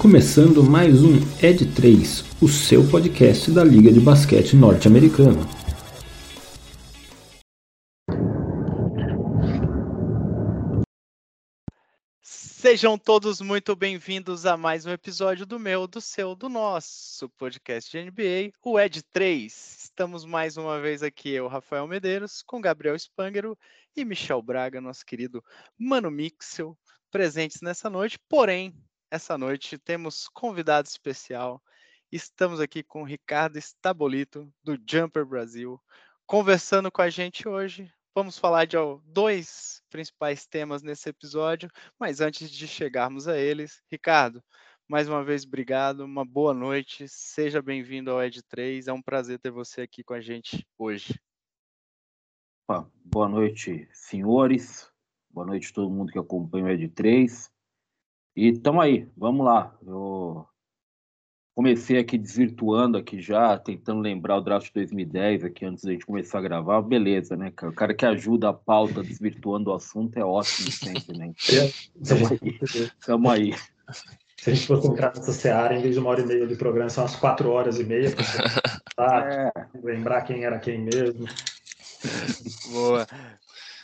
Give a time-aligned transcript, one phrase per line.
[0.00, 5.38] começando mais um Ed 3, o seu podcast da Liga de Basquete Norte-Americana.
[12.22, 17.90] Sejam todos muito bem-vindos a mais um episódio do meu, do seu, do nosso podcast
[17.90, 19.52] de NBA, o Ed 3.
[19.82, 23.54] Estamos mais uma vez aqui, eu, Rafael Medeiros, com Gabriel Spangero
[23.94, 25.44] e Michel Braga, nosso querido
[25.78, 26.74] Mano Mixel,
[27.10, 28.18] presentes nessa noite.
[28.30, 28.74] Porém,
[29.10, 31.60] essa noite temos convidado especial.
[32.12, 35.80] Estamos aqui com o Ricardo Estabolito, do Jumper Brasil,
[36.26, 37.92] conversando com a gente hoje.
[38.14, 44.42] Vamos falar de dois principais temas nesse episódio, mas antes de chegarmos a eles, Ricardo,
[44.88, 49.40] mais uma vez, obrigado, uma boa noite, seja bem-vindo ao Ed 3, é um prazer
[49.40, 51.20] ter você aqui com a gente hoje.
[53.04, 54.88] Boa noite, senhores,
[55.28, 57.49] boa noite a todo mundo que acompanha o Ed 3.
[58.36, 59.74] E estamos aí, vamos lá.
[59.84, 60.46] Eu
[61.54, 66.38] comecei aqui desvirtuando aqui já, tentando lembrar o draft 2010 aqui antes da gente começar
[66.38, 66.80] a gravar.
[66.80, 71.32] Beleza, né, O cara que ajuda a pauta desvirtuando o assunto é ótimo sempre, né?
[72.00, 72.58] Estamos aí.
[73.04, 73.54] Tamo aí.
[74.38, 76.56] Se a gente fosse entrar nessa seara, em vez de uma hora e meia de
[76.56, 78.10] programa, são umas quatro horas e meia
[78.96, 79.66] para é.
[79.82, 81.26] lembrar quem era quem mesmo.
[82.72, 83.06] Boa.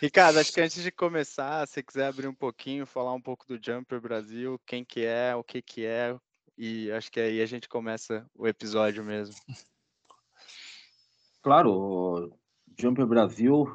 [0.01, 3.59] Ricardo, acho que antes de começar, se quiser abrir um pouquinho, falar um pouco do
[3.63, 6.15] Jumper Brasil, quem que é, o que que é,
[6.59, 9.35] e acho que aí a gente começa o episódio mesmo.
[11.43, 12.37] Claro,
[12.79, 13.75] Jumper Brasil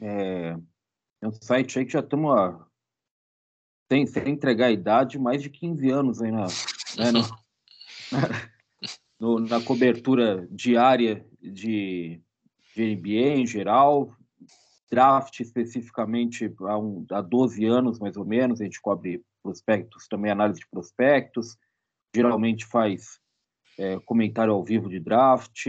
[0.00, 0.56] é,
[1.22, 2.66] é um site aí que já estamos a
[3.90, 6.46] sem, sem entregar a idade, mais de 15 anos aí na,
[6.96, 7.20] né, no,
[9.38, 12.18] no, na cobertura diária de,
[12.74, 14.16] de NBA em geral,
[14.92, 20.30] draft especificamente há, um, há 12 anos, mais ou menos, a gente cobre prospectos, também
[20.30, 21.56] análise de prospectos,
[22.14, 23.18] geralmente faz
[23.78, 25.66] é, comentário ao vivo de draft,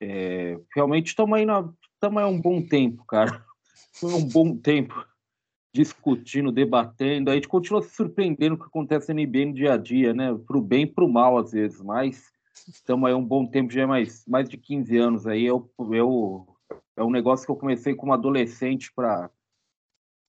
[0.00, 3.44] é, realmente estamos aí, na, estamos há um bom tempo, cara,
[3.94, 5.04] foi um bom tempo
[5.74, 9.76] discutindo, debatendo, a gente continua se surpreendendo o que acontece no NBA no dia a
[9.76, 12.30] dia, né, para o bem e para o mal às vezes, mas
[12.68, 16.46] estamos aí um bom tempo, já é mais, mais de 15 anos aí, eu, eu
[16.46, 16.51] é
[16.98, 19.30] um negócio que eu comecei como adolescente para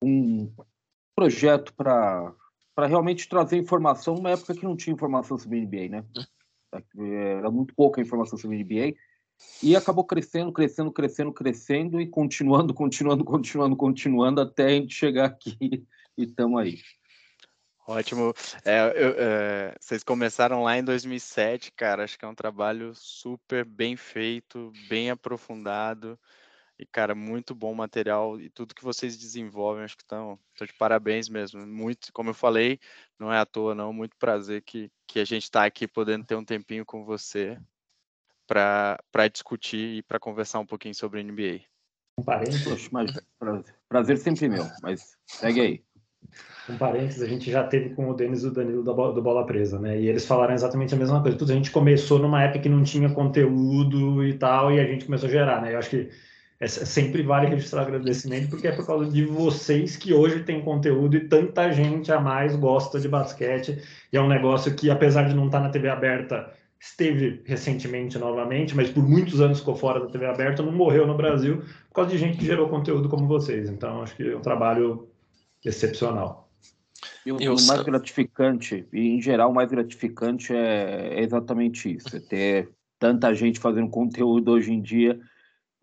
[0.03, 0.51] um
[1.15, 2.33] projeto para
[2.75, 6.03] para realmente trazer informação numa época que não tinha informação sobre NBA, né?
[7.37, 8.95] Era muito pouca informação sobre NBA
[9.61, 15.25] e acabou crescendo, crescendo, crescendo, crescendo e continuando, continuando, continuando, continuando até a gente chegar
[15.25, 15.85] aqui
[16.17, 16.79] e estamos aí.
[17.85, 18.33] Ótimo.
[18.63, 22.03] É, eu, é, vocês começaram lá em 2007, cara.
[22.03, 26.17] Acho que é um trabalho super bem feito, bem aprofundado.
[26.79, 31.29] E, cara, muito bom material e tudo que vocês desenvolvem, acho que estão de parabéns
[31.29, 31.65] mesmo.
[31.67, 32.79] Muito, como eu falei,
[33.19, 33.93] não é à toa, não.
[33.93, 37.59] Muito prazer que, que a gente está aqui podendo ter um tempinho com você
[38.47, 41.61] para discutir e para conversar um pouquinho sobre NBA.
[42.17, 42.89] Um parênteses.
[42.89, 45.92] Mas, prazer, prazer sempre meu, mas segue aí.
[46.69, 49.79] Um parênteses, a gente já teve com o Denis e o Danilo do Bola Presa,
[49.79, 49.99] né?
[49.99, 51.37] E eles falaram exatamente a mesma coisa.
[51.37, 55.05] Tudo, a gente começou numa época que não tinha conteúdo e tal, e a gente
[55.05, 55.73] começou a gerar, né?
[55.73, 56.09] Eu acho que
[56.63, 61.17] é, sempre vale registrar agradecimento, porque é por causa de vocês que hoje tem conteúdo
[61.17, 63.81] e tanta gente a mais gosta de basquete.
[64.11, 68.75] E é um negócio que, apesar de não estar na TV aberta, esteve recentemente novamente,
[68.75, 71.57] mas por muitos anos ficou fora da TV aberta, não morreu no Brasil,
[71.89, 73.69] por causa de gente que gerou conteúdo como vocês.
[73.69, 75.09] Então, acho que é um trabalho
[75.65, 76.49] excepcional.
[77.25, 82.15] E o, o mais gratificante, e em geral o mais gratificante é, é exatamente isso,
[82.15, 82.69] é ter
[82.99, 85.19] tanta gente fazendo conteúdo hoje em dia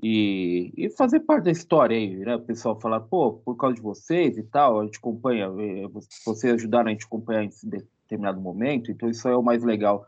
[0.02, 2.36] e, e fazer parte da história aí, né?
[2.36, 5.86] O pessoal falar, pô, por causa de vocês e tal, a gente acompanha, eh,
[6.24, 10.06] vocês ajudaram a gente a acompanhar em determinado momento, então isso é o mais legal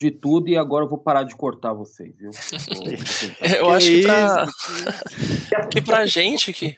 [0.00, 2.30] de tudo e agora eu vou parar de cortar vocês, viu?
[3.58, 4.46] eu acho que pra,
[5.70, 6.76] que pra gente que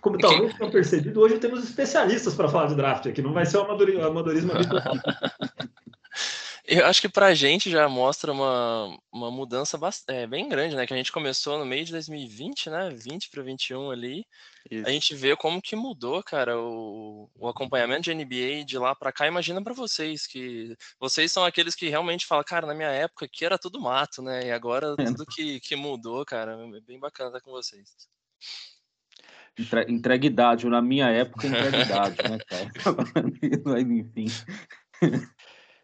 [0.00, 3.58] como talvez tenham percebido, hoje temos especialistas para falar de draft aqui, não vai ser
[3.58, 4.94] o amadorismo habitual.
[6.68, 9.78] Eu acho que para a gente já mostra uma, uma mudança
[10.08, 10.84] é, bem grande, né?
[10.84, 12.90] Que a gente começou no meio de 2020, né?
[12.90, 14.26] 20 para 21 ali.
[14.68, 14.84] Isso.
[14.84, 19.12] A gente vê como que mudou, cara, o, o acompanhamento de NBA de lá para
[19.12, 19.28] cá.
[19.28, 23.44] Imagina para vocês que vocês são aqueles que realmente falam, cara, na minha época aqui
[23.44, 24.48] era tudo mato, né?
[24.48, 27.94] E agora tudo que, que mudou, cara, é bem bacana estar com vocês.
[29.58, 32.70] Entre, entregue idade, na minha época, entregue idade, né, cara?
[33.64, 34.26] Mas enfim.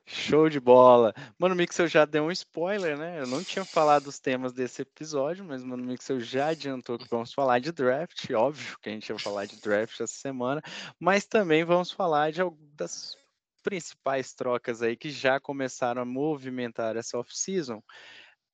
[0.05, 1.15] Show de bola.
[1.39, 3.21] Mano Mixel já deu um spoiler, né?
[3.21, 7.33] Eu não tinha falado os temas desse episódio, mas Mano Mixel já adiantou que vamos
[7.33, 8.31] falar de draft.
[8.31, 10.61] Óbvio que a gente vai falar de draft essa semana,
[10.99, 12.41] mas também vamos falar de
[12.75, 13.17] das
[13.63, 17.83] principais trocas aí que já começaram a movimentar essa off-season.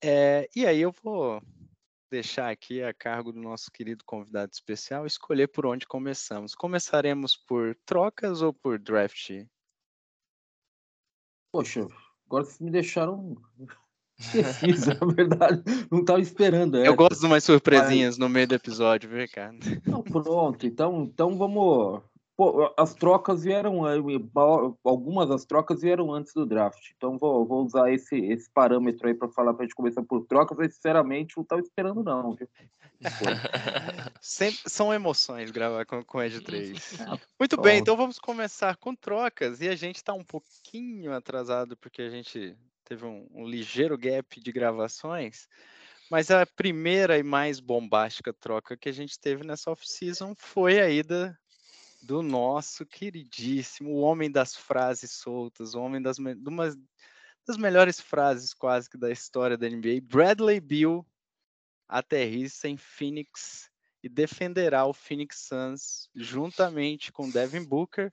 [0.02, 1.42] É, e aí eu vou
[2.10, 6.54] deixar aqui a cargo do nosso querido convidado especial escolher por onde começamos.
[6.54, 9.30] Começaremos por trocas ou por draft?
[11.52, 11.86] Poxa,
[12.26, 13.36] agora vocês me deixaram
[14.18, 16.76] Preciso, na verdade, não estava esperando.
[16.78, 18.18] Eu gosto de umas surpresinhas mas...
[18.18, 19.58] no meio do episódio, viu, Ricardo?
[19.86, 22.02] Não, pronto, então, então vamos.
[22.38, 23.80] Pô, as trocas vieram,
[24.84, 29.14] algumas das trocas vieram antes do draft, então vou, vou usar esse, esse parâmetro aí
[29.14, 32.36] para falar para a gente começar por trocas, mas sinceramente não estava esperando, não.
[32.36, 32.48] Viu?
[34.22, 36.98] Sempre, são emoções gravar com, com Ed 3.
[37.40, 42.02] Muito bem, então vamos começar com trocas e a gente está um pouquinho atrasado porque
[42.02, 45.48] a gente teve um, um ligeiro gap de gravações,
[46.08, 50.88] mas a primeira e mais bombástica troca que a gente teve nessa off-season foi a
[50.88, 51.36] ida
[52.00, 56.34] do nosso queridíssimo, o homem das frases soltas, o homem das, uma,
[57.46, 61.06] das melhores frases quase que da história da NBA, Bradley Beal
[61.88, 63.70] aterrissa em Phoenix
[64.02, 68.12] e defenderá o Phoenix Suns juntamente com Devin Booker,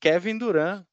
[0.00, 0.84] Kevin Durant,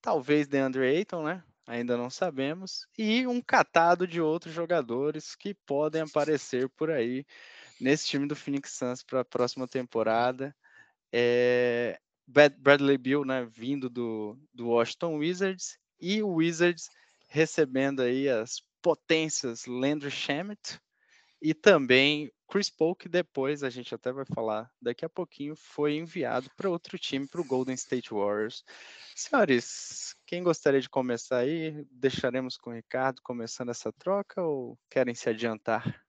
[0.00, 1.44] talvez DeAndre Ayton, né?
[1.66, 7.24] ainda não sabemos, e um catado de outros jogadores que podem aparecer por aí
[7.80, 10.54] nesse time do Phoenix Suns para a próxima temporada.
[11.12, 16.88] É, Bradley Beal, né, vindo do, do Washington Wizards, e o Wizards
[17.28, 20.80] recebendo aí as potências Landry Shamet
[21.40, 25.96] e também Chris Paul, que depois a gente até vai falar daqui a pouquinho, foi
[25.96, 28.62] enviado para outro time, para o Golden State Warriors.
[29.16, 31.84] Senhores, quem gostaria de começar aí?
[31.90, 36.04] Deixaremos com o Ricardo começando essa troca ou querem se adiantar?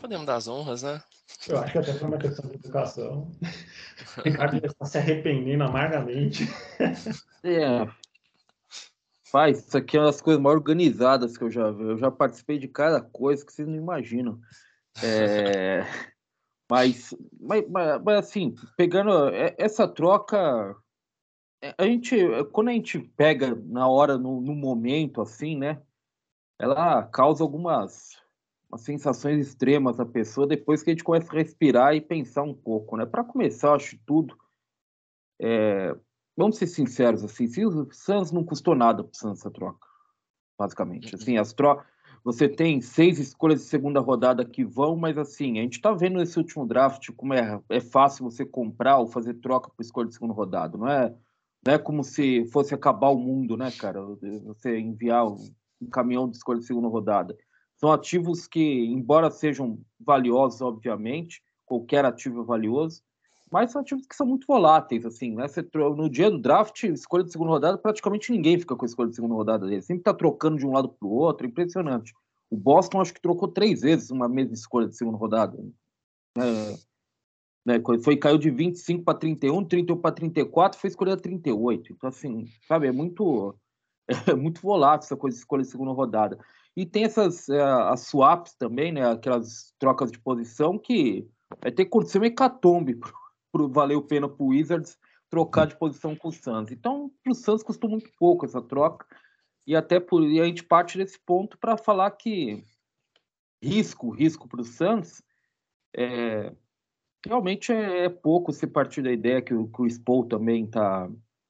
[0.00, 1.02] Podemos dar as honras, né?
[1.48, 3.30] Eu acho que até foi uma questão de educação.
[4.18, 6.44] O Ricardo está se arrependendo amargamente.
[7.42, 7.88] É.
[9.32, 11.84] Pai, isso aqui é uma das coisas mais organizadas que eu já vi.
[11.84, 14.38] Eu já participei de cada coisa que vocês não imaginam.
[15.02, 15.80] É,
[16.70, 20.76] mas, mas, mas, mas, assim, pegando é, essa troca,
[21.62, 22.16] é, a gente,
[22.52, 25.80] quando a gente pega na hora, no, no momento, assim, né?
[26.58, 28.21] Ela causa algumas
[28.80, 32.96] sensações extremas à pessoa depois que a gente começa a respirar e pensar um pouco,
[32.96, 33.04] né?
[33.04, 34.36] Para começar, acho tudo.
[35.40, 35.94] É,
[36.36, 39.86] vamos ser sinceros, assim, se o Suns não custou nada para o Suns essa troca,
[40.58, 41.14] basicamente.
[41.14, 41.86] Assim, as trocas
[42.24, 46.18] você tem seis escolhas de segunda rodada que vão, mas assim, a gente está vendo
[46.18, 50.14] nesse último draft como é, é fácil você comprar ou fazer troca por escolha de
[50.14, 50.78] segunda rodada.
[50.78, 51.12] Não é,
[51.66, 54.00] não é como se fosse acabar o mundo, né, cara?
[54.46, 57.36] Você enviar um caminhão de escolha de segunda rodada.
[57.82, 63.02] São ativos que, embora sejam valiosos, obviamente, qualquer ativo é valioso,
[63.50, 65.48] mas são ativos que são muito voláteis, assim, né?
[65.48, 69.10] Você, no dia do draft, escolha de segunda rodada, praticamente ninguém fica com a escolha
[69.10, 69.82] de segunda rodada dele.
[69.82, 72.14] Sempre está trocando de um lado para o outro, impressionante.
[72.48, 75.58] O Boston acho que trocou três vezes uma mesma escolha de segunda rodada.
[76.38, 76.76] É,
[77.66, 81.92] né, foi, caiu de 25 para 31, 31 para 34, foi escolha 38.
[81.92, 83.54] Então, assim, sabe, é muito,
[84.28, 86.38] é muito volátil essa coisa de escolha de segunda rodada.
[86.76, 91.28] E tem essas é, as swaps também, né, aquelas trocas de posição que
[91.60, 95.76] vai ter que acontecer uma hecatombe para valer o pena para o Wizards trocar de
[95.76, 96.70] posição com o Suns.
[96.70, 99.06] Então, para o Suns custou muito pouco essa troca.
[99.66, 102.64] E até por e a gente parte desse ponto para falar que
[103.62, 105.22] risco, risco para o Suns,
[105.96, 106.52] é,
[107.24, 111.08] realmente é, é, pouco se partir da ideia que o Chris Paul também tá,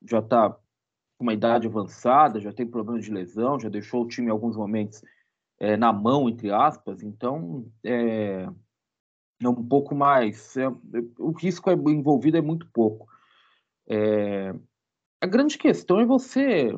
[0.08, 4.28] já está com uma idade avançada, já tem problemas de lesão, já deixou o time
[4.28, 5.02] em alguns momentos
[5.62, 7.04] é, na mão, entre aspas.
[7.04, 8.48] Então, é,
[9.40, 10.56] é um pouco mais.
[10.56, 10.66] É,
[11.20, 13.08] o risco é, envolvido é muito pouco.
[13.88, 14.52] É,
[15.20, 16.76] a grande questão é você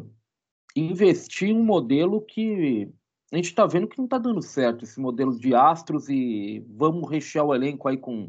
[0.76, 2.93] investir em um modelo que
[3.33, 7.09] a gente está vendo que não está dando certo, esse modelo de astros e vamos
[7.09, 8.29] rechear o elenco aí com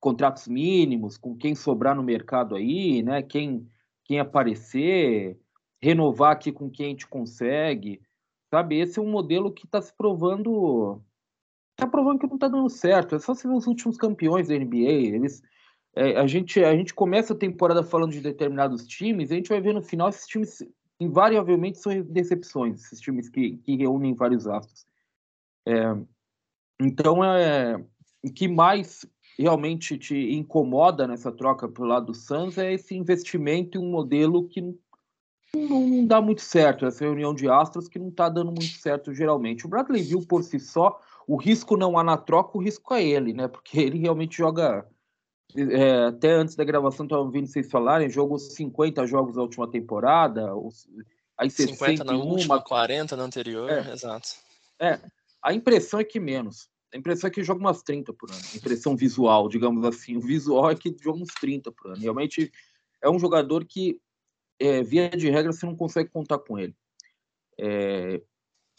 [0.00, 3.22] contratos mínimos, com quem sobrar no mercado aí, né?
[3.22, 3.68] Quem,
[4.02, 5.38] quem aparecer,
[5.80, 8.00] renovar aqui com quem a gente consegue,
[8.54, 8.78] sabe?
[8.78, 11.02] Esse é um modelo que está se provando,
[11.72, 13.16] está provando que não está dando certo.
[13.16, 15.42] É só se ver os últimos campeões da NBA, eles
[15.96, 19.60] é, a gente a gente começa a temporada falando de determinados times, a gente vai
[19.60, 20.62] ver no final esses times
[21.00, 24.86] invariavelmente são decepções, esses times que, que reúnem vários astros.
[25.66, 25.96] É,
[26.80, 27.76] então, é,
[28.22, 29.04] o que mais
[29.36, 33.90] realmente te incomoda nessa troca para o lado do Suns é esse investimento em um
[33.90, 34.62] modelo que
[35.56, 39.12] não, não dá muito certo, essa reunião de astros que não está dando muito certo
[39.12, 39.66] geralmente.
[39.66, 43.04] O Bradley viu por si só, o risco não há na troca, o risco é
[43.04, 43.48] ele, né?
[43.48, 44.86] Porque ele realmente joga
[45.56, 50.50] é, até antes da gravação, estava ouvindo vocês falarem, jogou 50 jogos na última temporada,
[51.38, 54.28] aí 50 na última, 40 na anterior, é, exato.
[54.80, 55.00] É,
[55.42, 56.68] a impressão é que menos.
[56.92, 58.40] A impressão é que joga umas 30 por ano.
[58.52, 60.16] A impressão visual, digamos assim.
[60.16, 62.00] O visual é que joga uns 30 por ano.
[62.00, 62.52] Realmente
[63.02, 64.00] é um jogador que,
[64.58, 66.74] é, via de regra, você não consegue contar com ele.
[67.58, 68.20] É,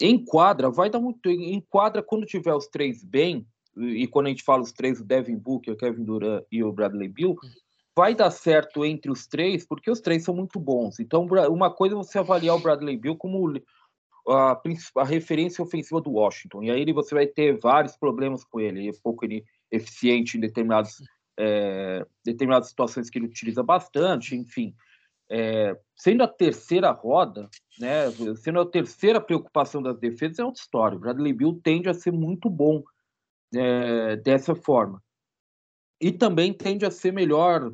[0.00, 1.28] em quadra, vai dar muito.
[1.30, 5.04] Em quadra, quando tiver os três bem, e quando a gente fala os três, o
[5.04, 7.36] Devin Booker, o Kevin Durant e o Bradley Bill,
[7.96, 11.00] vai dar certo entre os três, porque os três são muito bons.
[11.00, 13.54] Então, uma coisa é você avaliar o Bradley Bill como
[14.28, 14.60] a,
[14.96, 18.88] a referência ofensiva do Washington, e aí você vai ter vários problemas com ele, ele
[18.90, 19.26] é pouco
[19.70, 21.02] eficiente em determinados,
[21.38, 24.74] é, determinadas situações que ele utiliza bastante, enfim.
[25.28, 30.96] É, sendo a terceira roda, né, sendo a terceira preocupação das defesas, é outra história.
[30.96, 32.82] O Bradley Bill tende a ser muito bom
[33.54, 35.02] é, dessa forma.
[36.00, 37.72] E também tende a ser melhor,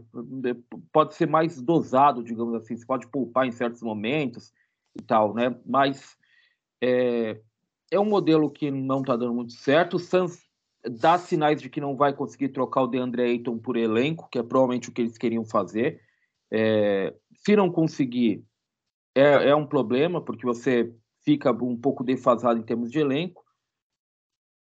[0.93, 4.53] pode ser mais dosado, digamos assim, você pode poupar em certos momentos
[4.97, 5.57] e tal, né?
[5.67, 6.17] Mas
[6.81, 7.41] é,
[7.91, 9.97] é um modelo que não está dando muito certo.
[9.97, 10.39] O Suns
[10.89, 14.43] dá sinais de que não vai conseguir trocar o DeAndre Ayton por elenco, que é
[14.43, 16.01] provavelmente o que eles queriam fazer.
[16.53, 18.45] É, se não conseguir,
[19.15, 20.95] é, é um problema, porque você
[21.25, 23.43] fica um pouco defasado em termos de elenco.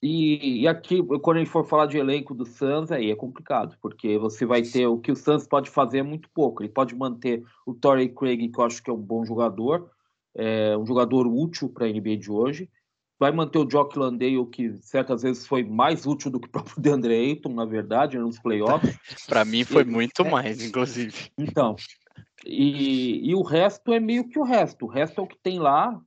[0.02, 3.76] E, e, aqui, quando a gente for falar de elenco do Suns, aí é complicado,
[3.80, 6.62] porque você vai ter o que o Suns pode fazer é muito pouco.
[6.62, 9.90] Ele pode manter o Torrey Craig, que eu acho que é um bom jogador,
[10.34, 12.68] é um jogador útil para a NBA de hoje.
[13.22, 16.82] Vai manter o Jock Landale, que certas vezes foi mais útil do que o próprio
[16.82, 18.98] DeAndre Ayton, na verdade, nos playoffs.
[19.28, 21.30] para mim foi muito é, mais, inclusive.
[21.38, 21.76] Então,
[22.44, 24.86] e, e o resto é meio que o resto.
[24.86, 26.02] O resto é o que tem lá.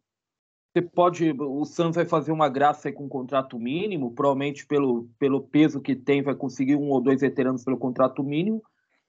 [0.73, 1.33] Você pode.
[1.39, 5.95] O Suns vai fazer uma graça com um contrato mínimo, provavelmente pelo, pelo peso que
[5.95, 8.61] tem, vai conseguir um ou dois veteranos pelo contrato mínimo,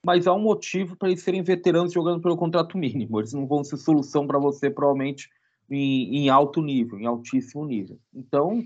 [0.05, 3.19] mas há um motivo para eles serem veteranos jogando pelo contrato mínimo.
[3.19, 5.29] Eles não vão ser solução para você, provavelmente,
[5.71, 7.99] em, em, alto nível, em altíssimo nível.
[8.15, 8.65] Então,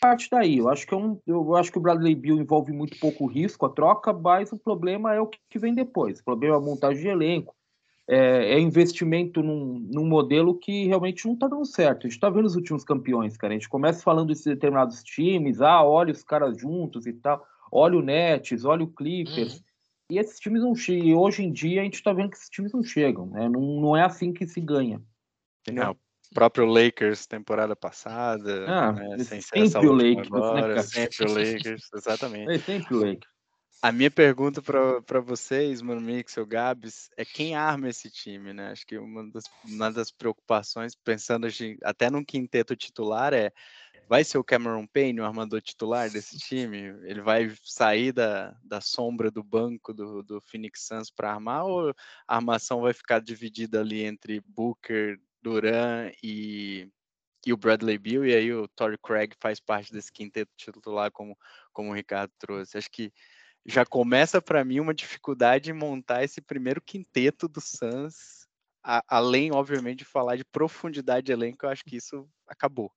[0.00, 0.58] parte daí.
[0.58, 3.64] Eu acho que, é um, eu acho que o Bradley Bill envolve muito pouco risco
[3.64, 6.20] a troca, mas o problema é o que vem depois.
[6.20, 7.54] O problema é a montagem de elenco,
[8.08, 12.00] é, é investimento num, num, modelo que realmente não está dando certo.
[12.00, 13.52] A gente está vendo os últimos campeões, cara.
[13.52, 17.96] A gente começa falando de determinados times, ah, olha os caras juntos e tal, olha
[17.96, 19.54] o Nets, olha o Clippers.
[19.54, 19.62] Uhum.
[20.10, 21.06] E esses times não chegam.
[21.06, 23.26] E hoje em dia a gente está vendo que esses times não chegam.
[23.26, 23.48] Né?
[23.48, 25.00] Não, não é assim que se ganha.
[25.62, 25.84] Entendeu?
[25.84, 25.96] Não,
[26.32, 28.66] próprio Lakers temporada passada.
[28.68, 29.18] Ah, né?
[29.18, 30.30] sempre o Lakers.
[30.30, 32.52] Né, agora, né, sempre o Lakers, exatamente.
[32.52, 33.32] É sempre o Lakers.
[33.82, 38.70] A minha pergunta para vocês, Mano Mixel, Gabs, é quem arma esse time, né?
[38.70, 41.48] Acho que uma das, uma das preocupações, pensando
[41.82, 43.50] até num quinteto titular, é
[44.08, 46.94] vai ser o Cameron Payne o armador titular desse time?
[47.02, 51.90] Ele vai sair da, da sombra do banco do, do Phoenix Suns para armar ou
[52.28, 56.88] a armação vai ficar dividida ali entre Booker, Duran e,
[57.46, 61.36] e o Bradley Bill, e aí o Torrey Craig faz parte desse quinteto titular, como,
[61.72, 62.78] como o Ricardo trouxe.
[62.78, 63.12] Acho que
[63.64, 68.46] já começa para mim uma dificuldade em montar esse primeiro quinteto do Suns,
[68.84, 72.90] a, além, obviamente, de falar de profundidade de elenco, eu acho que isso acabou.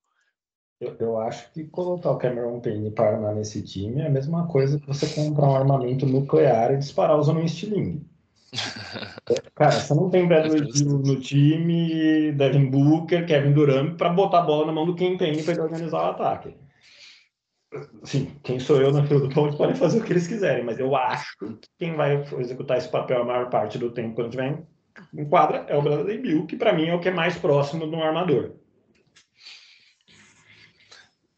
[0.80, 4.46] Eu, eu acho que colocar o Cameron Payne para armar nesse time é a mesma
[4.48, 8.04] coisa que você comprar um armamento nuclear e disparar usando um estilingue.
[9.54, 14.42] Cara, você não tem Bradley Beal no time, Devin Booker, Kevin Durant para botar a
[14.42, 16.54] bola na mão do Ken Payne para organizar o ataque.
[18.04, 20.78] Sim, quem sou eu na fila do pão, podem fazer o que eles quiserem, mas
[20.78, 24.62] eu acho que quem vai executar esse papel a maior parte do tempo quando tiver
[25.12, 27.88] em quadra é o Bradley Bill, que para mim é o que é mais próximo
[27.88, 28.54] de um armador.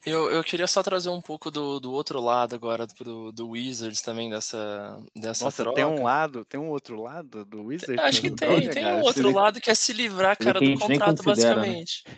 [0.08, 4.00] Eu, eu queria só trazer um pouco do, do outro lado agora, do, do Wizards
[4.00, 5.76] também, dessa, dessa Nossa, troca.
[5.76, 8.02] tem um lado, tem um outro lado do Wizards?
[8.02, 11.24] Acho que tem, tem um outro lado que é se livrar, cara, do contrato, né?
[11.24, 12.04] basicamente.
[12.06, 12.14] Né?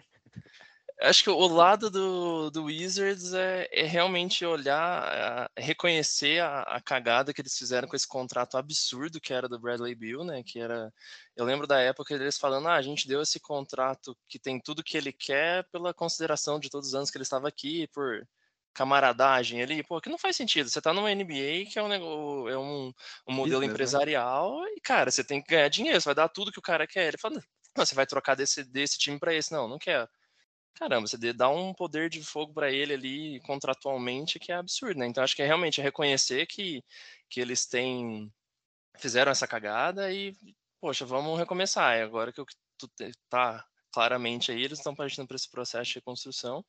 [1.03, 7.33] Acho que o lado do, do Wizards é, é realmente olhar, reconhecer a, a, cagada
[7.33, 10.43] que eles fizeram com esse contrato absurdo que era do Bradley Bill, né?
[10.45, 10.93] Que era.
[11.35, 14.85] Eu lembro da época deles falando, ah, a gente deu esse contrato que tem tudo
[14.85, 18.27] que ele quer pela consideração de todos os anos que ele estava aqui, por
[18.75, 20.69] camaradagem ali, pô, que não faz sentido.
[20.69, 22.93] Você tá numa NBA que é um, é um,
[23.27, 23.67] um modelo Business, né?
[23.67, 24.71] empresarial né?
[24.77, 27.09] e, cara, você tem que ganhar dinheiro, você vai dar tudo que o cara quer.
[27.09, 29.51] Ele fala, não, você vai trocar desse, desse time para esse.
[29.51, 30.07] Não, não quero
[30.75, 35.07] caramba, você dá um poder de fogo para ele ali contratualmente que é absurdo, né?
[35.07, 36.83] Então acho que é realmente reconhecer que,
[37.29, 38.33] que eles têm
[38.99, 40.35] fizeram essa cagada e
[40.81, 41.97] poxa, vamos recomeçar.
[41.97, 46.65] É agora que que tá claramente aí eles estão partindo para esse processo de reconstrução.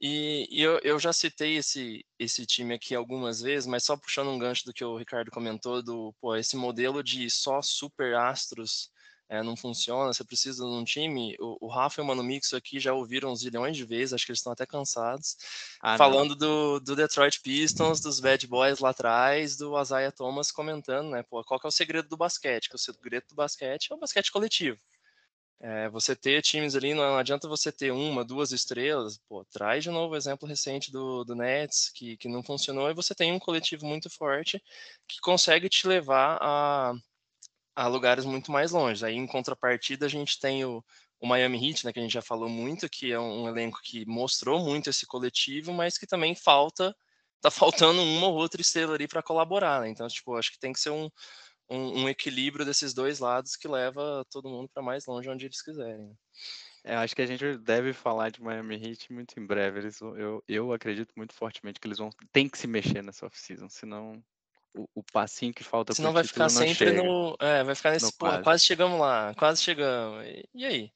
[0.00, 4.28] E, e eu, eu, já citei esse, esse time aqui algumas vezes, mas só puxando
[4.28, 8.90] um gancho do que o Ricardo comentou, do pô, esse modelo de só super astros
[9.30, 11.36] é, não funciona, você precisa de um time.
[11.38, 14.26] O, o Rafa e o Mano Mix aqui já ouviram uns zilhões de vezes, acho
[14.26, 15.36] que eles estão até cansados,
[15.80, 21.10] ah, falando do, do, Detroit Pistons, dos Bad Boys lá atrás, do Isaiah Thomas comentando,
[21.10, 21.22] né?
[21.22, 22.68] Pô, qual que é o segredo do basquete?
[22.68, 24.80] Que o segredo do basquete é o basquete coletivo.
[25.60, 29.90] É, você ter times ali, não adianta você ter uma, duas estrelas, pô, traz de
[29.90, 33.38] novo o exemplo recente do, do Nets, que, que não funcionou, e você tem um
[33.38, 34.60] coletivo muito forte
[35.06, 36.94] que consegue te levar a
[37.74, 39.04] a lugares muito mais longe.
[39.04, 40.84] Aí, em contrapartida, a gente tem o,
[41.20, 44.06] o Miami Heat, né, que a gente já falou muito, que é um, elenco que
[44.06, 46.94] mostrou muito esse coletivo, mas que também falta,
[47.40, 47.50] tá
[47.94, 49.88] faltando uma ou outra estrela ali para colaborar, né?
[49.88, 51.08] Então, tipo, acho que tem que ser um,
[51.68, 55.62] um, um, equilíbrio desses dois lados que leva todo mundo para mais longe onde eles
[55.62, 56.08] quiserem.
[56.08, 56.14] Né?
[56.82, 59.80] É, acho que a gente deve falar de Miami Heat muito em breve.
[59.80, 63.68] Eles, eu, eu acredito muito fortemente que eles vão tem que se mexer nessa off-season,
[63.68, 64.22] senão
[64.74, 67.02] o, o passinho que falta Senão vai ficar sempre chega.
[67.02, 67.36] no.
[67.40, 68.12] É, vai ficar nesse.
[68.16, 68.44] Porra, quase.
[68.44, 68.64] quase.
[68.64, 70.24] chegamos lá, quase chegamos.
[70.26, 70.92] E, e aí?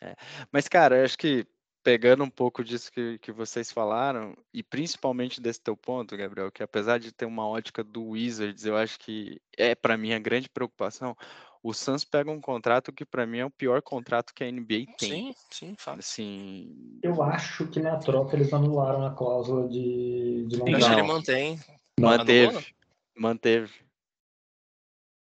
[0.00, 0.16] É.
[0.50, 1.46] Mas, cara, eu acho que
[1.82, 6.62] pegando um pouco disso que, que vocês falaram, e principalmente desse teu ponto, Gabriel, que
[6.62, 10.48] apesar de ter uma ótica do Wizards, eu acho que é para mim a grande
[10.48, 11.16] preocupação.
[11.62, 14.86] O Suns pega um contrato que para mim é o pior contrato que a NBA
[14.98, 15.10] tem.
[15.10, 15.98] Sim, sim, fala.
[16.00, 20.68] Assim, eu acho que na troca eles anularam a cláusula de, de não.
[20.68, 21.60] Eu acho que ele mantém.
[22.00, 22.74] Manteve.
[23.16, 23.72] Manteve.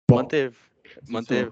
[0.09, 0.57] Manteve.
[1.07, 1.51] Manteve.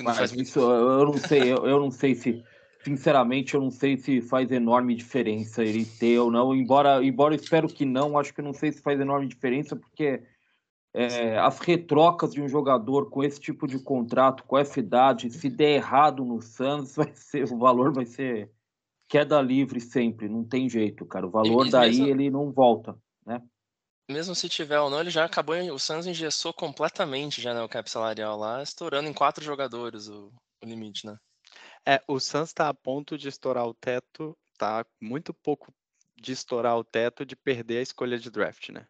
[0.00, 2.42] Mas isso eu não sei, eu, eu não sei se,
[2.82, 6.54] sinceramente, eu não sei se faz enorme diferença ele ter ou não.
[6.54, 10.22] Embora, embora eu espero que não, acho que não sei se faz enorme diferença, porque
[10.94, 15.50] é, as retrocas de um jogador com esse tipo de contrato, com essa idade, se
[15.50, 18.50] der errado no Santos, vai ser, o valor vai ser
[19.08, 21.26] queda livre sempre, não tem jeito, cara.
[21.26, 23.42] O valor daí ele não volta, né?
[24.08, 27.68] Mesmo se tiver ou não, ele já acabou, o Suns engessou completamente já né, o
[27.68, 31.16] cap salarial lá, estourando em quatro jogadores o, o limite, né?
[31.86, 35.72] É, o Suns está a ponto de estourar o teto, tá muito pouco
[36.16, 38.86] de estourar o teto de perder a escolha de draft, né?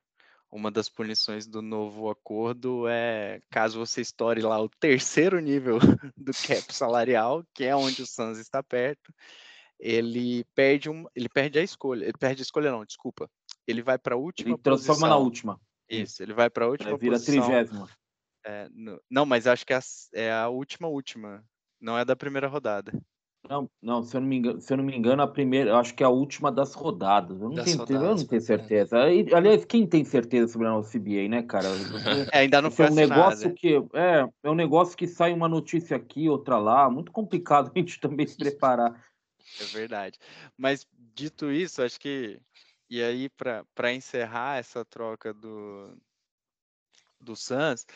[0.50, 5.78] Uma das punições do novo acordo é caso você estoure lá o terceiro nível
[6.14, 9.14] do cap salarial, que é onde o Suns está perto,
[9.78, 13.30] ele perde um, ele perde a escolha, ele perde a escolha não, desculpa,
[13.66, 15.08] ele vai para a última ele transforma posição.
[15.08, 15.60] na última.
[15.88, 17.42] Isso, ele vai para a última ele vira posição.
[17.42, 17.88] trigésima.
[18.44, 18.68] É,
[19.10, 19.82] não, mas acho que é a,
[20.14, 21.44] é a, última última,
[21.80, 22.92] não é da primeira rodada.
[23.48, 25.76] Não, não, se eu não me engano, se eu não me engano a primeira, eu
[25.76, 27.40] acho que é a última das rodadas.
[27.40, 29.02] Eu não, tenho, rodadas, eu não tenho certeza.
[29.02, 31.68] Aliás, quem tem certeza sobre a nossa CBA, né, cara?
[32.32, 35.48] É, ainda não foi é um negócio que é, é um negócio que sai uma
[35.48, 39.04] notícia aqui, outra lá, muito complicado a gente também se preparar.
[39.60, 40.18] É verdade.
[40.56, 42.40] Mas dito isso, acho que
[42.92, 45.96] e aí, para encerrar essa troca do,
[47.18, 47.86] do Suns,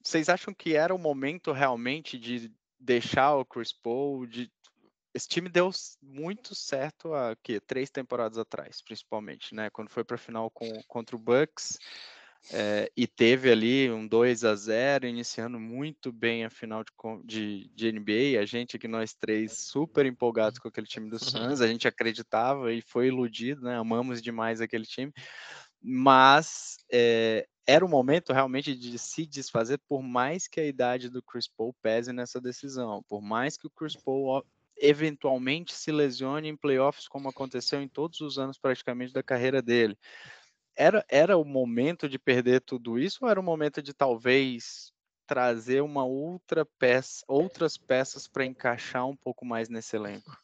[0.00, 4.28] vocês acham que era o momento realmente de deixar o Chris Paul?
[4.28, 4.48] De...
[5.12, 9.68] Esse time deu muito certo há que, três temporadas atrás, principalmente, né?
[9.70, 11.76] Quando foi para a final com, contra o Bucks.
[12.52, 16.90] É, e teve ali um 2 a 0 iniciando muito bem a final de,
[17.24, 18.40] de, de, NBA.
[18.40, 22.72] A gente aqui, nós três, super empolgados com aquele time do Suns, a gente acreditava
[22.72, 23.76] e foi iludido, né?
[23.76, 25.12] Amamos demais aquele time,
[25.80, 31.22] mas é, era o momento realmente de se desfazer, por mais que a idade do
[31.22, 34.44] Chris Paul pese nessa decisão, por mais que o Chris Paul
[34.76, 39.96] eventualmente se lesione em playoffs, como aconteceu em todos os anos praticamente da carreira dele
[40.76, 44.92] era, era o momento de perder tudo isso ou era o momento de talvez
[45.26, 50.36] trazer uma outra peça, outras peças para encaixar um pouco mais nesse elenco?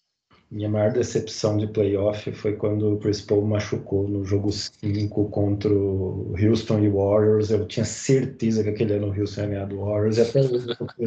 [0.50, 5.72] Minha maior decepção de playoff foi quando o Chris Paul machucou no jogo 5 contra
[5.72, 7.50] o Houston e Warriors.
[7.50, 10.40] Eu tinha certeza que aquele ano o Houston ia ganhar do Warriors e até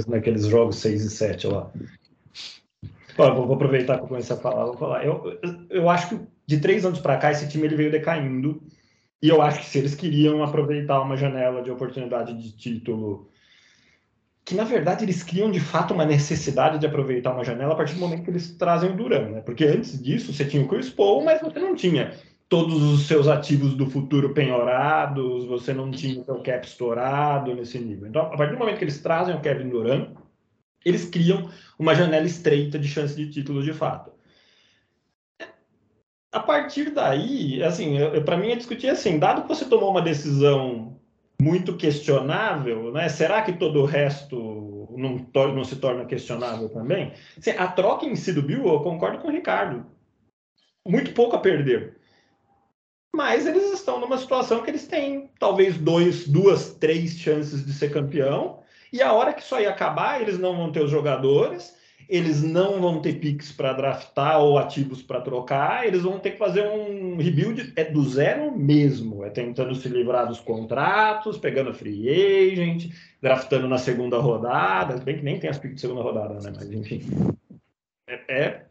[0.08, 1.70] naqueles jogos 6 e 7 lá.
[3.18, 4.66] vou, aproveitar que eu comecei a falar.
[4.66, 5.06] Vou falar.
[5.06, 5.38] Eu,
[5.70, 8.64] eu acho que de três anos para cá esse time ele veio decaindo
[9.24, 13.30] e eu acho que se eles queriam aproveitar uma janela de oportunidade de título,
[14.44, 17.94] que na verdade eles criam de fato uma necessidade de aproveitar uma janela a partir
[17.94, 19.40] do momento que eles trazem o Duran, né?
[19.40, 22.12] Porque antes disso você tinha o Chris Paul, mas você não tinha
[22.50, 27.80] todos os seus ativos do futuro penhorados, você não tinha o seu cap estourado nesse
[27.80, 28.10] nível.
[28.10, 30.10] Então, a partir do momento que eles trazem o Kevin Durant,
[30.84, 34.12] eles criam uma janela estreita de chance de título de fato
[36.34, 41.00] a partir daí, assim, para mim é discutir assim, dado que você tomou uma decisão
[41.40, 43.08] muito questionável, né?
[43.08, 47.14] Será que todo o resto não, não se torna questionável também?
[47.38, 49.86] Assim, a troca em si do Bill, eu concordo com o Ricardo.
[50.88, 51.98] muito pouco a perder.
[53.16, 57.92] Mas eles estão numa situação que eles têm talvez dois, duas, três chances de ser
[57.92, 58.60] campeão.
[58.92, 61.76] E a hora que isso aí acabar, eles não vão ter os jogadores,
[62.14, 66.38] eles não vão ter picks para draftar ou ativos para trocar, eles vão ter que
[66.38, 72.08] fazer um rebuild é do zero mesmo, é tentando se livrar dos contratos, pegando free
[72.08, 76.54] agent, draftando na segunda rodada, bem que nem tem as picks de segunda rodada, né?
[76.56, 77.02] Mas enfim.
[78.08, 78.66] É, é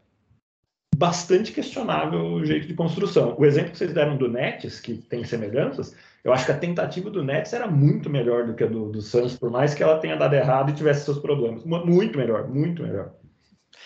[0.95, 3.35] bastante questionável o jeito de construção.
[3.37, 7.09] O exemplo que vocês deram do Nets, que tem semelhanças, eu acho que a tentativa
[7.09, 9.99] do Nets era muito melhor do que a do, do Suns, por mais que ela
[9.99, 11.65] tenha dado errado e tivesse seus problemas.
[11.65, 13.11] Muito melhor, muito melhor.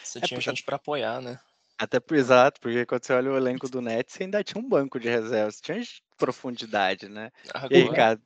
[0.08, 1.40] Você tinha é gente para apoiar, né?
[1.78, 4.68] Até por exato, porque quando você olha o elenco do Nets, você ainda tinha um
[4.68, 5.80] banco de reservas, tinha
[6.18, 7.32] profundidade, né?
[7.54, 8.20] Agora, e aí, cara...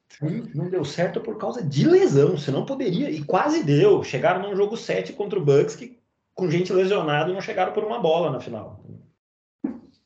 [0.56, 4.02] Não deu certo por causa de lesão, você não poderia, e quase deu.
[4.04, 6.00] Chegaram num jogo 7 contra o Bucks, que
[6.34, 8.82] com gente lesionada não chegaram por uma bola na final.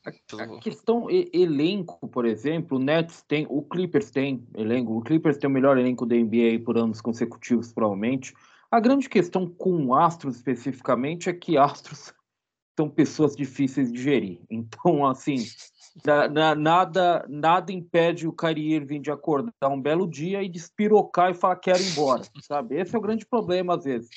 [0.04, 5.48] A questão elenco, por exemplo, o Nets tem, o Clippers tem elenco, o Clippers tem
[5.48, 8.32] o melhor elenco da NBA por anos consecutivos, provavelmente.
[8.76, 12.12] A grande questão com Astros especificamente é que Astros
[12.78, 14.42] são pessoas difíceis de gerir.
[14.50, 15.36] Então, assim,
[16.04, 21.34] na, nada nada impede o Kyrie Irving de acordar um belo dia e despirocar e
[21.34, 22.78] falar quero ir embora, sabe?
[22.78, 24.10] Esse é o grande problema às vezes.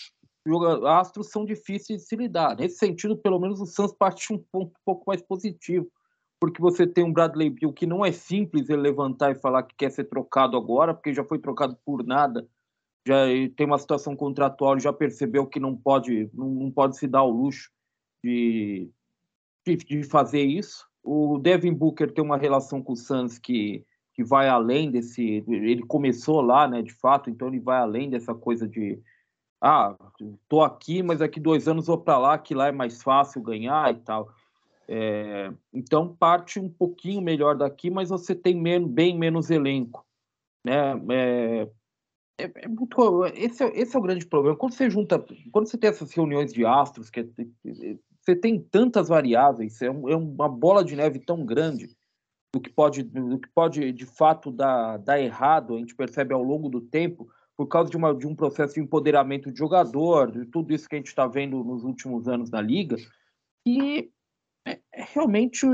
[0.45, 2.57] Os Astros são difíceis de se lidar.
[2.57, 5.89] Nesse sentido, pelo menos o Suns parte um ponto um pouco mais positivo,
[6.37, 9.75] porque você tem um Bradley Bill que não é simples ele levantar e falar que
[9.77, 12.45] quer ser trocado agora, porque já foi trocado por nada
[13.07, 17.23] já tem uma situação contratual, já percebeu que não pode, não, não pode se dar
[17.23, 17.71] o luxo
[18.23, 18.89] de,
[19.65, 20.87] de, de, fazer isso.
[21.03, 25.43] O Devin Booker tem uma relação com o Suns que, que vai além desse.
[25.47, 28.99] Ele começou lá, né, de fato, então ele vai além dessa coisa de.
[29.61, 29.95] Ah,
[30.47, 33.91] tô aqui, mas daqui dois anos vou para lá, que lá é mais fácil ganhar
[33.93, 34.29] e tal.
[34.91, 40.05] É, então parte um pouquinho melhor daqui, mas você tem menos, bem menos elenco.
[40.65, 40.93] Né?
[41.11, 41.69] É,
[42.43, 44.57] é, é muito, esse, é, esse é o grande problema.
[44.57, 47.25] Quando você junta, quando você tem essas reuniões de astros, que é,
[48.21, 51.89] você tem tantas variáveis, é, um, é, uma bola de neve tão grande
[52.53, 56.43] do que pode, do que pode de fato dar, dar errado, a gente percebe ao
[56.43, 60.45] longo do tempo, por causa de, uma, de um processo de empoderamento de jogador, de
[60.45, 62.95] tudo isso que a gente está vendo nos últimos anos na liga,
[63.65, 64.11] e
[64.65, 65.65] é, é realmente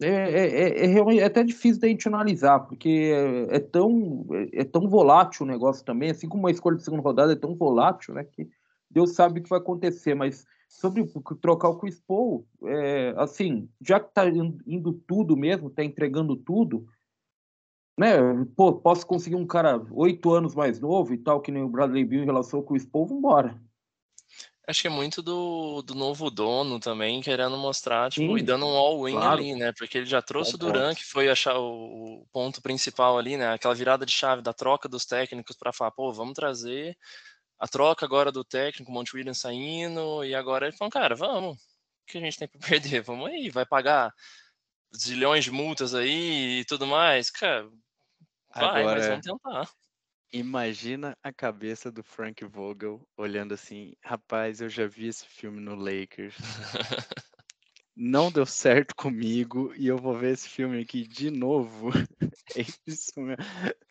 [0.00, 3.12] é, é, é, é, até difícil da gente analisar, porque
[3.50, 7.32] é, tão, é, tão volátil o negócio também, assim como a escolha de segunda rodada
[7.32, 8.48] é tão volátil, né, que
[8.90, 11.04] Deus sabe o que vai acontecer, mas sobre
[11.42, 14.24] trocar o Chris Paul, é, assim, já que está
[14.66, 16.86] indo tudo mesmo, está entregando tudo,
[17.98, 18.16] né,
[18.56, 22.04] pô, posso conseguir um cara oito anos mais novo e tal, que nem o Bradley
[22.04, 23.60] Beal em relação ao Chris Paul, vambora.
[24.70, 28.66] Acho que é muito do, do novo dono também, querendo mostrar, tipo, Sim, e dando
[28.66, 29.40] um all-in claro.
[29.40, 29.72] ali, né?
[29.76, 33.52] Porque ele já trouxe o Duran, que foi achar o, o, ponto principal ali, né?
[33.52, 36.96] Aquela virada de chave da troca dos técnicos para falar, pô, vamos trazer
[37.58, 41.56] a troca agora do técnico, o Monte Williams saindo, e agora ele falou, cara, vamos,
[41.56, 41.60] o
[42.06, 43.02] que a gente tem para perder?
[43.02, 44.14] Vamos aí, vai pagar
[44.96, 47.68] zilhões de multas aí e tudo mais, cara,
[48.54, 48.98] vai, agora...
[48.98, 49.79] mas vamos tentar.
[50.32, 55.74] Imagina a cabeça do Frank Vogel olhando assim, rapaz, eu já vi esse filme no
[55.74, 56.36] Lakers.
[57.96, 61.90] Não deu certo comigo e eu vou ver esse filme aqui de novo.
[62.56, 63.36] É isso mesmo.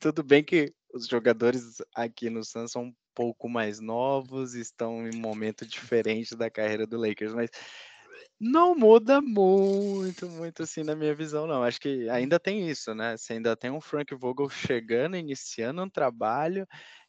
[0.02, 5.16] Tudo bem que os jogadores aqui no Suns são um pouco mais novos, estão em
[5.16, 7.50] um momento diferente da carreira do Lakers, mas
[8.40, 11.64] não muda muito, muito assim na minha visão, não.
[11.64, 13.18] Acho que ainda tem isso, né?
[13.18, 16.66] Você ainda tem um Frank Vogel chegando, iniciando um trabalho,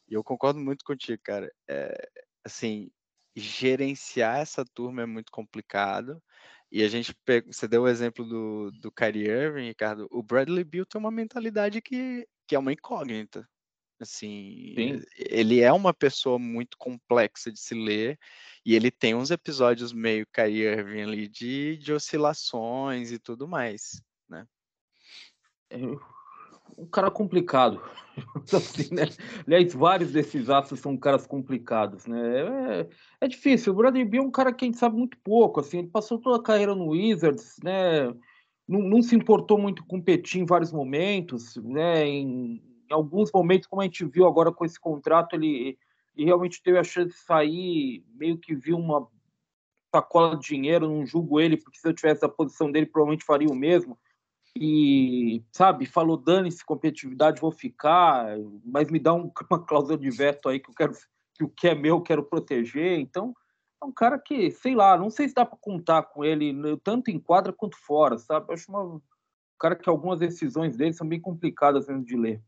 [0.09, 1.49] e eu concordo muito contigo, cara.
[1.69, 2.09] É,
[2.45, 2.89] assim,
[3.35, 6.21] gerenciar essa turma é muito complicado.
[6.71, 10.07] E a gente pega, você deu o exemplo do, do Kyrie Irving, Ricardo.
[10.11, 13.47] O Bradley Beal tem uma mentalidade que, que é uma incógnita.
[14.01, 15.01] Assim, Sim.
[15.15, 18.17] ele é uma pessoa muito complexa de se ler
[18.65, 24.01] e ele tem uns episódios meio Kyrie Irving ali de, de oscilações e tudo mais,
[24.27, 24.45] né?
[25.69, 25.77] É
[26.77, 27.81] um cara complicado.
[28.53, 29.03] assim, né?
[29.45, 32.19] Aliás, vários desses astros são caras complicados, né?
[32.81, 32.89] É,
[33.21, 33.71] é difícil.
[33.71, 36.17] O Bradley Beal é um cara que a gente sabe muito pouco, assim, ele passou
[36.17, 38.07] toda a carreira no Wizards, né?
[38.67, 42.05] Não, não se importou muito com competir em vários momentos, né?
[42.05, 45.77] Em, em alguns momentos, como a gente viu agora com esse contrato, ele,
[46.13, 49.07] ele realmente teve a chance de sair, meio que viu uma
[49.95, 53.47] sacola de dinheiro, não julgo ele, porque se eu tivesse a posição dele, provavelmente faria
[53.47, 53.97] o mesmo.
[54.57, 60.49] E, sabe, falou, dane-se competitividade, vou ficar, mas me dá um, uma cláusula de veto
[60.49, 60.93] aí que eu quero,
[61.33, 62.99] que o que é meu eu quero proteger.
[62.99, 63.33] Então,
[63.81, 67.09] é um cara que, sei lá, não sei se dá para contar com ele tanto
[67.09, 68.47] em quadra quanto fora, sabe?
[68.49, 69.01] Eu acho uma, um
[69.57, 72.43] cara que algumas decisões dele são bem complicadas mesmo de ler.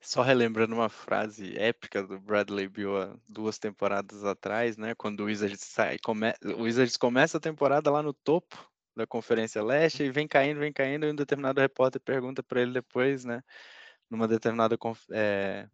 [0.00, 4.94] Só relembrando uma frase épica do Bradley Beal duas temporadas atrás, né?
[4.94, 6.34] Quando o Wizards sai, come...
[6.42, 10.72] o Wizards começa a temporada lá no topo da Conferência Leste e vem caindo, vem
[10.72, 13.42] caindo, e um determinado repórter pergunta para ele depois, né?
[14.10, 15.02] Numa determinada conf...
[15.10, 15.68] é...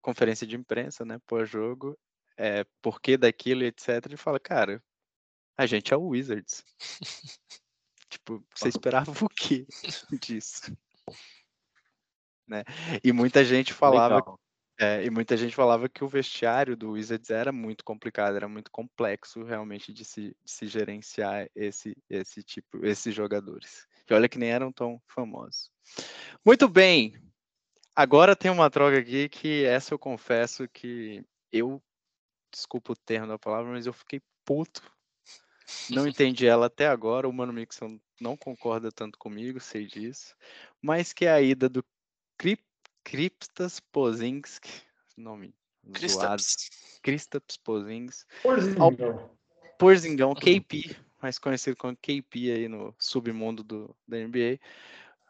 [0.00, 1.18] conferência de imprensa, né?
[1.26, 1.98] Pós-jogo,
[2.36, 4.06] é, por que daquilo, etc.
[4.06, 4.82] Ele fala, cara,
[5.56, 6.64] a gente é o Wizards.
[8.08, 9.66] tipo, você esperava o quê
[10.22, 10.72] disso?
[12.48, 12.64] Né?
[13.02, 14.22] E muita gente falava
[14.80, 18.70] é, e muita gente falava que o vestiário do Wizards era muito complicado, era muito
[18.70, 23.88] complexo realmente de se, de se gerenciar esse, esse tipo, esses jogadores.
[24.08, 25.68] E olha que nem eram tão famosos.
[26.46, 27.20] Muito bem.
[27.94, 31.82] Agora tem uma troca aqui que essa eu confesso que eu
[32.52, 34.80] desculpa o termo da palavra, mas eu fiquei puto.
[35.90, 37.28] Não entendi ela até agora.
[37.28, 40.36] O Mano Mixon não concorda tanto comigo, sei disso.
[40.80, 41.84] Mas que é a ida do
[42.38, 42.62] Krip,
[43.02, 44.70] Kripstas Pozinski,
[45.16, 45.52] nome
[46.08, 46.42] zoado.
[47.02, 48.24] Kristaps Pozinski.
[48.42, 49.38] Porzingão.
[49.78, 54.60] Porzingão, KP, mais conhecido como KP aí no submundo do, da NBA,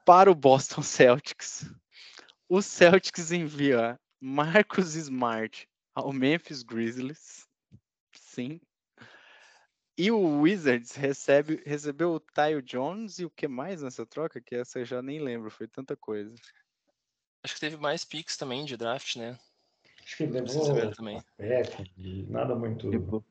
[0.05, 1.71] para o Boston Celtics.
[2.49, 7.47] O Celtics envia Marcus Smart ao Memphis Grizzlies.
[8.13, 8.61] Sim.
[9.97, 14.41] E o Wizards recebe, recebeu o Tyle Jones e o que mais nessa troca?
[14.41, 16.35] Que essa eu já nem lembro, foi tanta coisa.
[17.43, 19.39] Acho que teve mais picks também de draft, né?
[20.03, 21.23] Acho que levou também.
[21.39, 21.63] É,
[22.29, 22.91] nada muito.
[22.91, 23.25] Tipo...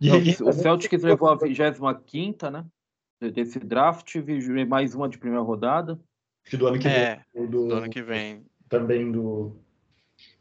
[0.00, 2.64] Não, o Celtics levou a 25 né?
[3.32, 4.14] Desse draft,
[4.68, 5.92] mais uma de primeira rodada.
[6.44, 7.46] Acho que do ano que é, vem.
[7.46, 8.46] Do, do ano que vem.
[8.68, 9.56] Também do,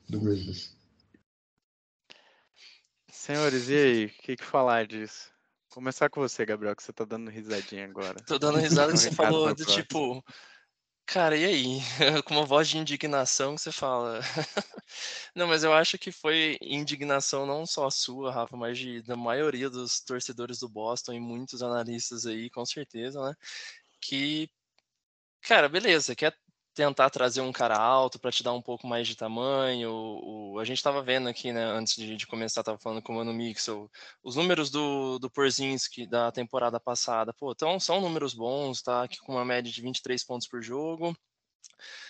[0.08, 0.78] do Grizzlies.
[3.10, 4.06] Senhores, e aí?
[4.06, 5.32] O que, que falar disso?
[5.70, 8.16] Começar com você, Gabriel, que você tá dando risadinha agora.
[8.26, 10.24] Tô dando risada que você falou do tipo.
[11.08, 11.80] Cara, e aí?
[12.26, 14.20] Com uma voz de indignação que você fala.
[15.34, 19.70] não, mas eu acho que foi indignação não só sua, Rafa, mas de, da maioria
[19.70, 23.34] dos torcedores do Boston e muitos analistas aí, com certeza, né?
[24.02, 24.50] Que,
[25.42, 26.36] cara, beleza, quer
[26.78, 29.90] tentar trazer um cara alto para te dar um pouco mais de tamanho.
[29.92, 33.16] O, a gente estava vendo aqui, né, antes de, de começar, estava falando com o
[33.16, 33.90] Mano Mixel,
[34.24, 39.04] os números do, do Porzinski da temporada passada, pô, então são números bons, tá?
[39.04, 41.18] Aqui com uma média de 23 pontos por jogo,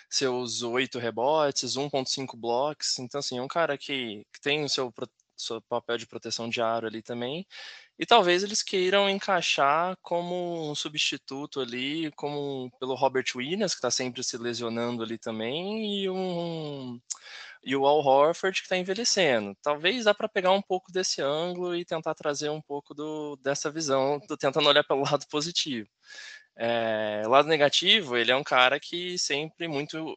[0.09, 4.93] seus 8 rebotes, 1.5 blocos, então assim, é um cara que, que tem o seu,
[5.37, 7.45] seu papel de proteção de aro ali também,
[7.99, 13.91] e talvez eles queiram encaixar como um substituto ali, como pelo Robert Williams, que está
[13.91, 16.99] sempre se lesionando ali também, e um
[17.63, 19.55] e o Al Horford que está envelhecendo.
[19.61, 23.69] Talvez dá para pegar um pouco desse ângulo e tentar trazer um pouco do, dessa
[23.71, 25.89] visão, do, tentando olhar pelo lado positivo.
[26.55, 30.15] É, lado negativo, ele é um cara que sempre muito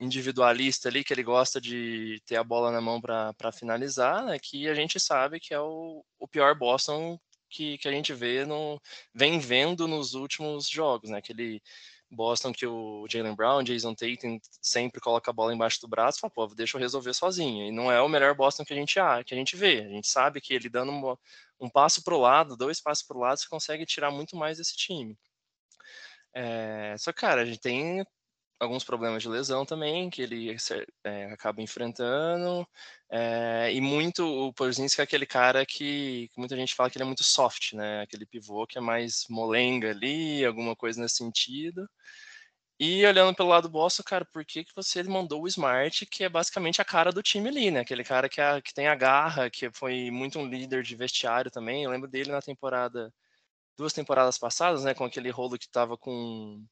[0.00, 4.68] individualista ali, que ele gosta de ter a bola na mão para finalizar, né, que
[4.68, 8.80] a gente sabe que é o, o pior Boston que, que a gente vê no,
[9.14, 11.18] vem vendo nos últimos jogos, né?
[11.18, 11.62] Aquele
[12.10, 16.20] Boston que o Jalen Brown, Jason Tatum sempre coloca a bola embaixo do braço e
[16.20, 17.66] fala, pô, deixa eu resolver sozinho.
[17.66, 19.80] E não é o melhor Boston que a gente, que a gente vê.
[19.80, 21.16] A gente sabe que ele dando um,
[21.60, 24.58] um passo para o lado, dois passos para o lado, você consegue tirar muito mais
[24.58, 25.18] desse time.
[26.34, 28.04] É, só cara, a gente tem
[28.60, 30.54] alguns problemas de lesão também, que ele
[31.04, 32.66] é, acaba enfrentando.
[33.10, 37.04] É, e muito o Porzinski é aquele cara que, que, muita gente fala que ele
[37.04, 38.02] é muito soft, né?
[38.02, 41.88] Aquele pivô que é mais molenga ali, alguma coisa nesse sentido.
[42.80, 46.22] E olhando pelo lado do Boston, cara, por que, que você mandou o Smart, que
[46.22, 47.80] é basicamente a cara do time ali, né?
[47.80, 51.50] Aquele cara que, é, que tem a garra, que foi muito um líder de vestiário
[51.50, 51.84] também.
[51.84, 53.12] Eu lembro dele na temporada,
[53.76, 54.94] duas temporadas passadas, né?
[54.94, 56.64] Com aquele rolo que tava com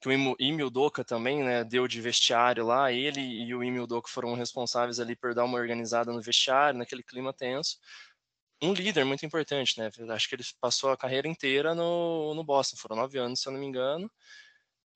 [0.00, 4.08] que o Emil Doca também, né, deu de vestiário lá, ele e o Emil Doca
[4.08, 7.78] foram responsáveis ali por dar uma organizada no vestiário, naquele clima tenso.
[8.62, 12.76] Um líder muito importante, né, acho que ele passou a carreira inteira no, no Boston,
[12.76, 14.10] foram nove anos, se eu não me engano,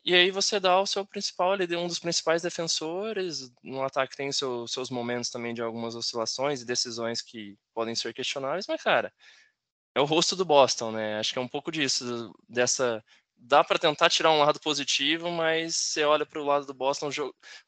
[0.04, 4.16] e aí você dá o seu principal, ele é um dos principais defensores, no ataque
[4.16, 8.82] tem seu, seus momentos também de algumas oscilações e decisões que podem ser questionáveis, mas
[8.82, 9.12] cara,
[9.94, 11.18] é o rosto do Boston, né?
[11.18, 13.04] Acho que é um pouco disso, dessa
[13.44, 17.10] dá para tentar tirar um lado positivo, mas você olha para o lado do Boston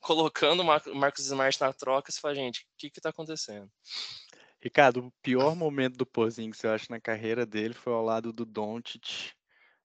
[0.01, 3.69] colocando o Marcos Smart na troca e fala, gente, o que está acontecendo?
[4.63, 8.47] Ricardo, o pior momento do Porzingis, eu acho, na carreira dele foi ao lado do
[8.47, 9.33] Doncic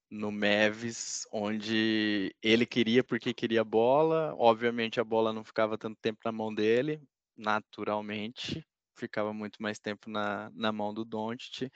[0.10, 6.20] no Mavis, onde ele queria porque queria bola, obviamente a bola não ficava tanto tempo
[6.24, 7.02] na mão dele,
[7.36, 8.66] naturalmente,
[9.00, 11.72] ficava muito mais tempo na, na mão do Doncic.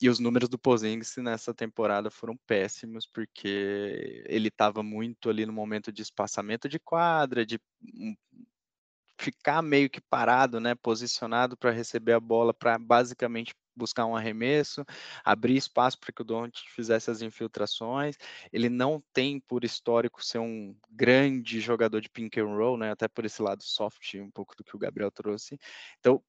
[0.00, 5.52] E os números do Porzingis nessa temporada foram péssimos, porque ele estava muito ali no
[5.52, 7.60] momento de espaçamento de quadra, de
[9.18, 14.84] ficar meio que parado, né, posicionado para receber a bola, para basicamente buscar um arremesso,
[15.24, 18.16] abrir espaço para que o Doncic fizesse as infiltrações.
[18.52, 22.90] Ele não tem por histórico ser um grande jogador de pink and roll, né?
[22.90, 25.58] Até por esse lado soft, um pouco do que o Gabriel trouxe.
[26.00, 26.22] Então,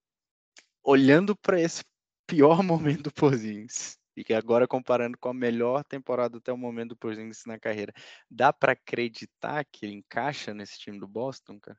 [0.84, 1.84] olhando para esse
[2.28, 6.90] pior momento do Porzingis, e que agora comparando com a melhor temporada até o momento
[6.90, 7.94] do Porzingis na carreira,
[8.30, 11.78] dá para acreditar que ele encaixa nesse time do Boston, cara?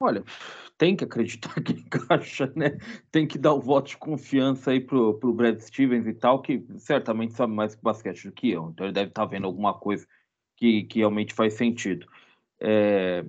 [0.00, 0.22] Olha,
[0.76, 2.78] tem que acreditar que encaixa, né?
[3.10, 6.64] Tem que dar o voto de confiança aí pro, pro Brad Stevens e tal, que
[6.78, 8.70] certamente sabe mais basquete do que eu.
[8.70, 10.06] Então ele deve estar tá vendo alguma coisa
[10.56, 12.06] que, que realmente faz sentido.
[12.60, 13.24] É...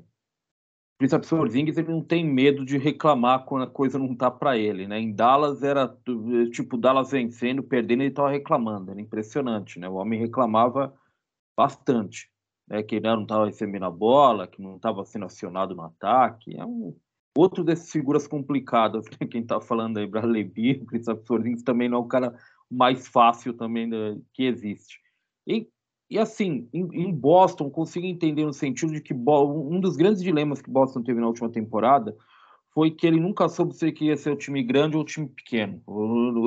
[1.02, 4.86] O Porzingis, ele não tem medo de reclamar quando a coisa não tá para ele,
[4.86, 5.00] né?
[5.00, 5.88] Em Dallas era
[6.52, 8.92] tipo Dallas vencendo, perdendo, ele tava reclamando.
[8.92, 9.88] Era impressionante, né?
[9.88, 10.94] O homem reclamava
[11.56, 12.30] bastante
[12.70, 16.56] né, que não estava recebendo a bola, que não estava sendo acionado no ataque.
[16.56, 16.96] É um
[17.36, 19.06] outro dessas figuras complicadas.
[19.06, 19.28] Né?
[19.28, 22.38] Quem está falando aí, Bradley Beal, Kristaps Porzingis também não é o cara
[22.70, 23.90] mais fácil também
[24.34, 25.00] que existe.
[25.48, 25.68] E,
[26.10, 30.62] e assim, em, em, Boston, consigo entender no sentido de que um dos grandes dilemas
[30.62, 32.16] que Boston teve na última temporada
[32.74, 35.82] foi que ele nunca soube se queria ser o time grande ou o time pequeno.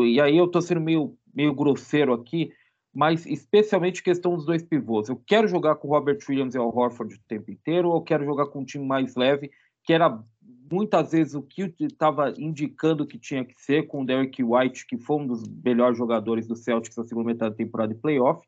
[0.05, 2.51] E aí eu estou sendo meio, meio grosseiro aqui,
[2.92, 5.09] mas especialmente questão dos dois pivôs.
[5.09, 8.03] Eu quero jogar com o Robert Williams e o Horford o tempo inteiro, ou eu
[8.03, 9.51] quero jogar com um time mais leve,
[9.85, 10.22] que era
[10.70, 14.98] muitas vezes o que estava indicando que tinha que ser, com o Derek White, que
[14.98, 18.42] foi um dos melhores jogadores do Celtics na segunda metade da temporada de playoff.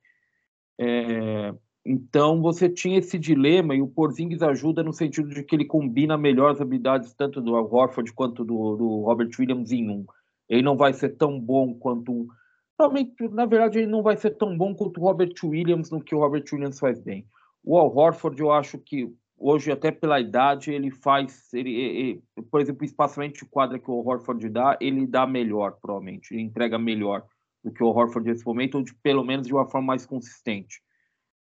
[0.78, 5.64] É, então você tinha esse dilema e o Porzingis ajuda no sentido de que ele
[5.64, 10.04] combina melhor as habilidades tanto do Horford quanto do, do Robert Williams em um.
[10.48, 12.28] Ele não vai ser tão bom quanto
[12.76, 16.14] Provavelmente, na verdade, ele não vai ser tão bom quanto o Robert Williams no que
[16.14, 17.24] o Robert Williams faz bem.
[17.62, 19.08] O Al Horford, eu acho que
[19.38, 23.88] hoje, até pela idade, ele faz, ele, ele, por exemplo, o espaçamento de quadra que
[23.88, 27.24] o Al Horford dá, ele dá melhor, provavelmente, ele entrega melhor
[27.64, 30.82] do que o Horford nesse momento, ou de, pelo menos de uma forma mais consistente.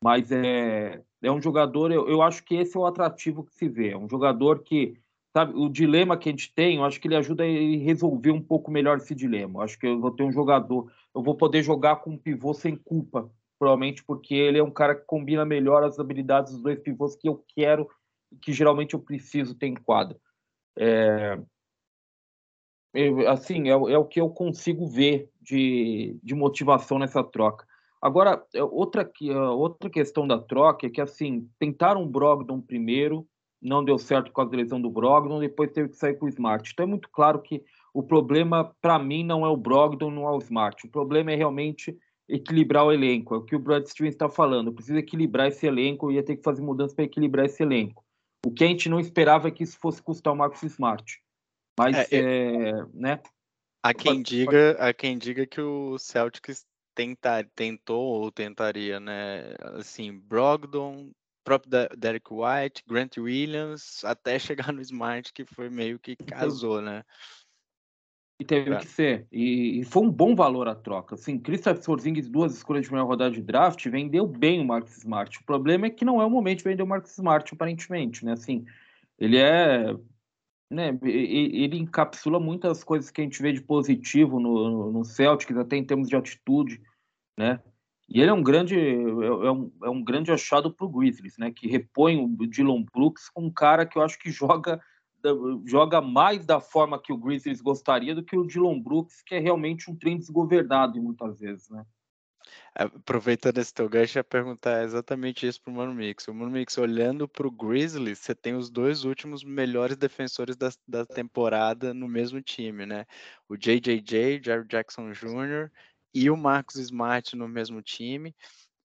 [0.01, 3.67] Mas é, é um jogador, eu, eu acho que esse é o atrativo que se
[3.67, 3.89] vê.
[3.89, 4.97] É um jogador que
[5.35, 8.41] sabe, o dilema que a gente tem, eu acho que ele ajuda a resolver um
[8.41, 9.59] pouco melhor esse dilema.
[9.59, 12.53] Eu acho que eu vou ter um jogador, eu vou poder jogar com um pivô
[12.53, 16.79] sem culpa, provavelmente porque ele é um cara que combina melhor as habilidades dos dois
[16.79, 17.89] pivôs que eu quero
[18.31, 20.17] e que geralmente eu preciso ter em quadra.
[20.77, 21.39] É,
[23.27, 27.65] assim, é, é, o que eu consigo ver de, de motivação nessa troca.
[28.01, 29.09] Agora, é, outra,
[29.55, 33.27] outra questão da troca é que, assim, tentaram o Brogdon primeiro,
[33.61, 36.69] não deu certo com a lesão do Brogdon, depois teve que sair com o Smart.
[36.71, 40.31] Então é muito claro que o problema, para mim, não é o Brogdon, não é
[40.31, 40.85] o Smart.
[40.85, 43.35] O problema é realmente equilibrar o elenco.
[43.35, 44.73] É o que o Brad Stevens está falando.
[44.73, 48.03] Precisa equilibrar esse elenco, ia ter que fazer mudanças para equilibrar esse elenco.
[48.45, 51.22] O que a gente não esperava é que isso fosse custar o Marcos Smart.
[51.77, 53.19] Mas, é, é, né?
[53.81, 59.55] Há quem, diga, há quem diga que o Celtics tentar, tentou ou tentaria, né?
[59.77, 61.11] Assim, Brogdon,
[61.43, 67.03] próprio Derek White, Grant Williams, até chegar no Smart, que foi meio que casou, né?
[68.39, 69.27] E teve que ser.
[69.31, 71.15] E, e, foi um bom valor a troca.
[71.15, 75.39] Assim, Kristaps Porzingis, duas escolhas de primeira rodada de draft, vendeu bem o Marcus Smart.
[75.39, 78.33] O problema é que não é o momento de vender o Marcus Smart, aparentemente, né?
[78.33, 78.65] Assim,
[79.19, 79.95] ele é...
[80.73, 85.77] Né, ele encapsula muitas coisas que a gente vê de positivo no, no Celtics, até
[85.77, 86.81] em termos de atitude,
[87.37, 87.61] né?
[88.09, 91.37] E ele é um grande, é, é um, é um grande achado para o Grizzlies,
[91.37, 91.51] né?
[91.51, 94.81] Que repõe o Dylan Brooks com um cara que eu acho que joga
[95.65, 99.39] joga mais da forma que o Grizzlies gostaria do que o Dylan Brooks, que é
[99.39, 101.85] realmente um trem desgovernado muitas vezes, né?
[102.75, 106.27] Aproveitando esse teu gancho, ia perguntar exatamente isso para o Mano Mix.
[106.27, 110.69] O Mano Mix, olhando para o Grizzlies, você tem os dois últimos melhores defensores da,
[110.87, 113.05] da temporada no mesmo time, né?
[113.47, 115.71] O JJJ, Jerry Jackson Jr.,
[116.13, 118.35] e o Marcos Smart no mesmo time,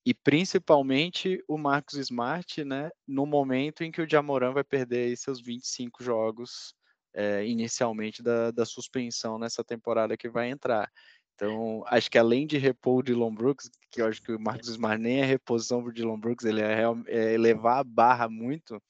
[0.05, 5.39] e principalmente o Marcos Smart, né, no momento em que o Jamoran vai perder seus
[5.41, 6.74] 25 jogos
[7.12, 10.91] é, inicialmente da, da suspensão nessa temporada que vai entrar.
[11.39, 14.70] Então, acho que além de repor o Dylan Brooks, que eu acho que o Marcos
[14.70, 18.82] Smart nem é reposição para o Dylan Brooks, ele é, é, elevar a barra muito,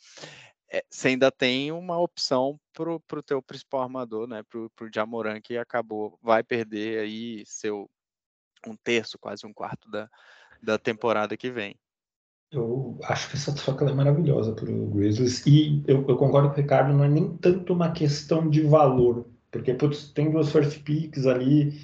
[0.73, 5.43] é, você ainda tem uma opção para o teu principal armador, né, para o Jamoran,
[5.43, 7.87] que acabou, vai perder aí seu
[8.67, 10.09] um terço, quase um quarto da,
[10.63, 11.77] da temporada que vem.
[12.51, 15.47] Eu acho que essa troca é maravilhosa para o Grizzlies.
[15.47, 19.27] E eu, eu, concordo com o Ricardo, não é nem tanto uma questão de valor.
[19.51, 21.79] Porque, putz, tem duas first picks ali.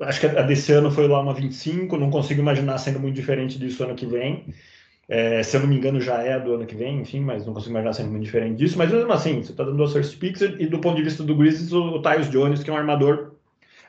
[0.00, 3.58] Acho que a desse ano foi lá uma 25, não consigo imaginar sendo muito diferente
[3.58, 4.52] disso ano que vem.
[5.08, 7.54] É, se eu não me engano, já é do ano que vem, enfim, mas não
[7.54, 8.76] consigo imaginar sendo muito diferente disso.
[8.76, 11.34] Mas mesmo assim, você está dando duas first picks e do ponto de vista do
[11.34, 13.32] Grizzlies, o, o Tyus Jones, que é um armador,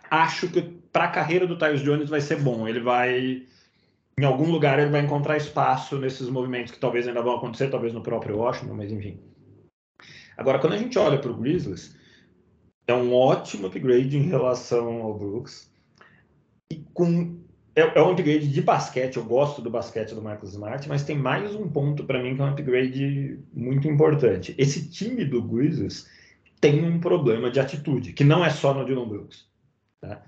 [0.09, 2.67] acho que para a carreira do Tyus Jones vai ser bom.
[2.67, 3.43] Ele vai
[4.19, 7.93] em algum lugar ele vai encontrar espaço nesses movimentos que talvez ainda vão acontecer, talvez
[7.93, 9.19] no próprio Washington, mas enfim.
[10.35, 11.95] Agora, quando a gente olha para o Grizzlies,
[12.87, 15.66] é um ótimo upgrade em relação ao Brooks.
[16.71, 17.39] E com
[17.75, 21.15] é, é, um upgrade de basquete, eu gosto do basquete do Marcus Smart, mas tem
[21.15, 24.55] mais um ponto para mim que é um upgrade muito importante.
[24.57, 26.09] Esse time do Grizzlies
[26.59, 29.45] tem um problema de atitude, que não é só no Dylan Brooks.
[30.01, 30.23] Tá?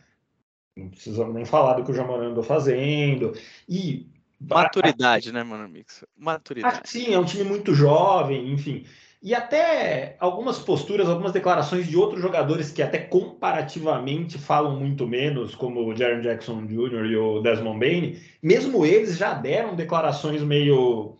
[0.78, 3.34] Não precisamos nem falar do que o Jamoran andou fazendo.
[3.68, 4.08] E
[4.40, 5.34] Maturidade, a...
[5.34, 6.06] né, mano, Mix?
[6.16, 6.88] Maturidade.
[6.88, 8.86] sim, é um time muito jovem, enfim.
[9.22, 15.54] E até algumas posturas, algumas declarações de outros jogadores que até comparativamente falam muito menos,
[15.54, 17.06] como o Jaron Jackson Jr.
[17.06, 21.18] e o Desmond Bain, mesmo eles já deram declarações meio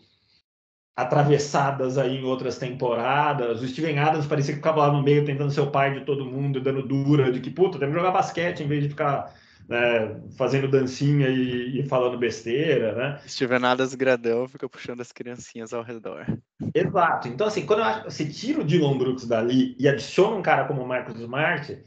[0.96, 3.60] atravessadas aí em outras temporadas.
[3.60, 6.24] O Steven Adams parecia que ficava lá no meio tentando ser o pai de todo
[6.24, 9.34] mundo, dando dura de que, puta, temos que jogar basquete em vez de ficar
[9.70, 13.20] né, fazendo dancinha e, e, falando besteira, né?
[13.24, 16.26] Estivenadas gradão fica puxando as criancinhas ao redor.
[16.74, 17.28] Exato.
[17.28, 20.82] Então, assim, quando eu, você tira o Dylan Brooks dali e adiciona um cara como
[20.82, 21.78] o Marcos Smart,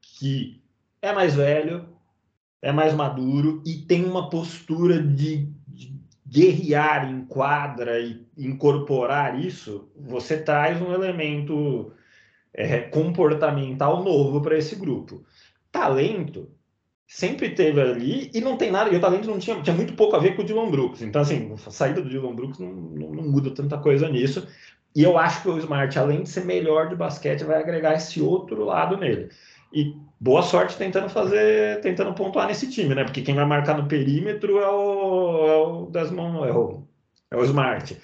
[0.00, 0.62] que
[1.02, 1.86] é mais velho,
[2.62, 5.94] é mais maduro e tem uma postura de, de
[6.26, 11.92] guerrear em quadra e incorporar isso, você traz um elemento
[12.54, 15.22] é, comportamental novo para esse grupo.
[15.70, 16.55] Talento
[17.06, 20.16] sempre teve ali e não tem nada, e o talento não tinha, tinha muito pouco
[20.16, 21.02] a ver com o Dylan Brooks.
[21.02, 24.46] Então, assim, a saída do Dylan Brooks não, não, não, muda tanta coisa nisso.
[24.94, 28.20] E eu acho que o Smart, além de ser melhor de basquete, vai agregar esse
[28.20, 29.28] outro lado nele.
[29.72, 33.04] E boa sorte tentando fazer, tentando pontuar nesse time, né?
[33.04, 36.82] Porque quem vai marcar no perímetro é o, é o Desmond, é o,
[37.30, 37.96] é o Smart.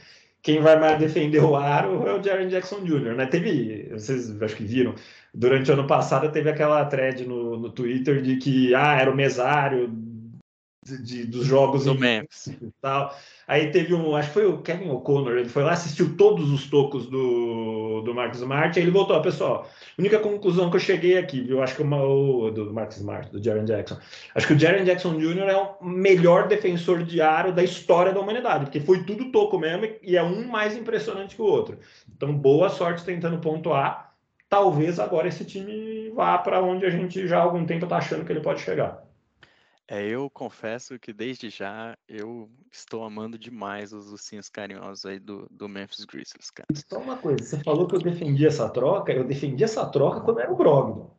[0.42, 3.26] Quem vai mais defender o aro é o Jaren Jackson Jr., né?
[3.26, 4.94] Teve, vocês acho que viram,
[5.35, 9.16] durante o ano passado teve aquela thread no, no Twitter de que ah, era o
[9.16, 9.89] mesário
[10.85, 13.16] de, de, dos jogos do Memphis e tal.
[13.47, 16.68] Aí teve um, acho que foi o Kevin O'Connor, ele foi lá, assistiu todos os
[16.68, 19.68] tocos do, do Marcos Smart, aí ele voltou, pessoal,
[19.99, 23.43] única conclusão que eu cheguei aqui, viu, acho que uma, o do Marcos Smart, do
[23.43, 23.99] Jaren Jackson,
[24.35, 25.49] acho que o Jaren Jackson Jr.
[25.49, 29.89] é o melhor defensor de aro da história da humanidade, porque foi tudo toco mesmo
[30.03, 31.78] e é um mais impressionante que o outro.
[32.14, 34.11] Então, boa sorte tentando pontuar,
[34.53, 38.22] talvez agora esse time vá para onde a gente já há algum tempo está achando
[38.22, 39.03] que ele pode chegar.
[39.88, 45.48] É, eu confesso que desde já eu estou amando demais os ursinhos carinhosos aí do,
[45.50, 46.66] do Memphis Grizzlies, cara.
[46.74, 50.40] Só uma coisa, você falou que eu defendi essa troca, eu defendi essa troca quando
[50.40, 51.16] era o Brogdon.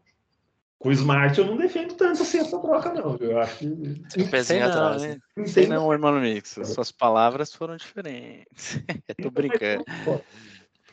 [0.78, 3.16] Com o Smart eu não defendo tanto assim essa troca, não.
[3.16, 3.66] Eu acho que.
[3.66, 5.02] Um pezinho atrás.
[5.02, 5.48] Não, né?
[5.48, 6.60] Sei não, irmão Mix.
[6.66, 8.80] Suas palavras foram diferentes.
[9.24, 9.86] Tô brincando.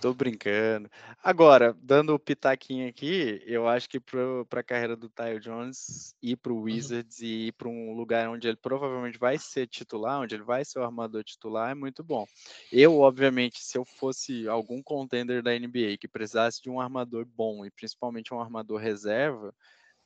[0.00, 0.90] Tô brincando.
[1.22, 6.36] Agora, dando o pitaquinho aqui, eu acho que para a carreira do Tyler Jones ir
[6.36, 6.62] para o uhum.
[6.62, 10.64] Wizards e ir para um lugar onde ele provavelmente vai ser titular, onde ele vai
[10.64, 12.24] ser o armador titular, é muito bom.
[12.72, 17.66] Eu, obviamente, se eu fosse algum contender da NBA que precisasse de um armador bom
[17.66, 19.54] e principalmente um armador reserva,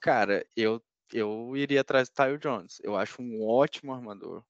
[0.00, 0.82] cara, eu
[1.12, 2.80] eu iria atrás do Tyler Jones.
[2.82, 4.44] Eu acho um ótimo armador.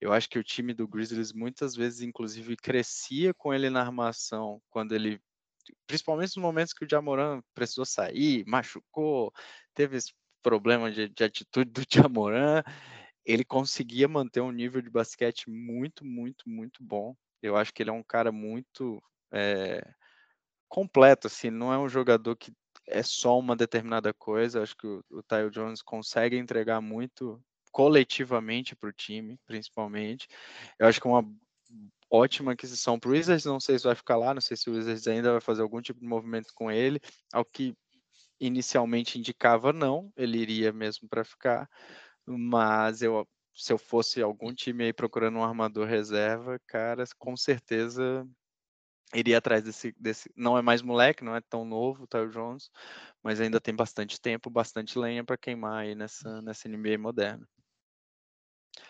[0.00, 4.60] Eu acho que o time do Grizzlies muitas vezes, inclusive, crescia com ele na armação
[4.70, 5.20] quando ele,
[5.86, 9.32] principalmente nos momentos que o Jamoran precisou sair, machucou,
[9.74, 12.62] teve esse problema de, de atitude do Jamoran,
[13.24, 17.14] ele conseguia manter um nível de basquete muito, muito, muito bom.
[17.42, 19.02] Eu acho que ele é um cara muito
[19.32, 19.86] é,
[20.68, 22.52] completo, assim, não é um jogador que
[22.90, 24.62] é só uma determinada coisa.
[24.62, 30.28] Acho que o, o Jones consegue entregar muito coletivamente para o time, principalmente.
[30.78, 31.24] Eu acho que é uma
[32.10, 33.44] ótima aquisição para o Wizards.
[33.44, 35.80] Não sei se vai ficar lá, não sei se o Wizards ainda vai fazer algum
[35.80, 37.00] tipo de movimento com ele.
[37.32, 37.74] Ao que
[38.40, 41.68] inicialmente indicava não, ele iria mesmo para ficar.
[42.26, 48.26] Mas eu, se eu fosse algum time aí procurando um armador reserva, cara, com certeza
[49.14, 50.30] iria atrás desse, desse.
[50.36, 52.70] Não é mais moleque, não é tão novo, o Tyler Jones,
[53.22, 57.46] mas ainda tem bastante tempo, bastante lenha para queimar aí nessa, nessa NBA moderna.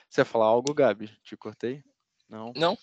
[0.08, 1.08] Você ia falar algo, Gabi?
[1.22, 1.82] Te cortei?
[2.28, 2.52] Não?
[2.56, 2.76] Não.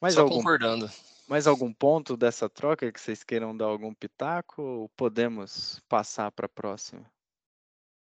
[0.00, 0.90] Mais Só algum, concordando.
[1.26, 6.46] Mais algum ponto dessa troca que vocês queiram dar algum pitaco ou podemos passar para
[6.46, 7.10] a próxima?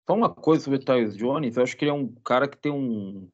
[0.06, 2.56] Só uma coisa sobre o Tyus Jones, eu acho que ele é um cara que
[2.56, 3.30] tem um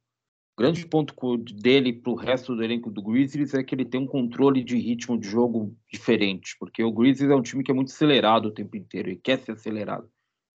[0.59, 4.07] grande ponto dele para o resto do elenco do Grizzlies é que ele tem um
[4.07, 7.93] controle de ritmo de jogo diferente, porque o Grizzlies é um time que é muito
[7.93, 10.11] acelerado o tempo inteiro e quer ser acelerado.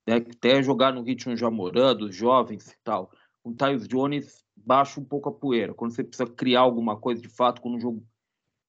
[0.05, 0.17] Né?
[0.17, 3.09] Até jogar no ritmo Jamoran, dos jovens e tal.
[3.45, 5.73] O Tyus Jones baixa um pouco a poeira.
[5.73, 8.05] Quando você precisa criar alguma coisa de fato, quando um jogo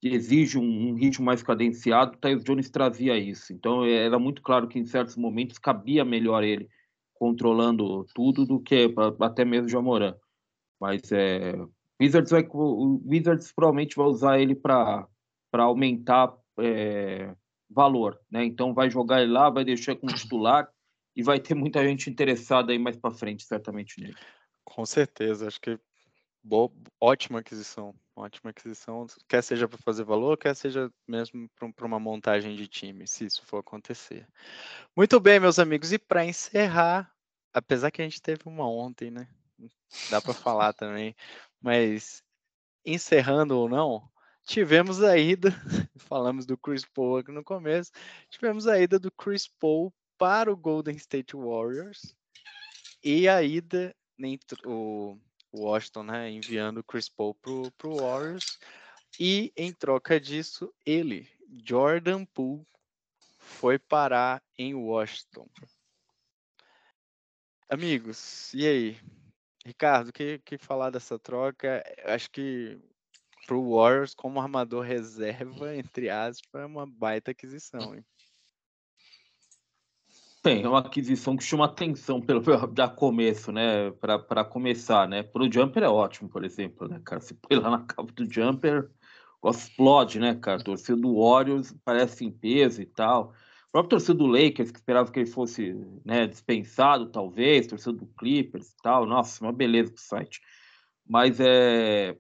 [0.00, 3.52] exige um, um ritmo mais cadenciado, o Tyus Jones trazia isso.
[3.52, 6.68] Então era muito claro que em certos momentos cabia melhor ele
[7.14, 10.14] controlando tudo do que até mesmo o Jamoran.
[10.80, 11.54] Mas é,
[12.00, 15.08] Wizards vai, o Wizards provavelmente vai usar ele para
[15.52, 17.34] aumentar é,
[17.70, 18.44] valor, né?
[18.44, 20.68] Então vai jogar ele lá, vai deixar como titular
[21.16, 24.16] e vai ter muita gente interessada aí mais para frente, certamente nele.
[24.64, 25.78] Com certeza, acho que
[26.42, 26.70] boa,
[27.00, 32.56] ótima aquisição, ótima aquisição, quer seja para fazer valor, quer seja mesmo para uma montagem
[32.56, 34.26] de time, se isso for acontecer.
[34.96, 37.10] Muito bem, meus amigos, e para encerrar,
[37.52, 39.28] apesar que a gente teve uma ontem, né?
[40.10, 41.14] Dá para falar também.
[41.60, 42.22] Mas
[42.84, 44.08] encerrando ou não,
[44.44, 45.50] tivemos a ida,
[45.98, 47.90] falamos do Chris Paul aqui no começo,
[48.28, 52.14] tivemos a ida do Chris Paul para o Golden State Warriors
[53.02, 53.94] e a ida
[54.64, 55.18] o
[55.52, 58.58] Washington, né, enviando o Chris Paul para o Warriors
[59.18, 61.28] e em troca disso ele,
[61.66, 62.66] Jordan Poole,
[63.38, 65.48] foi parar em Washington.
[67.68, 69.13] Amigos, e aí?
[69.66, 71.82] Ricardo, que, que falar dessa troca?
[72.04, 72.78] Acho que
[73.46, 77.94] para o Warriors, como armador reserva, entre aspas, é uma baita aquisição.
[77.94, 78.04] Hein?
[80.42, 83.90] Tem, é uma aquisição que chama atenção pelo da começo, né?
[83.92, 85.22] Para começar, né?
[85.22, 87.20] Para o Jumper é ótimo, por exemplo, né, cara?
[87.20, 88.90] Se põe lá na capa do Jumper,
[89.46, 90.62] explode, né, cara?
[90.62, 93.34] Torcida do Warriors parece em peso e tal
[93.74, 98.68] próprio torcedor do Lakers, que esperava que ele fosse né, dispensado, talvez, torcedor do Clippers
[98.68, 99.04] e tal.
[99.04, 100.40] Nossa, uma beleza do site.
[101.04, 102.16] Mas é,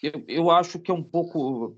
[0.00, 1.76] eu, eu acho que é um pouco.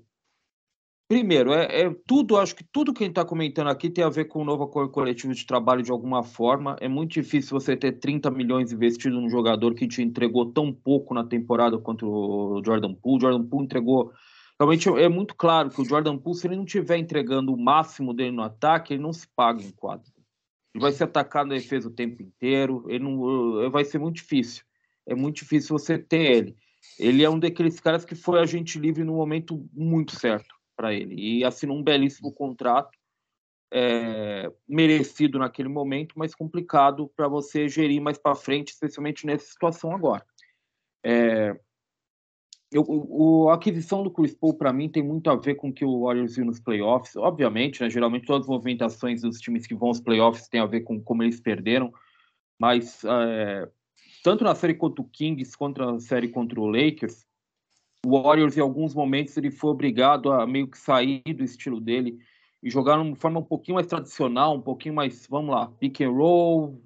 [1.07, 4.09] Primeiro, é, é tudo, acho que tudo que a gente está comentando aqui tem a
[4.09, 6.77] ver com o novo acordo coletivo de trabalho de alguma forma.
[6.79, 11.15] É muito difícil você ter 30 milhões investidos num jogador que te entregou tão pouco
[11.15, 13.21] na temporada quanto o Jordan Poole.
[13.21, 14.13] Jordan Poole entregou
[14.59, 18.13] Realmente é muito claro que o Jordan Poole, se ele não estiver entregando o máximo
[18.13, 20.11] dele no ataque, ele não se paga em quadro.
[20.73, 24.63] Ele vai ser atacado na defesa o tempo inteiro, ele não, vai ser muito difícil.
[25.05, 26.57] É muito difícil você ter ele.
[26.99, 31.15] Ele é um daqueles caras que foi agente livre no momento muito certo para ele
[31.15, 32.97] e assinou um belíssimo contrato,
[33.71, 39.93] é, merecido naquele momento, mas complicado para você gerir mais para frente, especialmente nessa situação
[39.95, 40.23] agora.
[41.03, 41.59] É,
[42.73, 45.73] eu, o, a aquisição do Chris Paul, para mim, tem muito a ver com o
[45.73, 47.15] que o Warriors viu nos playoffs.
[47.15, 50.81] Obviamente, né, geralmente todas as movimentações dos times que vão aos playoffs têm a ver
[50.81, 51.93] com como eles perderam,
[52.59, 53.69] mas é,
[54.23, 57.25] tanto na série contra o Kings quanto na série contra o Lakers,
[58.05, 62.17] o Warriors, em alguns momentos, ele foi obrigado a meio que sair do estilo dele
[62.61, 66.01] e jogar de uma forma um pouquinho mais tradicional, um pouquinho mais, vamos lá, pick
[66.01, 66.81] and roll,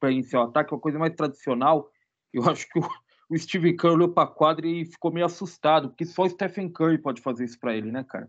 [0.00, 1.90] para iniciar o ataque, uma coisa mais tradicional.
[2.32, 2.88] Eu acho que o
[3.28, 6.68] o Steve Kerr olhou para a quadra e ficou meio assustado, porque só o Stephen
[6.68, 8.28] Curry pode fazer isso para ele, né, cara?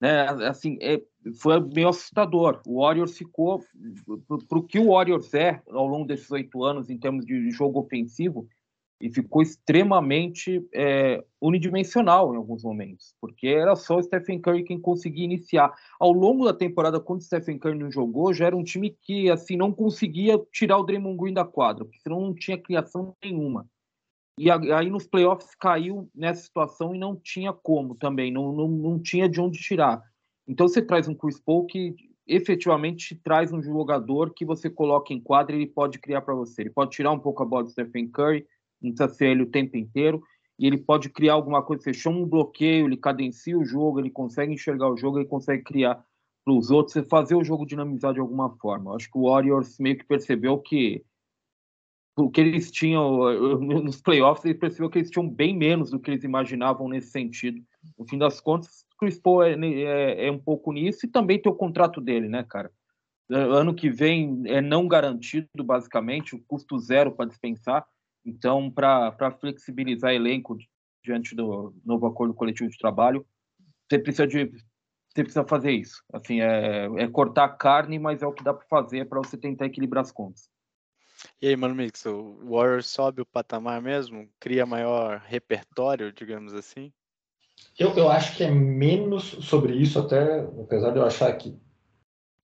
[0.00, 1.00] Né, assim, é,
[1.40, 2.60] foi meio assustador.
[2.66, 3.62] O Warriors ficou,
[4.48, 7.80] para o que o Warriors é ao longo desses oito anos em termos de jogo
[7.80, 8.46] ofensivo,
[9.00, 14.80] e ficou extremamente é, unidimensional em alguns momentos, porque era só o Stephen Curry quem
[14.80, 15.74] conseguia iniciar.
[16.00, 19.30] Ao longo da temporada, quando o Stephen Curry não jogou, já era um time que
[19.30, 23.66] assim não conseguia tirar o Draymond Green da quadra, porque senão não tinha criação nenhuma.
[24.38, 28.98] E aí nos playoffs caiu nessa situação e não tinha como também, não, não, não
[29.00, 30.02] tinha de onde tirar.
[30.46, 31.94] Então você traz um Chris Paul que
[32.26, 36.62] efetivamente traz um jogador que você coloca em quadra e ele pode criar para você.
[36.62, 38.46] Ele pode tirar um pouco a bola do Stephen Curry,
[38.82, 40.22] não precisa ser ele o tempo inteiro,
[40.58, 44.10] e ele pode criar alguma coisa, você chama um bloqueio, ele cadencia o jogo, ele
[44.10, 46.04] consegue enxergar o jogo, ele consegue criar
[46.44, 48.90] para os outros, você fazer o jogo dinamizar de alguma forma.
[48.90, 51.04] Eu acho que o Warriors meio que percebeu que
[52.16, 56.10] o que eles tinham nos playoffs, ele percebeu que eles tinham bem menos do que
[56.10, 57.62] eles imaginavam nesse sentido.
[57.98, 61.52] No fim das contas, Chris Paul é, é, é um pouco nisso e também tem
[61.52, 62.72] o contrato dele, né, cara?
[63.28, 67.84] Ano que vem é não garantido, basicamente, o custo zero para dispensar.
[68.24, 70.56] Então, para flexibilizar elenco
[71.04, 73.26] diante do novo acordo coletivo de trabalho,
[73.88, 74.50] você precisa de
[75.12, 76.02] você precisa fazer isso.
[76.12, 79.66] Assim, é, é cortar carne, mas é o que dá para fazer para você tentar
[79.66, 80.50] equilibrar as contas.
[81.40, 84.28] E aí, Mano Mix, o Warriors sobe o patamar mesmo?
[84.40, 86.92] Cria maior repertório, digamos assim?
[87.78, 91.56] Eu, eu acho que é menos sobre isso, até apesar de eu achar que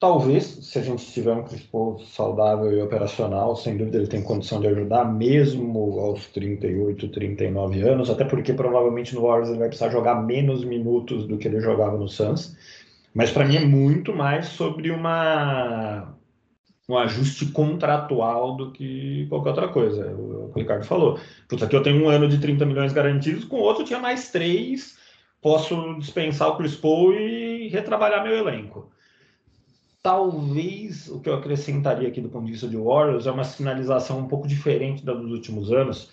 [0.02, 1.68] talvez, se a gente tiver um Chris
[2.08, 8.10] saudável e operacional, sem dúvida ele tem condição de ajudar, mesmo aos 38, 39 anos,
[8.10, 11.96] até porque provavelmente no Warriors ele vai precisar jogar menos minutos do que ele jogava
[11.96, 12.56] no Suns.
[13.14, 16.16] Mas para mim é muito mais sobre uma
[16.92, 20.06] um ajuste contratual do que qualquer outra coisa.
[20.12, 21.18] O, o Ricardo falou.
[21.48, 24.98] Putz, aqui eu tenho um ano de 30 milhões garantidos, com outro tinha mais três,
[25.40, 28.90] posso dispensar o Chris Paul e retrabalhar meu elenco.
[30.02, 34.18] Talvez o que eu acrescentaria aqui do ponto de vista de Warriors é uma sinalização
[34.18, 36.10] um pouco diferente da dos últimos anos.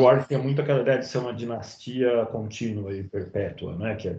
[0.00, 3.94] Warriors tem muito aquela ideia de ser uma dinastia contínua e perpétua, né?
[3.94, 4.16] Que é,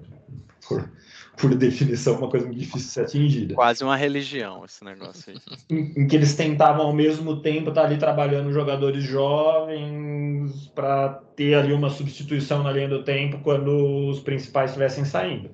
[0.68, 0.90] por,
[1.38, 3.56] por definição, uma coisa muito difícil de ser atingida.
[3.56, 5.40] Quase uma religião esse negócio aí.
[5.70, 11.56] em, em que eles tentavam ao mesmo tempo estar ali trabalhando jogadores jovens para ter
[11.56, 15.50] ali uma substituição na linha do tempo quando os principais estivessem saindo.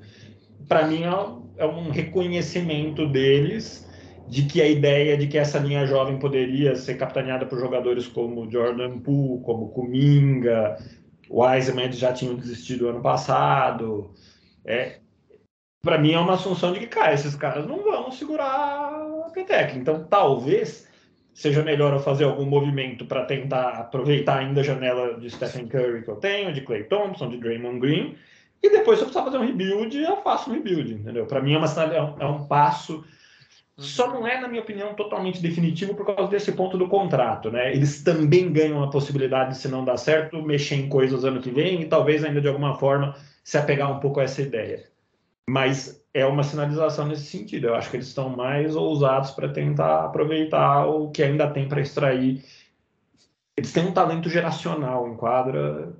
[0.67, 1.09] Para mim, é
[1.57, 3.88] é um reconhecimento deles
[4.32, 8.49] de que a ideia de que essa linha jovem poderia ser capitaneada por jogadores como
[8.49, 10.77] Jordan Poole, como Kuminga,
[11.29, 14.09] Wiseman eles já tinham desistido ano passado.
[14.63, 14.99] É,
[15.84, 18.93] para mim é uma assunção de que, cara, esses caras não vão segurar
[19.27, 19.77] a Petec.
[19.77, 20.88] Então, talvez
[21.34, 26.03] seja melhor eu fazer algum movimento para tentar aproveitar ainda a janela de Stephen Curry
[26.03, 28.15] que eu tenho, de Clay Thompson, de Draymond Green,
[28.63, 31.25] e depois, se eu precisar fazer um rebuild, eu faço um rebuild, entendeu?
[31.25, 33.03] Para mim é, uma, é, um, é um passo.
[33.82, 37.73] Só não é, na minha opinião, totalmente definitivo por causa desse ponto do contrato, né?
[37.73, 41.82] Eles também ganham a possibilidade, se não dar certo, mexer em coisas ano que vem
[41.82, 44.88] e talvez ainda de alguma forma se apegar um pouco a essa ideia.
[45.49, 47.67] Mas é uma sinalização nesse sentido.
[47.67, 51.82] Eu acho que eles estão mais ousados para tentar aproveitar o que ainda tem para
[51.82, 52.43] extrair.
[53.57, 55.93] Eles têm um talento geracional em quadra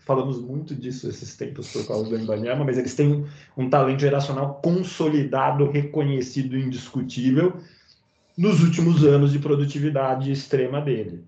[0.00, 3.26] falamos muito disso esses tempos por causa do Embanyama, mas eles têm
[3.56, 7.60] um, talento geracional consolidado, reconhecido, indiscutível
[8.36, 11.24] nos últimos anos de produtividade extrema dele.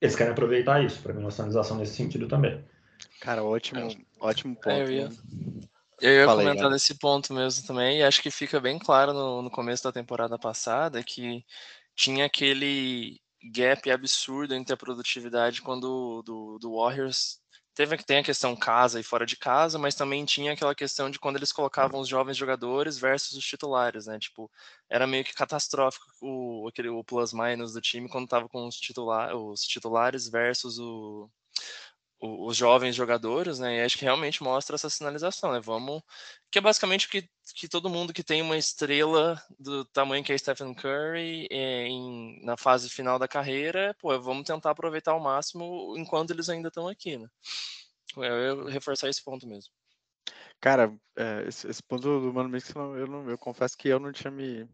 [0.00, 2.62] Eles querem aproveitar isso, para mim, uma sinalização nesse sentido também.
[3.20, 3.96] Cara, ótimo, é.
[4.20, 4.70] ótimo ponto.
[4.70, 5.10] É, eu ia,
[6.00, 6.74] eu ia Falei, comentar né?
[6.74, 10.38] desse ponto mesmo também, e acho que fica bem claro no, no começo da temporada
[10.38, 11.44] passada que
[11.94, 13.20] tinha aquele
[13.52, 17.43] gap absurdo entre a produtividade quando do, do Warriors
[17.74, 21.18] teve tem a questão casa e fora de casa, mas também tinha aquela questão de
[21.18, 24.18] quando eles colocavam os jovens jogadores versus os titulares, né?
[24.18, 24.50] Tipo,
[24.88, 28.76] era meio que catastrófico o aquele o plus minus do time quando tava com os,
[28.76, 31.28] titular, os titulares versus o,
[32.24, 33.76] os jovens jogadores, né?
[33.78, 35.60] E acho que realmente mostra essa sinalização, né?
[35.60, 36.02] Vamos.
[36.50, 40.38] Que é basicamente que, que todo mundo que tem uma estrela do tamanho que é
[40.38, 45.94] Stephen Curry é, em, na fase final da carreira, pô, vamos tentar aproveitar ao máximo
[45.98, 47.28] enquanto eles ainda estão aqui, né?
[48.16, 49.72] Eu, eu reforçar esse ponto mesmo.
[50.60, 54.12] Cara, é, esse, esse, ponto do Mano Mix, eu, não, eu confesso que eu não
[54.12, 54.66] tinha me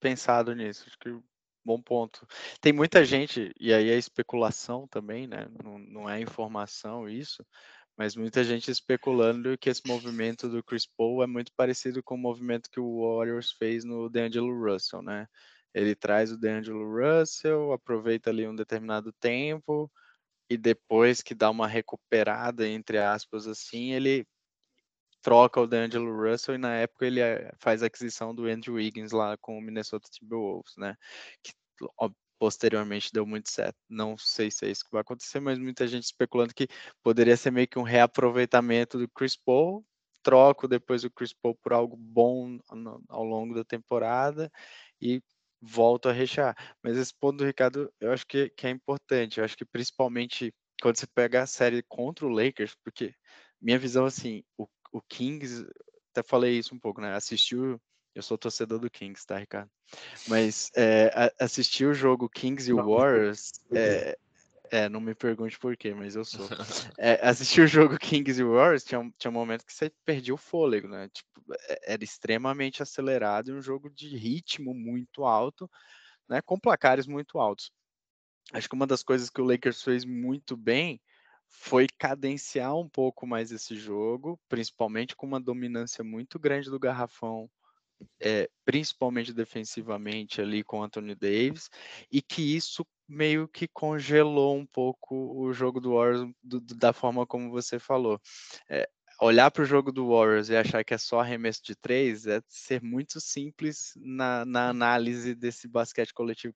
[0.00, 0.84] pensado nisso.
[0.86, 1.10] Acho que
[1.66, 2.24] Bom ponto.
[2.60, 5.48] Tem muita gente, e aí é especulação também, né?
[5.64, 7.44] Não, não é informação isso,
[7.96, 12.18] mas muita gente especulando que esse movimento do Chris Paul é muito parecido com o
[12.18, 15.26] movimento que o Warriors fez no D'Angelo Russell, né?
[15.74, 19.90] Ele traz o D'Angelo Russell, aproveita ali um determinado tempo
[20.50, 24.26] e depois que dá uma recuperada, entre aspas, assim, ele
[25.26, 29.10] troca o D'Angelo Russell e na época ele eh, faz a aquisição do Andrew Wiggins
[29.10, 30.94] lá com o Minnesota Timberwolves, né?
[31.42, 31.52] Que
[32.38, 33.76] posteriormente deu muito certo.
[33.88, 36.68] Não sei se é isso que vai acontecer, mas muita gente especulando que
[37.02, 39.84] poderia ser meio que um reaproveitamento do Chris Paul,
[40.22, 42.60] troco depois o Chris Paul por algo bom
[43.08, 44.48] ao longo da temporada
[45.00, 45.20] e
[45.60, 46.54] volto a rechear.
[46.84, 49.38] Mas esse ponto do Ricardo, eu acho que, que é importante.
[49.38, 53.12] Eu acho que principalmente quando você pega a série contra o Lakers, porque
[53.60, 55.66] minha visão assim, o o Kings,
[56.10, 57.14] até falei isso um pouco, né?
[57.14, 57.80] Assistiu,
[58.14, 59.70] eu sou torcedor do Kings, tá, Ricardo?
[60.26, 64.16] Mas é, assistir o jogo Kings e Warriors, é,
[64.70, 66.48] é, não me pergunte por quê, mas eu sou.
[66.98, 70.38] É, assistir o jogo Kings e Warriors tinha, tinha um momento que você perdia o
[70.38, 71.08] fôlego, né?
[71.10, 75.70] Tipo, é, era extremamente acelerado e um jogo de ritmo muito alto,
[76.28, 76.40] né?
[76.40, 77.70] Com placares muito altos.
[78.52, 81.00] Acho que uma das coisas que o Lakers fez muito bem
[81.48, 87.50] foi cadenciar um pouco mais esse jogo, principalmente com uma dominância muito grande do garrafão,
[88.20, 91.70] é, principalmente defensivamente ali com Anthony Davis,
[92.10, 97.26] e que isso meio que congelou um pouco o jogo do Warriors do, da forma
[97.26, 98.20] como você falou.
[98.68, 98.88] É,
[99.20, 102.40] olhar para o jogo do Warriors e achar que é só arremesso de três é
[102.48, 106.54] ser muito simples na, na análise desse basquete coletivo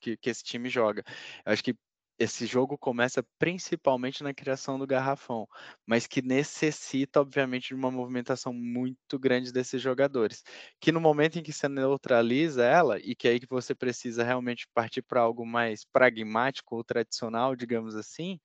[0.00, 1.02] que, que, esse time joga.
[1.44, 1.76] Eu acho que
[2.18, 5.46] esse jogo começa principalmente na criação do garrafão,
[5.86, 10.42] mas que necessita, obviamente, de uma movimentação muito grande desses jogadores.
[10.80, 14.66] Que no momento em que você neutraliza ela, e que aí que você precisa realmente
[14.74, 18.38] partir para algo mais pragmático ou tradicional, digamos assim,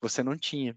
[0.00, 0.76] você não tinha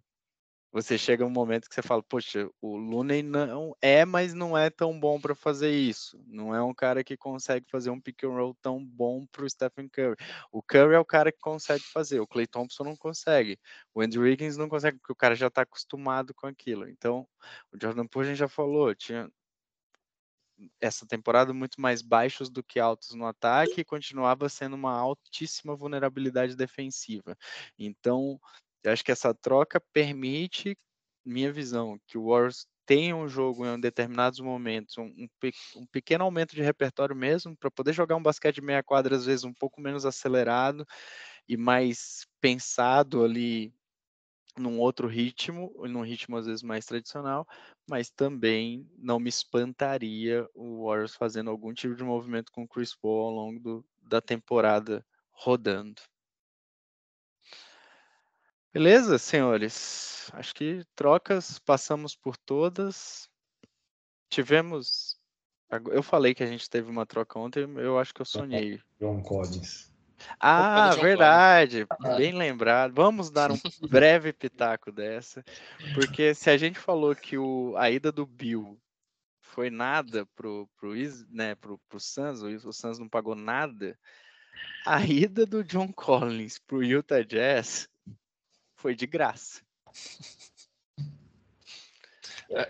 [0.71, 4.69] você chega um momento que você fala, poxa, o Looney não é, mas não é
[4.69, 6.17] tão bom para fazer isso.
[6.25, 9.49] Não é um cara que consegue fazer um pick and roll tão bom para o
[9.49, 10.15] Stephen Curry.
[10.51, 13.59] O Curry é o cara que consegue fazer, o Clay Thompson não consegue.
[13.93, 16.87] O Andrew Wiggins não consegue, porque o cara já está acostumado com aquilo.
[16.87, 17.27] Então,
[17.73, 19.29] o Jordan Poole a gente já falou, tinha
[20.79, 25.75] essa temporada muito mais baixos do que altos no ataque e continuava sendo uma altíssima
[25.75, 27.35] vulnerabilidade defensiva.
[27.77, 28.39] Então,
[28.85, 30.77] acho que essa troca permite,
[31.25, 35.27] minha visão, que o Warriors tenha um jogo em determinados momentos, um, um,
[35.77, 39.25] um pequeno aumento de repertório mesmo, para poder jogar um basquete de meia quadra, às
[39.25, 40.85] vezes um pouco menos acelerado
[41.47, 43.73] e mais pensado ali
[44.57, 47.47] num outro ritmo, num ritmo às vezes mais tradicional,
[47.89, 52.95] mas também não me espantaria o Warriors fazendo algum tipo de movimento com o Chris
[52.95, 56.01] Paul ao longo do, da temporada rodando.
[58.73, 60.31] Beleza, senhores?
[60.33, 63.29] Acho que trocas passamos por todas.
[64.29, 65.19] Tivemos.
[65.91, 68.79] Eu falei que a gente teve uma troca ontem, eu acho que eu sonhei.
[68.99, 69.91] John Collins.
[70.39, 71.85] Ah, verdade.
[72.17, 72.93] Bem lembrado.
[72.93, 73.59] Vamos dar um
[73.89, 75.43] breve pitaco dessa,
[75.93, 78.79] porque se a gente falou que o, a ida do Bill
[79.41, 80.93] foi nada pro, pro,
[81.29, 83.97] né, pro, pro Suns, o Suns não pagou nada,
[84.85, 87.89] a ida do John Collins pro Utah Jazz
[88.81, 89.61] foi de graça.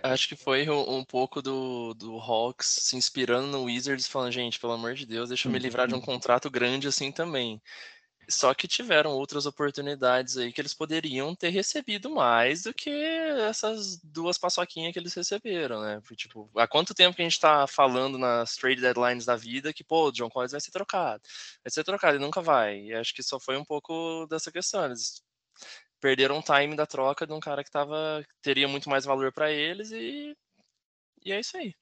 [0.02, 4.60] Acho que foi um, um, pouco do, do Hawks se inspirando no Wizards, falando, gente,
[4.60, 6.04] pelo amor de Deus, deixa eu me livrar de um uhum.
[6.04, 7.60] contrato grande assim também.
[8.28, 13.98] Só que tiveram outras oportunidades aí que eles poderiam ter recebido mais do que essas
[13.98, 16.00] duas paçoquinhas que eles receberam, né?
[16.00, 19.72] Porque, tipo, há quanto tempo que a gente tá falando nas trade deadlines da vida
[19.72, 21.22] que, pô, o John Collins vai ser trocado.
[21.64, 22.80] Vai ser trocado e nunca vai.
[22.82, 24.84] E acho que só foi um pouco dessa questão.
[24.84, 25.20] Eles
[26.02, 29.52] perderam o time da troca de um cara que tava, teria muito mais valor para
[29.52, 30.36] eles e,
[31.24, 31.72] e é isso aí.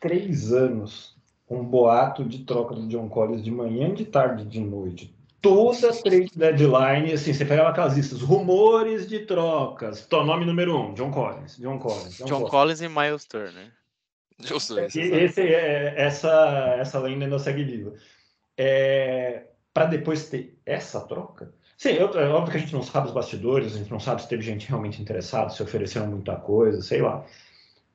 [0.00, 1.16] Três anos,
[1.48, 5.14] um boato de troca do John Collins de manhã, de tarde, de noite.
[5.40, 10.04] Toda trade deadline, assim, você pegava aquelas listas, rumores de trocas.
[10.06, 11.58] Tô, nome número um, John Collins.
[11.58, 12.16] John Collins.
[12.16, 12.80] John, John Collins.
[12.80, 13.70] e Miles Turner.
[14.52, 14.96] Os dois.
[14.96, 17.92] Esse, é, essa, essa lenda ainda segue viva.
[18.56, 23.08] É, para depois ter essa troca, Sim, eu, é óbvio que a gente não sabe
[23.08, 26.80] os bastidores, a gente não sabe se teve gente realmente interessada, se ofereceram muita coisa,
[26.82, 27.24] sei lá.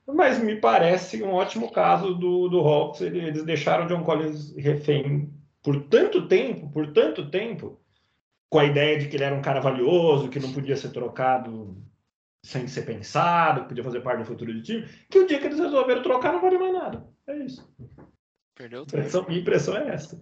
[0.05, 3.01] Mas me parece um ótimo caso do, do Hawks.
[3.01, 7.79] Eles deixaram o John Collins refém por tanto tempo, por tanto tempo,
[8.49, 11.77] com a ideia de que ele era um cara valioso, que não podia ser trocado
[12.43, 15.45] sem ser pensado, que podia fazer parte do futuro do time, que o dia que
[15.45, 17.05] eles resolveram trocar não vale mais nada.
[17.27, 17.69] É isso.
[18.55, 18.97] Perdeu tudo.
[18.97, 20.19] Impressão, minha impressão é essa.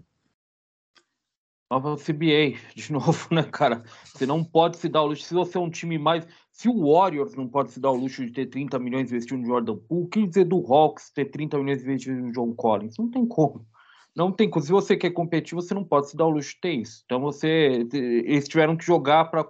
[1.69, 3.83] Nova CBA, de novo, né, cara?
[4.05, 5.23] Você não pode se dar o luxo.
[5.23, 6.25] Se você é um time mais.
[6.51, 9.47] Se o Warriors não pode se dar o luxo de ter 30 milhões investindo no
[9.47, 12.97] Jordan Poole, que dizer do Hawks ter 30 milhões investindo no John Collins?
[12.97, 13.67] Não tem como.
[14.15, 14.65] Não tem como.
[14.65, 17.03] Se você quer competir, você não pode se dar o luxo de ter isso.
[17.05, 17.85] Então você.
[17.93, 19.45] Eles tiveram que jogar para.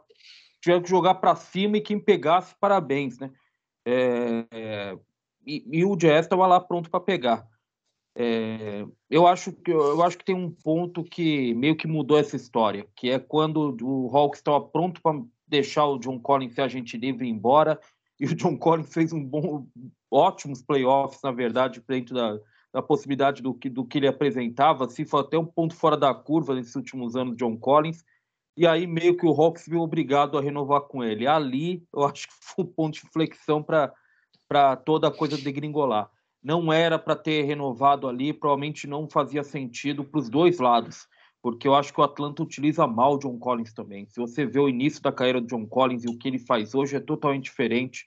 [0.60, 3.32] Tiveram que jogar para cima e quem pegasse, parabéns, né?
[3.86, 4.98] É, é,
[5.46, 7.48] e, e o Jazz estava lá pronto para pegar.
[8.20, 12.36] É, eu, acho que, eu acho que tem um ponto que meio que mudou essa
[12.36, 16.98] história, que é quando o Hawks estava pronto para deixar o John Collins ser agente
[16.98, 17.80] livre e ir embora,
[18.20, 19.68] e o John Collins fez um bom,
[20.10, 22.40] ótimos playoffs, na verdade, dentro da,
[22.74, 26.12] da possibilidade do que, do que ele apresentava, assim, foi até um ponto fora da
[26.12, 28.04] curva nesses últimos anos, John Collins,
[28.58, 31.28] e aí meio que o Hawks viu obrigado a renovar com ele.
[31.28, 36.10] Ali, eu acho que foi um ponto de inflexão para toda a coisa degringolar
[36.44, 41.08] não era para ter renovado ali, provavelmente não fazia sentido para os dois lados,
[41.42, 44.08] porque eu acho que o Atlanta utiliza mal o John Collins também.
[44.08, 46.74] Se você vê o início da carreira do John Collins e o que ele faz
[46.74, 48.06] hoje é totalmente diferente.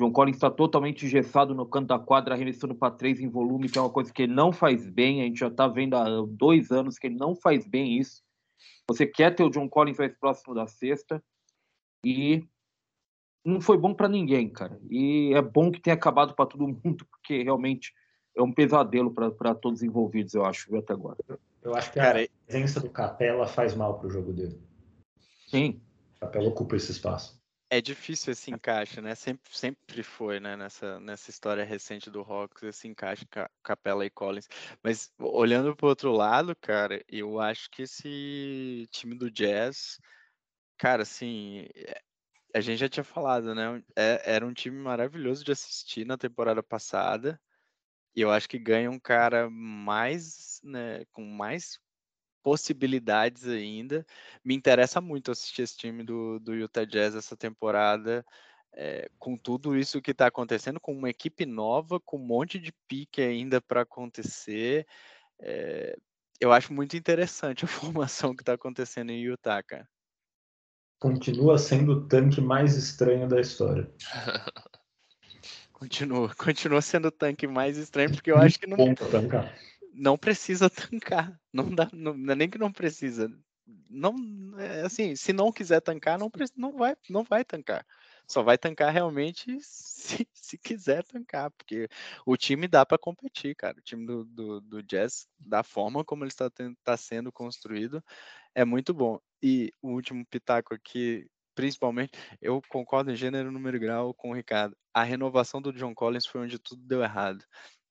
[0.00, 3.78] John Collins está totalmente engessado no canto da quadra, arremessando para três em volume, que
[3.78, 5.22] é uma coisa que ele não faz bem.
[5.22, 8.22] A gente já está vendo há dois anos que ele não faz bem isso.
[8.88, 11.22] Você quer ter o John Collins mais próximo da sexta
[12.04, 12.46] e
[13.48, 14.78] não foi bom para ninguém, cara.
[14.90, 17.94] E é bom que tenha acabado para todo mundo, porque realmente
[18.36, 21.18] é um pesadelo para todos os envolvidos, eu acho, até agora.
[21.62, 24.60] Eu acho que cara, a presença do Capela faz mal para o jogo dele.
[25.48, 25.80] Sim.
[26.16, 27.38] O Capela ocupa esse espaço.
[27.70, 29.14] É difícil esse encaixe, né?
[29.14, 30.56] Sempre, sempre foi, né?
[30.56, 33.26] Nessa, nessa história recente do Hawks, esse encaixe
[33.62, 34.48] Capela e Collins.
[34.82, 39.98] Mas olhando para o outro lado, cara, eu acho que esse time do Jazz
[40.78, 42.00] Cara, assim, é,
[42.58, 43.82] a gente já tinha falado, né?
[43.96, 47.40] É, era um time maravilhoso de assistir na temporada passada.
[48.16, 51.78] E eu acho que ganha um cara mais, né, com mais
[52.42, 54.06] possibilidades ainda.
[54.44, 58.24] Me interessa muito assistir esse time do, do Utah Jazz essa temporada,
[58.74, 62.72] é, com tudo isso que está acontecendo, com uma equipe nova, com um monte de
[62.88, 64.86] pique ainda para acontecer.
[65.40, 65.96] É,
[66.40, 69.88] eu acho muito interessante a formação que está acontecendo em Utah, cara.
[70.98, 73.88] Continua sendo o tanque mais estranho da história.
[75.72, 78.76] continua, continua sendo o tanque mais estranho, porque eu acho que não,
[79.94, 81.38] não precisa tancar.
[81.52, 83.30] Não dá, não, não é nem que não precisa.
[83.88, 84.14] Não,
[84.58, 87.86] é assim, se não quiser tancar, não, não, vai, não vai tancar.
[88.28, 91.88] Só vai tancar realmente se, se quiser tancar, porque
[92.26, 93.78] o time dá para competir, cara.
[93.78, 96.50] O time do, do, do, Jazz, da forma como ele está
[96.84, 98.02] tá sendo construído,
[98.54, 99.18] é muito bom.
[99.42, 104.34] E o último pitaco aqui, principalmente, eu concordo em gênero, número e grau com o
[104.34, 104.76] Ricardo.
[104.92, 107.44] A renovação do John Collins foi onde tudo deu errado.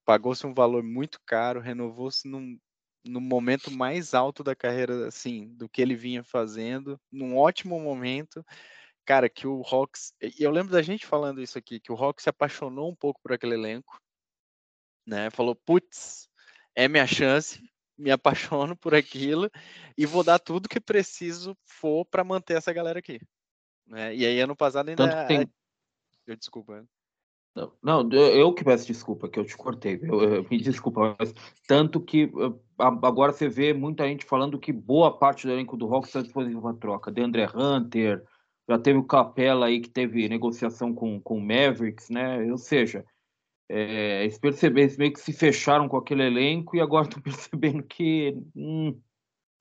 [0.05, 2.57] Pagou-se um valor muito caro, renovou-se num,
[3.03, 8.45] no momento mais alto da carreira, assim, do que ele vinha fazendo, num ótimo momento
[9.07, 10.13] cara, que o Hawks.
[10.37, 13.31] Eu lembro da gente falando isso aqui, que o Hawks se apaixonou um pouco por
[13.31, 13.97] aquele elenco,
[15.05, 15.29] né?
[15.29, 16.29] Falou, putz,
[16.75, 17.63] é minha chance,
[17.97, 19.49] me apaixono por aquilo
[19.97, 23.19] e vou dar tudo que preciso for para manter essa galera aqui.
[23.87, 24.13] Né?
[24.13, 25.25] E aí, ano passado ainda.
[25.25, 25.49] Tem...
[26.27, 26.85] Eu desculpa.
[27.55, 29.99] Não, não, eu que peço desculpa, que eu te cortei.
[30.03, 31.33] Eu, eu, me desculpa, mas
[31.65, 32.29] tanto que
[32.77, 36.61] agora você vê muita gente falando que boa parte do elenco do Hawks está disponível
[36.61, 37.11] para troca.
[37.11, 38.23] De André Hunter,
[38.67, 42.39] já teve o Capela aí que teve negociação com, com o Mavericks, né?
[42.51, 43.05] Ou seja,
[43.69, 47.83] é, eles, perceberam, eles meio que se fecharam com aquele elenco e agora estão percebendo
[47.83, 48.99] que, hum,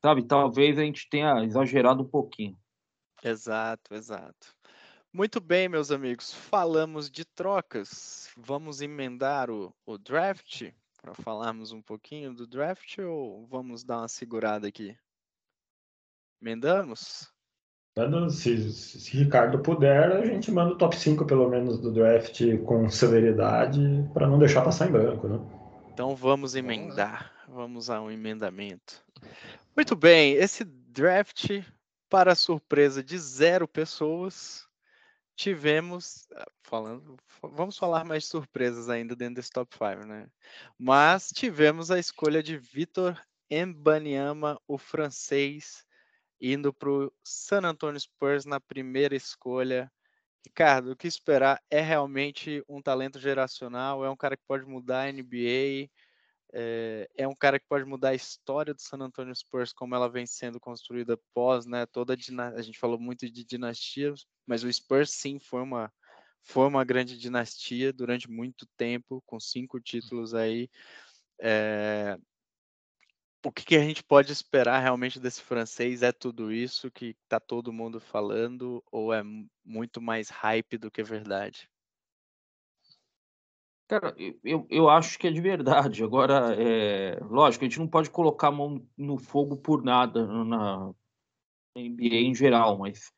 [0.02, 2.58] sabe, talvez a gente tenha exagerado um pouquinho.
[3.22, 4.54] Exato, exato.
[5.12, 8.30] Muito bem, meus amigos, falamos de trocas.
[8.36, 14.08] Vamos emendar o, o draft para falarmos um pouquinho do draft ou vamos dar uma
[14.08, 14.96] segurada aqui?
[16.40, 17.35] Emendamos?
[18.30, 22.90] Se, se Ricardo puder, a gente manda o top 5 pelo menos do draft com
[22.90, 23.80] celeridade
[24.12, 25.40] para não deixar passar em branco, né?
[25.94, 29.02] Então vamos emendar, vamos a um emendamento.
[29.74, 31.62] Muito bem, esse draft,
[32.10, 34.66] para surpresa de zero pessoas,
[35.34, 36.28] tivemos,
[36.64, 40.26] falando, vamos falar mais surpresas ainda dentro desse top 5, né?
[40.78, 43.18] Mas tivemos a escolha de Vitor
[43.50, 45.85] Mbanyama, o francês,
[46.40, 49.90] indo para o San Antonio Spurs na primeira escolha.
[50.46, 51.60] Ricardo, o que esperar?
[51.70, 54.04] É realmente um talento geracional?
[54.04, 55.88] É um cara que pode mudar a NBA?
[56.52, 60.08] É, é, um cara que pode mudar a história do San Antonio Spurs, como ela
[60.08, 61.84] vem sendo construída pós, né?
[61.86, 65.92] Toda a, a gente falou muito de dinastias, mas o Spurs sim foi uma
[66.42, 70.70] foi uma grande dinastia durante muito tempo, com cinco títulos aí.
[71.40, 72.16] É,
[73.46, 76.02] o que, que, a gente pode esperar realmente desse francês?
[76.02, 79.22] É tudo isso que está todo mundo falando ou é
[79.64, 81.70] muito mais hype do que verdade?
[83.86, 86.02] Cara, eu, eu acho que é de verdade.
[86.02, 90.92] Agora, é, lógico, a gente não pode colocar a mão no fogo por nada na
[91.76, 93.12] NBA em geral, mas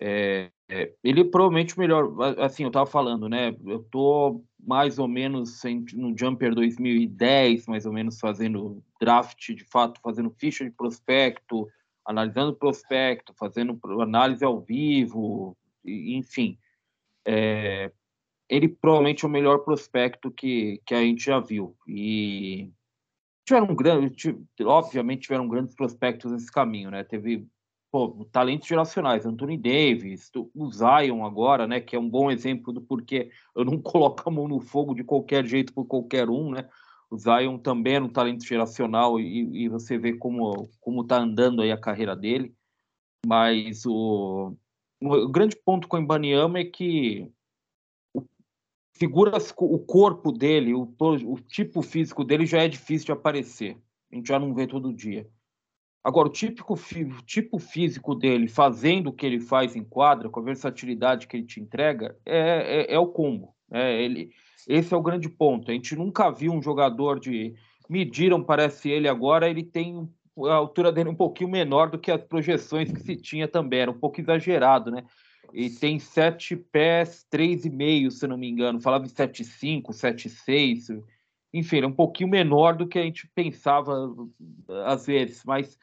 [0.00, 2.14] é, é, ele é provavelmente o melhor.
[2.38, 3.54] Assim, eu estava falando, né?
[3.66, 5.60] Eu tô mais ou menos
[5.94, 11.68] no Jumper 2010, mais ou menos fazendo draft, de fato, fazendo ficha de prospecto,
[12.06, 16.56] analisando prospecto, fazendo análise ao vivo, enfim.
[17.26, 17.90] É,
[18.48, 21.76] ele provavelmente é o melhor prospecto que, que a gente já viu.
[21.84, 22.70] E
[23.44, 27.02] tiveram um grande, obviamente tiveram grandes prospectos nesse caminho, né?
[27.02, 27.44] Teve
[27.90, 32.80] pô, talentos geracionais, Anthony Davis, o Zion agora, né, que é um bom exemplo do
[32.80, 36.68] porquê eu não coloco a mão no fogo de qualquer jeito por qualquer um, né?
[37.10, 41.60] O Zion também é um talento geracional e, e você vê como como está andando
[41.60, 42.54] aí a carreira dele.
[43.26, 44.54] Mas o,
[45.02, 47.28] o grande ponto com o Ibaniama é que
[48.94, 53.76] figuras, o corpo dele, o, o tipo físico dele já é difícil de aparecer.
[54.12, 55.28] A gente já não vê todo dia.
[56.02, 56.78] Agora, o típico
[57.26, 61.44] tipo físico dele, fazendo o que ele faz em quadra, com a versatilidade que ele
[61.44, 63.54] te entrega, é, é, é o combo.
[63.70, 64.30] É, ele,
[64.66, 65.70] esse é o grande ponto.
[65.70, 67.54] A gente nunca viu um jogador de.
[67.88, 70.08] Mediram, parece ele agora, ele tem
[70.46, 73.90] a altura dele um pouquinho menor do que as projeções que se tinha também, era
[73.90, 75.04] um pouco exagerado, né?
[75.52, 78.80] E tem sete pés, três e meio, se não me engano.
[78.80, 80.86] Falava em sete cinco, sete seis.
[81.52, 83.94] Enfim, é um pouquinho menor do que a gente pensava
[84.86, 85.78] às vezes, mas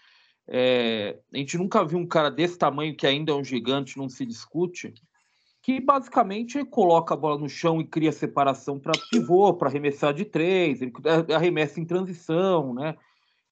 [0.49, 4.09] É, a gente nunca viu um cara desse tamanho, que ainda é um gigante, não
[4.09, 4.93] se discute,
[5.61, 10.25] que basicamente coloca a bola no chão e cria separação para pivô, para arremessar de
[10.25, 10.93] três, ele
[11.35, 12.95] arremessa em transição, né?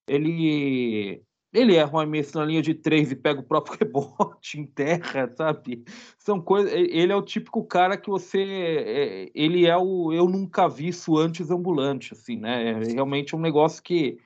[0.07, 1.23] Ele
[1.55, 5.31] ele erra um arremesso na linha de três e pega o próprio rebote em terra,
[5.35, 5.83] sabe?
[6.17, 6.71] São coisas.
[6.73, 8.41] Ele é o típico cara que você.
[8.43, 12.71] É, ele é o eu nunca vi isso antes ambulante, assim, né?
[12.71, 14.17] É realmente um negócio que,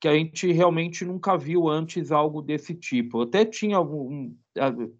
[0.00, 3.18] que a gente realmente nunca viu antes algo desse tipo.
[3.18, 4.34] Eu até tinha algum.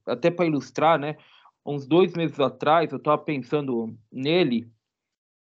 [0.07, 1.17] Até para ilustrar, né?
[1.65, 4.71] Uns dois meses atrás, eu estava pensando nele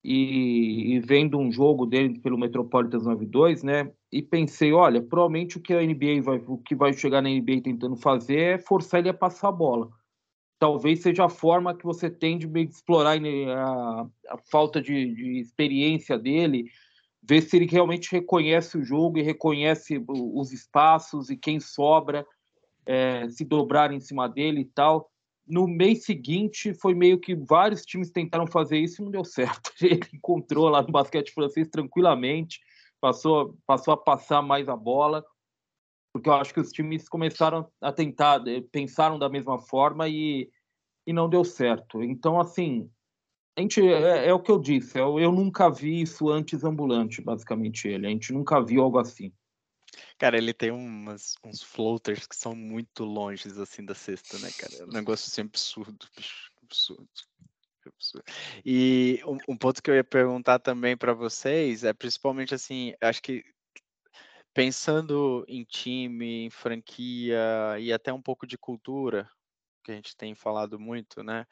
[0.05, 3.93] e, e, vendo um jogo dele pelo Metropolitans 92, né?
[4.13, 7.63] E pensei, olha, provavelmente o que a NBA vai, o que vai chegar na NBA
[7.63, 9.91] tentando fazer é forçar ele a passar a bola.
[10.59, 16.19] Talvez seja a forma que você tem de explorar a, a falta de, de, experiência
[16.19, 16.67] dele,
[17.23, 22.27] ver se ele realmente reconhece o jogo e reconhece os espaços e quem sobra,
[22.85, 25.11] é, se dobrar em cima dele e tal
[25.47, 29.73] no mês seguinte foi meio que vários times tentaram fazer isso e não deu certo.
[29.83, 32.61] Ele encontrou lá no basquete francês tranquilamente,
[33.03, 35.27] passou, passou a passar mais a bola,
[36.15, 40.49] porque eu acho que os times começaram a tentar, eh, pensaram da mesma forma e,
[41.05, 42.01] e não deu certo.
[42.01, 42.89] Então, assim,
[43.59, 47.21] a gente, é, é o que eu disse, eu, eu nunca vi isso antes ambulante,
[47.21, 49.33] basicamente ele, a gente nunca viu algo assim.
[50.17, 54.75] Cara, ele tem umas, uns floaters que são muito longes, assim, da cesta, né, cara?
[54.77, 56.07] É um negócio assim absurdo,
[56.63, 57.09] absurdo.
[58.65, 63.23] E um, um, ponto que eu ia perguntar também para vocês é principalmente assim, acho
[63.23, 63.45] que
[64.55, 67.39] pensando em time, em franquia
[67.81, 69.29] e até um pouco de cultura,
[69.85, 71.47] que a gente tem falado muito, né?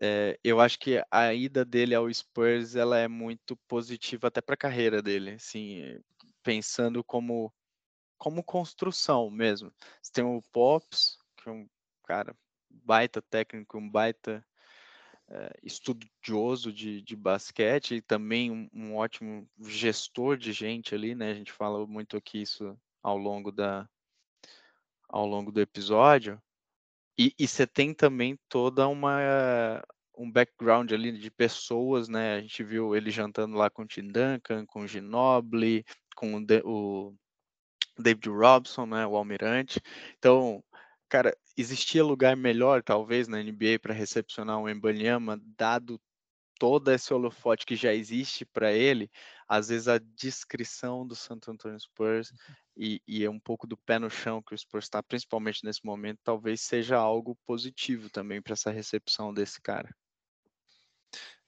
[0.00, 4.54] É, eu acho que a ida dele ao Spurs ela é muito positiva até para
[4.54, 5.98] a carreira dele, assim,
[6.42, 7.52] pensando como
[8.18, 9.72] como construção mesmo.
[10.02, 11.68] Você tem o Pops, que é um
[12.04, 12.34] cara
[12.70, 14.44] baita técnico, um baita
[15.28, 21.30] é, estudioso de, de basquete e também um, um, ótimo gestor de gente ali, né?
[21.30, 23.88] A gente fala muito aqui isso ao longo da
[25.08, 26.40] ao longo do episódio.
[27.18, 29.82] E, e você tem também toda uma
[30.16, 32.36] um background ali de pessoas, né?
[32.36, 36.46] A gente viu ele jantando lá com o Tim Duncan, com o Ginobili, com o,
[36.64, 37.14] o
[37.98, 39.80] David Robson, né, o almirante.
[40.18, 40.62] Então,
[41.08, 46.00] cara, existia lugar melhor, talvez, na NBA para recepcionar um Embanyama, dado
[46.58, 49.10] toda esse holofote que já existe para ele,
[49.46, 52.32] às vezes a descrição do Santo Antonio Spurs
[52.76, 55.84] e, e é um pouco do pé no chão que o Spurs está, principalmente nesse
[55.84, 59.94] momento, talvez seja algo positivo também para essa recepção desse cara.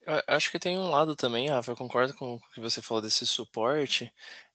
[0.06, 3.02] Eu acho que tem um lado também, Rafa, eu concordo com o que você falou
[3.02, 4.10] desse suporte,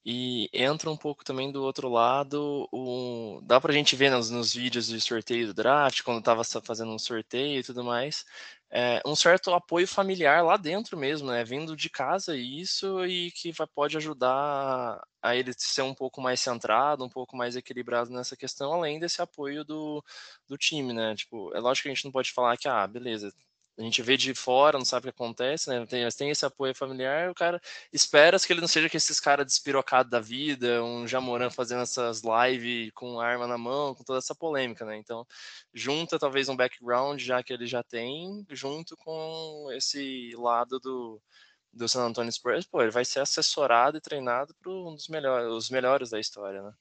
[0.06, 3.40] e entra um pouco também do outro lado, o...
[3.44, 7.00] dá pra gente ver nos, nos vídeos de sorteio do draft, quando tava fazendo um
[7.00, 8.26] sorteio e tudo mais,
[8.70, 11.44] é, um certo apoio familiar lá dentro mesmo, né?
[11.44, 16.42] Vindo de casa isso e que vai, pode ajudar a ele ser um pouco mais
[16.42, 20.04] centrado, um pouco mais equilibrado nessa questão, além desse apoio do,
[20.48, 21.16] do time, né?
[21.16, 23.32] Tipo, é lógico que a gente não pode falar que, ah, beleza,
[23.78, 25.86] a gente vê de fora, não sabe o que acontece, né?
[25.88, 27.60] Tem, tem esse apoio familiar, o cara
[27.92, 32.22] espera que ele não seja que esses caras despirocados da vida, um Jamoran fazendo essas
[32.22, 34.98] lives com arma na mão, com toda essa polêmica, né?
[34.98, 35.26] Então,
[35.74, 41.20] junta talvez um background já que ele já tem, junto com esse lado do,
[41.74, 45.48] do San Antonio Spurs, pô, ele vai ser assessorado e treinado por um dos melhores,
[45.52, 46.74] os melhores da história, né?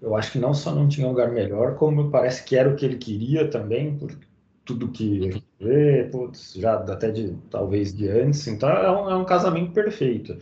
[0.00, 2.84] Eu acho que não só não tinha lugar melhor, como parece que era o que
[2.84, 4.31] ele queria também, porque
[4.64, 9.10] tudo que a gente vê, putz, já até de talvez de antes, então é um,
[9.10, 10.36] é um casamento perfeito.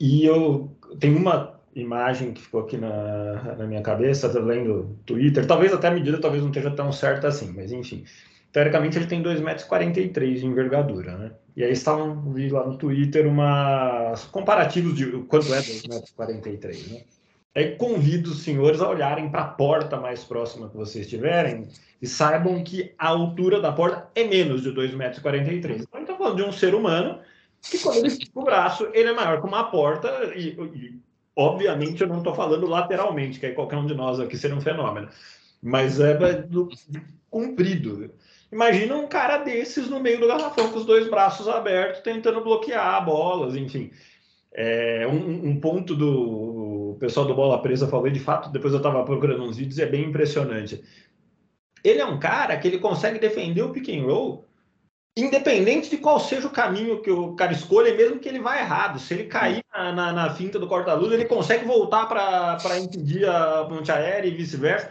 [0.00, 5.46] E eu tenho uma imagem que ficou aqui na, na minha cabeça, tô lendo Twitter,
[5.46, 8.04] talvez até a medida talvez não esteja tão certa assim, mas enfim.
[8.52, 11.32] Teoricamente ele tem 2,43 metros de envergadura, né?
[11.56, 17.00] E aí estavam vi lá no Twitter uma comparativos de quanto é 2,43 metros, né?
[17.54, 21.68] Aí convido os senhores a olharem para a porta mais próxima que vocês tiverem
[22.00, 25.82] e saibam que a altura da porta é menos de 2,43 metros.
[25.82, 27.20] Então, estamos falando de um ser humano
[27.60, 31.00] que, quando ele estica o braço, ele é maior que uma porta e, e
[31.36, 34.60] obviamente, eu não estou falando lateralmente, que aí qualquer um de nós aqui seria um
[34.60, 35.08] fenômeno,
[35.62, 36.70] mas é do,
[37.30, 38.10] comprido.
[38.50, 43.04] Imagina um cara desses no meio do garrafão com os dois braços abertos, tentando bloquear
[43.04, 43.90] bolas, enfim.
[44.54, 46.61] É, um, um ponto do
[46.92, 49.78] o pessoal do Bola Presa falou, e de fato, depois eu estava procurando uns vídeos,
[49.78, 50.82] é bem impressionante.
[51.82, 54.46] Ele é um cara que ele consegue defender o pick and roll
[55.16, 58.98] independente de qual seja o caminho que o cara escolha, mesmo que ele vá errado,
[58.98, 63.64] se ele cair na, na, na finta do corta-luz, ele consegue voltar para impedir a
[63.64, 64.90] ponte aérea e vice-versa,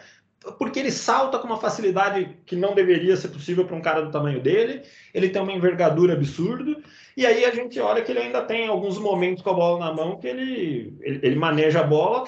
[0.57, 4.11] porque ele salta com uma facilidade que não deveria ser possível para um cara do
[4.11, 4.81] tamanho dele,
[5.13, 6.81] ele tem uma envergadura absurda,
[7.15, 9.93] e aí a gente olha que ele ainda tem alguns momentos com a bola na
[9.93, 12.27] mão que ele, ele, ele maneja a bola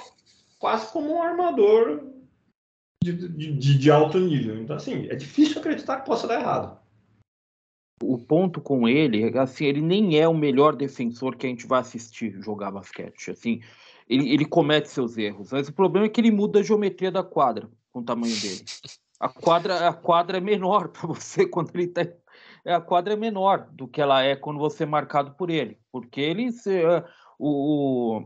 [0.59, 2.03] quase como um armador
[3.03, 4.57] de, de, de alto nível.
[4.57, 6.83] Então, assim, é difícil acreditar que possa dar errado
[8.05, 11.79] o ponto com ele, assim, ele nem é o melhor defensor que a gente vai
[11.79, 13.31] assistir jogar basquete.
[13.31, 13.61] Assim,
[14.09, 17.23] ele, ele comete seus erros, mas o problema é que ele muda a geometria da
[17.23, 18.65] quadra com o tamanho dele.
[19.19, 22.01] A quadra, a quadra é menor para você quando ele está
[22.65, 26.21] a quadra é menor do que ela é quando você é marcado por ele, porque
[26.21, 27.03] ele uh,
[27.37, 28.25] o,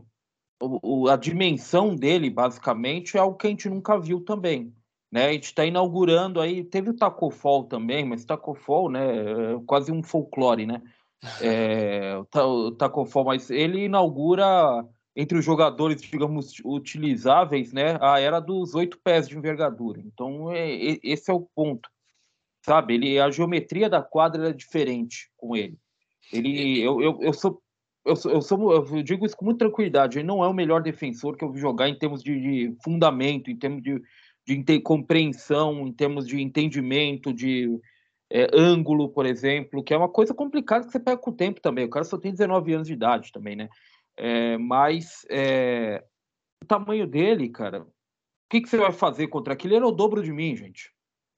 [0.60, 4.72] o, a dimensão dele basicamente é algo que a gente nunca viu também.
[5.10, 9.90] Né, a gente está inaugurando aí, teve o Tacofol também, mas Tacofol, né, é quase
[9.90, 10.82] um folclore, né?
[11.42, 14.86] É, o Tacofol, mas ele inaugura
[15.18, 20.00] entre os jogadores, digamos, utilizáveis, né, a era dos oito pés de envergadura.
[20.00, 21.90] Então, é, esse é o ponto,
[22.64, 22.94] sabe?
[22.94, 25.76] Ele, a geometria da quadra é diferente com ele.
[26.32, 27.60] Ele, eu, eu, eu sou
[28.04, 30.18] eu, sou, eu, sou, eu digo isso com muita tranquilidade.
[30.18, 33.50] Ele não é o melhor defensor que eu vi jogar em termos de, de fundamento,
[33.50, 34.00] em termos de,
[34.46, 37.68] de compreensão, em termos de entendimento, de
[38.30, 41.60] é, ângulo, por exemplo, que é uma coisa complicada que você pega com o tempo
[41.60, 41.84] também.
[41.84, 43.68] O cara só tem 19 anos de idade também, né?
[44.18, 46.04] É, mas é,
[46.62, 47.86] o tamanho dele, cara, o
[48.50, 49.74] que, que você vai fazer contra aquilo?
[49.74, 50.90] Ele era o dobro de mim, gente.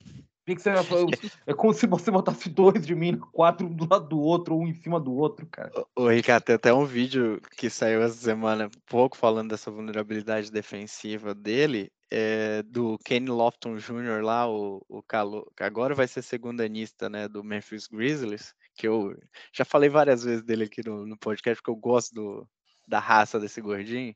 [0.03, 1.07] O que, que você vai fazer?
[1.47, 4.67] É como se você botasse dois de mim, quatro um do lado do outro, um
[4.67, 5.71] em cima do outro, cara.
[5.95, 11.35] O Ricardo, tem até um vídeo que saiu essa semana, pouco falando dessa vulnerabilidade defensiva
[11.35, 14.23] dele, é, do Kenny Lofton Jr.
[14.23, 19.15] lá, o, o calo, agora vai ser segundanista né, do Memphis Grizzlies, que eu
[19.53, 22.49] já falei várias vezes dele aqui no, no podcast, porque eu gosto do,
[22.91, 24.15] da raça desse gordinho,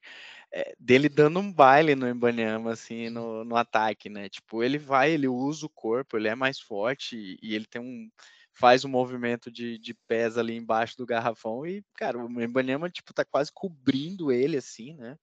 [0.52, 4.28] é, dele dando um baile no Embanyama, assim, no, no ataque, né?
[4.28, 7.80] Tipo, ele vai, ele usa o corpo, ele é mais forte e, e ele tem
[7.80, 8.10] um
[8.56, 13.12] faz um movimento de, de pés ali embaixo do garrafão e, cara, o Embanyama, tipo,
[13.12, 15.16] tá quase cobrindo ele, assim, né?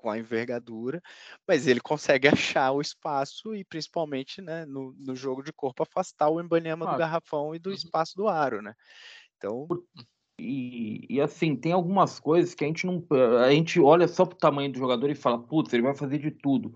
[0.00, 1.02] com a envergadura,
[1.46, 2.26] mas ele consegue
[2.56, 6.92] achar o espaço e principalmente né, no, no jogo de corpo afastar o embanema ah,
[6.92, 7.74] do garrafão e do uhum.
[7.74, 8.74] espaço do aro, né?
[9.36, 9.66] Então.
[10.40, 13.04] E, e, assim, tem algumas coisas que a gente não.
[13.44, 16.30] A gente olha só pro tamanho do jogador e fala, putz, ele vai fazer de
[16.30, 16.74] tudo.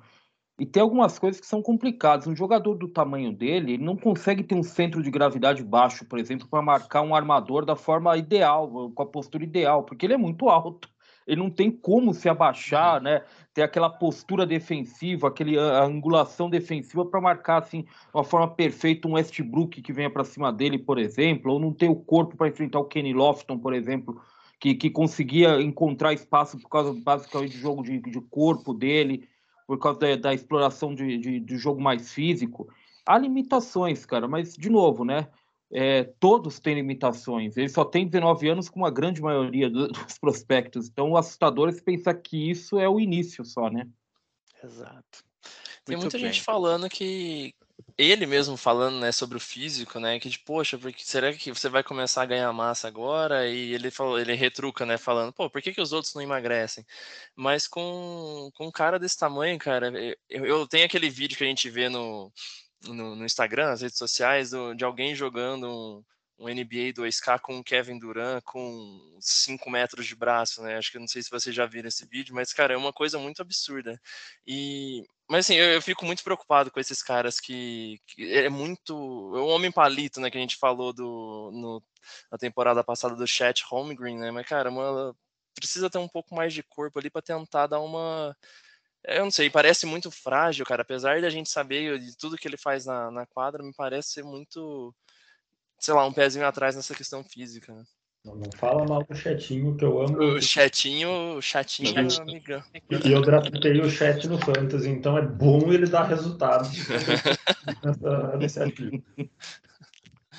[0.58, 2.26] E tem algumas coisas que são complicadas.
[2.26, 6.18] Um jogador do tamanho dele, ele não consegue ter um centro de gravidade baixo, por
[6.18, 10.18] exemplo, para marcar um armador da forma ideal, com a postura ideal, porque ele é
[10.18, 10.88] muito alto
[11.27, 13.05] ele não tem como se abaixar, uhum.
[13.05, 13.22] né?
[13.53, 19.12] Ter aquela postura defensiva, aquele, a angulação defensiva para marcar assim uma forma perfeita um
[19.12, 22.81] Westbrook que venha para cima dele, por exemplo, ou não ter o corpo para enfrentar
[22.81, 24.20] o Kenny Lofton, por exemplo,
[24.59, 29.29] que, que conseguia encontrar espaço por causa basicamente do jogo de, de corpo dele,
[29.66, 32.68] por causa da, da exploração de, de, de jogo mais físico.
[33.07, 35.29] Há limitações, cara, mas de novo, né?
[35.77, 37.57] É, todos têm limitações.
[37.57, 40.87] Ele só tem 19 anos com uma grande maioria do, dos prospectos.
[40.89, 43.89] Então, o assustador é se pensar que isso é o início só, né?
[44.62, 45.25] Exato.
[45.85, 46.29] Tem muita bem.
[46.29, 47.53] gente falando que
[47.99, 51.68] ele mesmo falando, né, sobre o físico, né, que de poxa, porque será que você
[51.68, 53.47] vai começar a ganhar massa agora?
[53.49, 56.87] E ele falou, ele retruca, né, falando, pô, por que, que os outros não emagrecem?
[57.37, 59.93] Mas com, com um cara desse tamanho, cara,
[60.31, 62.33] eu, eu tenho aquele vídeo que a gente vê no
[62.93, 66.05] no, no Instagram, nas redes sociais, do, de alguém jogando um,
[66.39, 70.76] um NBA 2K com o Kevin Durant com 5 metros de braço, né?
[70.76, 73.18] Acho que não sei se vocês já viram esse vídeo, mas, cara, é uma coisa
[73.18, 74.01] muito absurda.
[74.47, 75.03] E.
[75.28, 78.93] Mas assim, eu, eu fico muito preocupado com esses caras que, que, é muito.
[79.37, 80.30] É o homem palito, né?
[80.30, 81.82] Que a gente falou do, no,
[82.30, 84.30] na temporada passada do Chat Holmgren, né?
[84.30, 85.17] Mas, cara, uma,
[85.54, 88.37] precisa ter um pouco mais de corpo ali para tentar dar uma
[89.07, 90.83] eu não sei, parece muito frágil, cara.
[90.83, 94.25] Apesar da gente saber de tudo que ele faz na, na quadra, me parece ser
[94.25, 94.95] muito,
[95.79, 97.72] sei lá, um pezinho atrás nessa questão física.
[97.72, 97.85] Né?
[98.25, 100.18] Não, não, fala mal do chatinho, que eu amo.
[100.18, 102.21] O chatinho, o chatinho, chatinho.
[102.21, 102.63] É amigão.
[103.05, 106.67] E eu draftei o chat no Fantasy, então é bom ele dar resultado
[108.41, 108.64] nessa,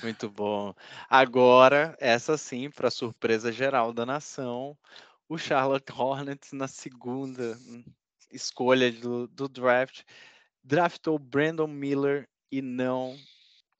[0.02, 0.74] Muito bom.
[1.08, 4.76] Agora, essa sim, para surpresa geral da nação,
[5.30, 7.58] o Charlotte Hornets na segunda
[8.31, 10.03] escolha do, do draft,
[10.64, 13.18] draftou Brandon Miller e não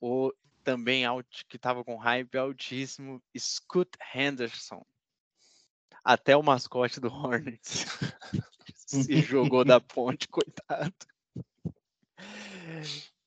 [0.00, 0.32] o
[0.62, 4.84] também out, que estava com hype altíssimo, Scoot Henderson.
[6.02, 7.86] Até o mascote do Hornets
[8.74, 10.94] se jogou da ponte, coitado.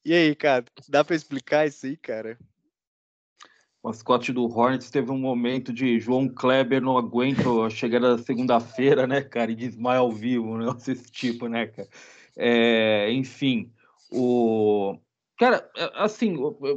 [0.03, 2.37] E aí, cara, dá para explicar isso aí, cara?
[3.83, 9.07] Mascote do Hornets teve um momento de João Kleber não aguento a chegada da segunda-feira,
[9.07, 11.87] né, cara, e desmaia ao vivo, um negócio desse tipo, né, cara.
[12.37, 13.71] É, enfim,
[14.11, 14.97] o...
[15.37, 16.35] Cara, é, assim,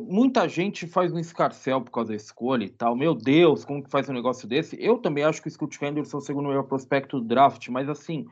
[0.08, 2.94] muita gente faz um escarcel por causa da escolha e tal.
[2.94, 4.76] Meu Deus, como que faz um negócio desse?
[4.80, 7.88] Eu também acho que o Scott Henderson é o segundo melhor prospecto do draft, mas
[7.88, 8.24] assim,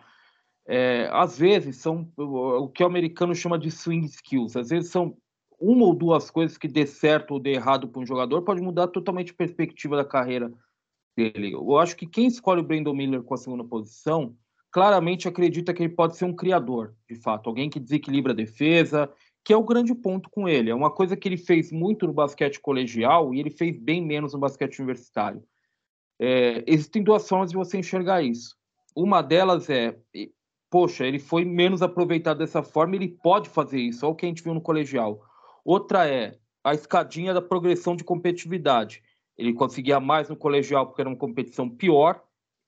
[0.69, 4.57] é, às vezes são o que o americano chama de swing skills.
[4.57, 5.17] Às vezes são
[5.61, 8.89] uma ou duas coisas que dê certo ou dê errado para um jogador pode mudar
[8.89, 10.51] totalmente a perspectiva da carreira
[11.16, 11.53] dele.
[11.53, 14.35] Eu acho que quem escolhe o Brandon Miller com a segunda posição
[14.73, 19.12] claramente acredita que ele pode ser um criador, de fato, alguém que desequilibra a defesa,
[19.45, 20.70] que é o grande ponto com ele.
[20.70, 24.32] É uma coisa que ele fez muito no basquete colegial e ele fez bem menos
[24.32, 25.43] no basquete universitário.
[26.19, 28.57] É, existem duas formas de você enxergar isso.
[28.95, 29.99] Uma delas é,
[30.70, 34.28] poxa, ele foi menos aproveitado dessa forma, ele pode fazer isso, olha o que a
[34.28, 35.20] gente viu no colegial.
[35.65, 39.03] Outra é a escadinha da progressão de competitividade.
[39.37, 42.23] Ele conseguia mais no colegial porque era uma competição pior,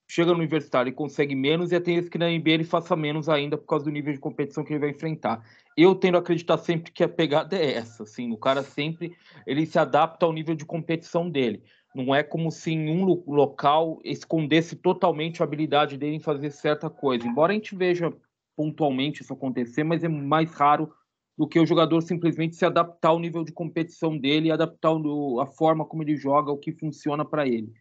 [0.08, 3.28] chega no universitário e consegue menos, e tem esse que na NBA ele faça menos
[3.28, 5.44] ainda por causa do nível de competição que ele vai enfrentar.
[5.76, 9.16] Eu tendo a acreditar sempre que a pegada é essa, assim, o cara sempre
[9.46, 11.62] ele se adapta ao nível de competição dele.
[11.94, 16.88] Não é como se em um local escondesse totalmente a habilidade dele em fazer certa
[16.88, 17.26] coisa.
[17.26, 18.12] Embora a gente veja
[18.56, 20.92] pontualmente isso acontecer, mas é mais raro
[21.36, 24.92] do que o jogador simplesmente se adaptar ao nível de competição dele, adaptar
[25.40, 27.72] a forma como ele joga, o que funciona para ele.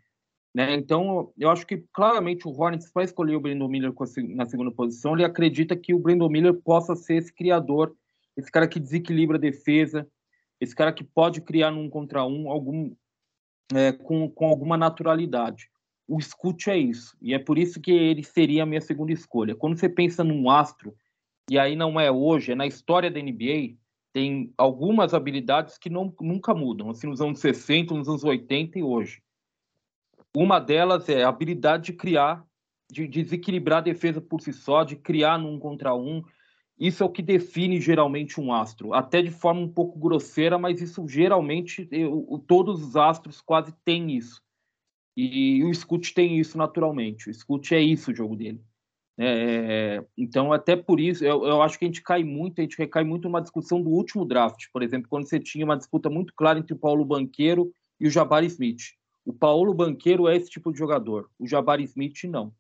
[0.53, 0.73] Né?
[0.75, 3.93] Então, eu acho que claramente o Hornets vai escolher o Brandon Miller
[4.35, 5.13] na segunda posição.
[5.13, 7.95] Ele acredita que o Brandon Miller possa ser esse criador,
[8.35, 10.07] esse cara que desequilibra a defesa,
[10.59, 12.93] esse cara que pode criar num contra um algum,
[13.73, 15.69] é, com, com alguma naturalidade.
[16.07, 19.55] O Scoot é isso, e é por isso que ele seria a minha segunda escolha.
[19.55, 20.93] Quando você pensa num astro
[21.49, 23.75] e aí não é hoje, é na história da NBA,
[24.13, 28.83] tem algumas habilidades que não, nunca mudam, assim, nos anos 60, nos anos 80 e
[28.83, 29.21] hoje.
[30.35, 32.45] Uma delas é a habilidade de criar,
[32.91, 36.23] de desequilibrar a defesa por si só, de criar num contra um.
[36.77, 40.81] Isso é o que define geralmente um astro, até de forma um pouco grosseira, mas
[40.81, 44.41] isso geralmente eu, todos os astros quase têm isso.
[45.15, 47.29] E o Scoot tem isso naturalmente.
[47.29, 48.61] O Scoot é isso o jogo dele.
[49.23, 52.75] É, então, até por isso, eu, eu, acho que a gente cai muito, a gente
[52.75, 56.33] recai muito numa discussão do último draft, por exemplo, quando você tinha uma disputa muito
[56.33, 58.81] clara entre o Paulo Banqueiro e o Jabari Smith.
[59.23, 62.51] O Paulo Banqueiro é esse tipo de jogador, o Jabari Smith não.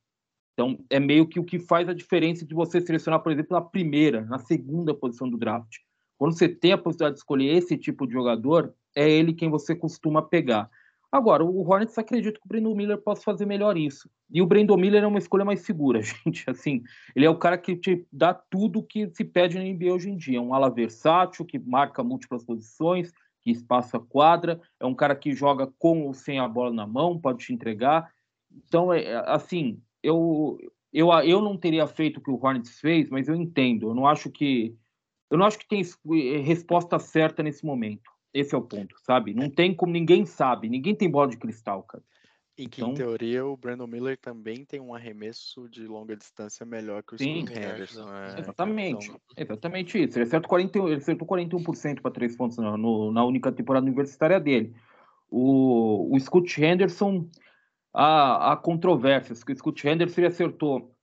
[0.53, 3.61] Então, é meio que o que faz a diferença de você selecionar, por exemplo, na
[3.61, 5.77] primeira, na segunda posição do draft.
[6.15, 9.75] Quando você tem a possibilidade de escolher esse tipo de jogador, é ele quem você
[9.75, 10.69] costuma pegar.
[11.11, 14.09] Agora, o Hornets acredita que o Brandon Miller possa fazer melhor isso.
[14.31, 16.49] E o Brandon Miller é uma escolha mais segura, gente.
[16.49, 16.81] Assim,
[17.13, 20.15] ele é o cara que te dá tudo que se pede na NBA hoje em
[20.15, 20.37] dia.
[20.37, 23.11] É um ala versátil, que marca múltiplas posições,
[23.41, 24.61] que espaça quadra.
[24.79, 28.09] É um cara que joga com ou sem a bola na mão, pode te entregar.
[28.65, 30.57] Então, é, assim, eu,
[30.93, 33.89] eu, eu não teria feito o que o Hornets fez, mas eu entendo.
[33.89, 34.77] Eu não acho que
[35.29, 35.81] eu não acho que tem
[36.41, 38.10] resposta certa nesse momento.
[38.33, 39.33] Esse é o ponto, sabe?
[39.33, 42.03] Não tem como ninguém sabe, ninguém tem bola de cristal, cara.
[42.57, 46.65] Em que, então, em teoria, o Brandon Miller também tem um arremesso de longa distância
[46.65, 48.13] melhor que o sim, Scott Henderson.
[48.13, 49.21] É, exatamente, então...
[49.37, 50.17] exatamente isso.
[50.17, 54.39] Ele acertou, 40, ele acertou 41% para três pontos na, no, na única temporada universitária
[54.39, 54.75] dele.
[55.29, 57.29] O, o Scott Henderson,
[57.93, 60.93] há, há controvérsias, que o Scott Henderson acertou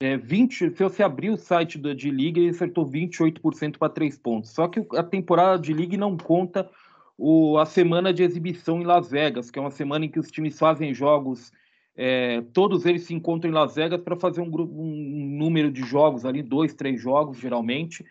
[0.00, 4.50] é, 20, se você abrir o site da D-League, ele acertou 28% para três pontos.
[4.50, 6.68] Só que a temporada de League não conta
[7.16, 10.30] o, a semana de exibição em Las Vegas, que é uma semana em que os
[10.30, 11.50] times fazem jogos,
[11.96, 16.26] é, todos eles se encontram em Las Vegas para fazer um, um número de jogos
[16.26, 18.04] ali, dois, três jogos geralmente,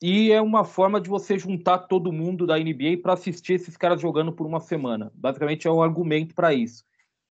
[0.00, 4.00] e é uma forma de você juntar todo mundo da NBA para assistir esses caras
[4.00, 5.12] jogando por uma semana.
[5.14, 6.84] Basicamente é um argumento para isso.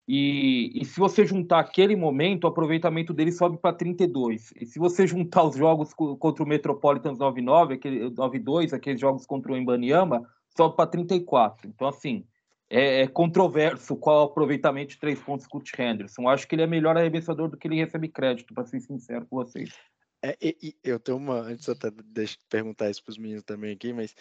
[0.07, 4.53] E, e, se você juntar aquele momento, o aproveitamento dele sobe para 32.
[4.59, 9.53] E se você juntar os jogos contra o Metropolitans 99, aquele 92, aqueles jogos contra
[9.53, 11.69] o Embanyama, sobe para 34.
[11.69, 12.25] Então, assim,
[12.69, 16.27] é, é, controverso qual é o aproveitamento de três pontos o Henderson.
[16.27, 19.37] Acho que ele é melhor arremessador do que ele recebe crédito, para ser sincero com
[19.37, 19.71] vocês.
[20.21, 21.41] É, e, e, eu tenho uma.
[21.41, 24.15] Antes até de perguntar isso para os meninos também aqui, mas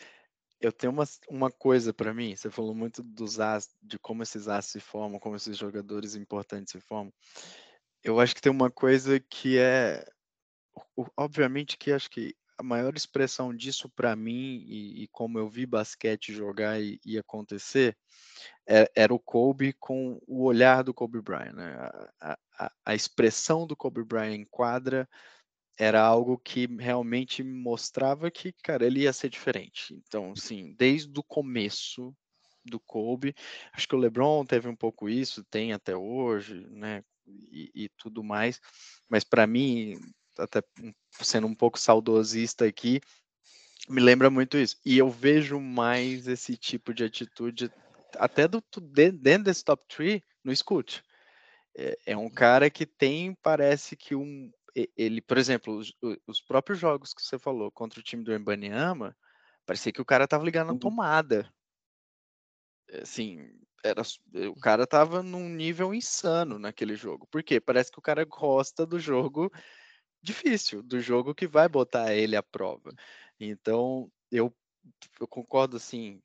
[0.63, 2.35] eu tenho uma, uma coisa para mim.
[2.37, 6.73] Você falou muito dos as, de como esses as se formam, como esses jogadores importantes
[6.73, 7.13] se formam.
[8.03, 10.05] Eu acho que tem uma coisa que é.
[11.17, 15.67] Obviamente que acho que a maior expressão disso para mim e, e, como eu vi
[15.67, 17.97] basquete jogar e, e acontecer
[18.67, 21.53] é, era, o Kobe com o olhar do Kobe Bryant.
[21.55, 21.75] Né?
[22.21, 25.09] A, a, a, expressão do Kobe Bryant em quadra
[25.79, 29.95] era algo que realmente mostrava que, cara, ele ia ser diferente.
[30.07, 32.15] Então, assim, desde o começo,
[32.65, 33.35] do Kobe.
[33.73, 37.03] Acho que o LeBron teve um pouco isso, tem até hoje, né?
[37.27, 38.61] E, e tudo mais.
[39.09, 39.99] Mas para mim,
[40.39, 40.63] até
[41.21, 43.01] sendo um pouco saudosista aqui,
[43.89, 44.77] me lembra muito isso.
[44.85, 47.71] E eu vejo mais esse tipo de atitude
[48.17, 51.03] até do, dentro desse top 3 no Scoot.
[51.75, 54.53] É, é, um cara que tem, parece que um.
[54.75, 55.93] Ele, por exemplo, os,
[56.27, 59.17] os próprios jogos que você falou contra o time do Embanyama,
[59.67, 60.79] parecia que o cara tava ligando na uhum.
[60.79, 61.53] tomada.
[63.01, 63.51] Assim,
[63.85, 64.03] era,
[64.49, 67.27] o cara tava num nível insano naquele jogo.
[67.31, 67.61] Por quê?
[67.61, 69.51] Parece que o cara gosta do jogo
[70.23, 72.95] difícil, do jogo que vai botar ele à prova.
[73.41, 74.55] Então, eu,
[75.21, 76.23] eu concordo assim,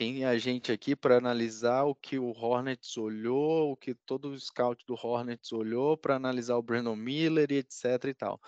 [0.00, 4.30] quem é a gente aqui para analisar o que o Hornets olhou, o que todo
[4.30, 8.40] o scout do Hornets olhou para analisar o Brandon Miller e etc e tal.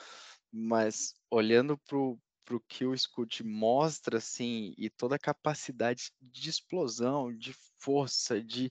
[0.51, 2.19] Mas olhando para o
[2.67, 8.71] que o Scoot mostra, assim, e toda a capacidade de explosão, de força, de,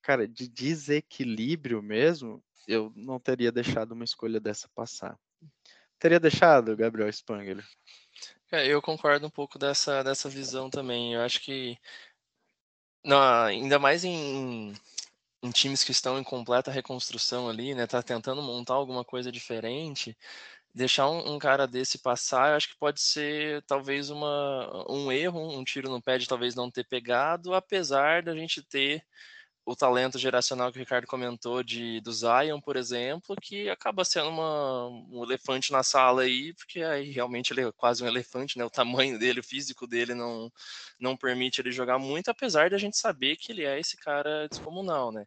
[0.00, 5.14] cara, de desequilíbrio mesmo, eu não teria deixado uma escolha dessa passar.
[5.98, 7.62] Teria deixado, Gabriel Spangler?
[8.50, 11.14] É, eu concordo um pouco dessa, dessa visão também.
[11.14, 11.76] Eu acho que,
[13.04, 14.72] não, ainda mais em,
[15.42, 17.86] em times que estão em completa reconstrução ali, né?
[17.86, 20.16] Tá tentando montar alguma coisa diferente.
[20.74, 25.40] Deixar um, um cara desse passar, eu acho que pode ser talvez uma, um erro,
[25.40, 29.04] um tiro no pé de talvez não ter pegado, apesar da gente ter
[29.66, 34.28] o talento geracional que o Ricardo comentou de do Zion, por exemplo, que acaba sendo
[34.28, 38.64] uma, um elefante na sala aí, porque aí realmente ele é quase um elefante, né?
[38.64, 40.52] O tamanho dele, o físico dele não
[41.00, 44.48] não permite ele jogar muito, apesar de a gente saber que ele é esse cara
[44.48, 45.26] descomunal, né?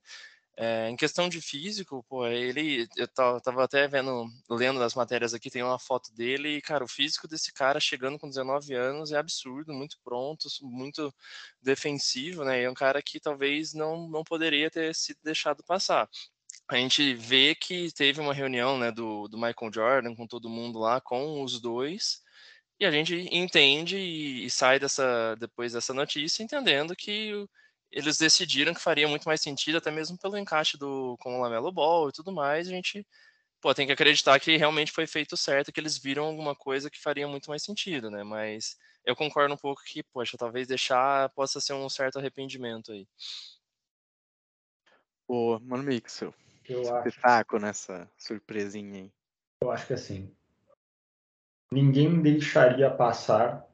[0.59, 2.87] É, em questão de físico, pô, ele.
[2.95, 6.87] Eu tava até vendo, lendo as matérias aqui, tem uma foto dele, e, cara, o
[6.87, 11.13] físico desse cara chegando com 19 anos é absurdo, muito pronto, muito
[11.61, 12.63] defensivo, né?
[12.63, 16.09] É um cara que talvez não, não poderia ter sido deixado passar.
[16.67, 20.79] A gente vê que teve uma reunião né, do, do Michael Jordan com todo mundo
[20.79, 22.21] lá, com os dois,
[22.79, 27.47] e a gente entende e, e sai dessa, depois dessa notícia entendendo que
[27.91, 31.71] eles decidiram que faria muito mais sentido, até mesmo pelo encaixe do com o Lamelo
[31.71, 33.05] Ball e tudo mais, a gente
[33.61, 37.01] pô, tem que acreditar que realmente foi feito certo, que eles viram alguma coisa que
[37.01, 38.23] faria muito mais sentido, né?
[38.23, 43.07] Mas eu concordo um pouco que, poxa, talvez deixar possa ser um certo arrependimento aí.
[45.27, 46.33] Ô, Mano Mixel,
[46.67, 49.11] eu espetáculo nessa surpresinha aí.
[49.61, 50.33] Eu acho que assim,
[51.71, 53.67] ninguém deixaria passar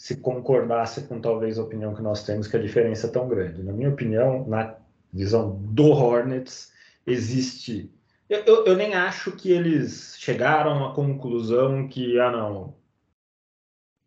[0.00, 3.62] se concordasse com talvez a opinião que nós temos, que a diferença é tão grande.
[3.62, 4.74] Na minha opinião, na
[5.12, 6.72] visão do Hornets,
[7.06, 7.92] existe.
[8.26, 12.74] Eu, eu, eu nem acho que eles chegaram à conclusão que, ah, não,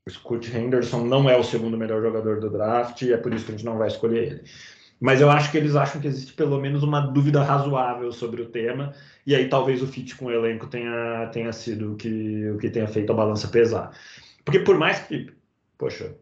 [0.08, 3.46] o Scott Henderson não é o segundo melhor jogador do draft e é por isso
[3.46, 4.44] que a gente não vai escolher ele.
[5.00, 8.50] Mas eu acho que eles acham que existe pelo menos uma dúvida razoável sobre o
[8.50, 8.96] tema,
[9.28, 12.72] e aí talvez o fit com o elenco tenha, tenha sido o que, o que
[12.72, 13.96] tenha feito a balança pesar.
[14.44, 15.32] Porque por mais que
[15.78, 16.16] poxa,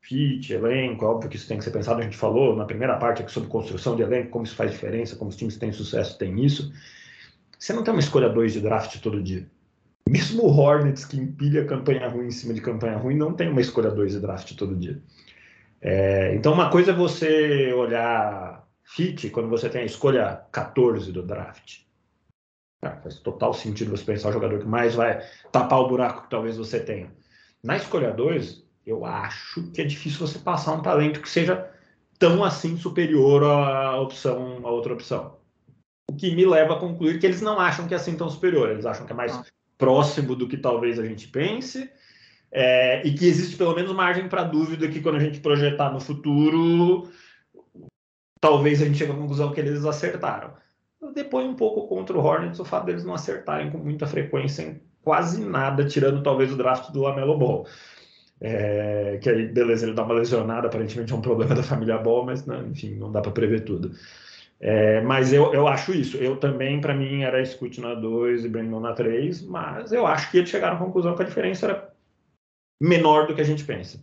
[0.00, 3.22] fit, elenco, óbvio que isso tem que ser pensado, a gente falou na primeira parte
[3.22, 6.44] aqui sobre construção de elenco, como isso faz diferença, como os times têm sucesso têm
[6.44, 6.72] isso.
[7.58, 9.46] Você não tem uma escolha 2 de draft todo dia.
[10.08, 13.60] Mesmo o Hornets, que empilha campanha ruim em cima de campanha ruim, não tem uma
[13.60, 15.00] escolha 2 de draft todo dia.
[15.80, 21.22] É, então, uma coisa é você olhar fit quando você tem a escolha 14 do
[21.22, 21.80] draft.
[22.82, 26.30] Ah, faz total sentido você pensar o jogador que mais vai tapar o buraco que
[26.30, 27.10] talvez você tenha.
[27.62, 31.70] Na escolha 2, eu acho que é difícil você passar um talento que seja
[32.18, 35.36] tão assim superior à opção, à outra opção.
[36.10, 38.70] O que me leva a concluir que eles não acham que é assim tão superior,
[38.70, 39.44] eles acham que é mais ah.
[39.78, 41.90] próximo do que talvez a gente pense,
[42.52, 45.98] é, e que existe pelo menos margem para dúvida que quando a gente projetar no
[45.98, 47.10] futuro,
[48.40, 50.52] talvez a gente chegue à conclusão que eles acertaram.
[51.00, 54.62] Eu depois um pouco contra o Hornets o fato deles não acertarem com muita frequência
[54.62, 57.66] em quase nada, tirando talvez o draft do Lamelo Ball.
[58.40, 62.24] É, que aí, beleza, ele dá uma lesionada, aparentemente é um problema da família Ball,
[62.24, 63.92] mas não, enfim, não dá para prever tudo.
[64.60, 66.16] É, mas eu, eu acho isso.
[66.16, 70.30] Eu também, para mim, era Scoot na 2 e Brandon na 3, mas eu acho
[70.30, 71.94] que eles chegaram à conclusão que a diferença era
[72.80, 74.02] menor do que a gente pensa.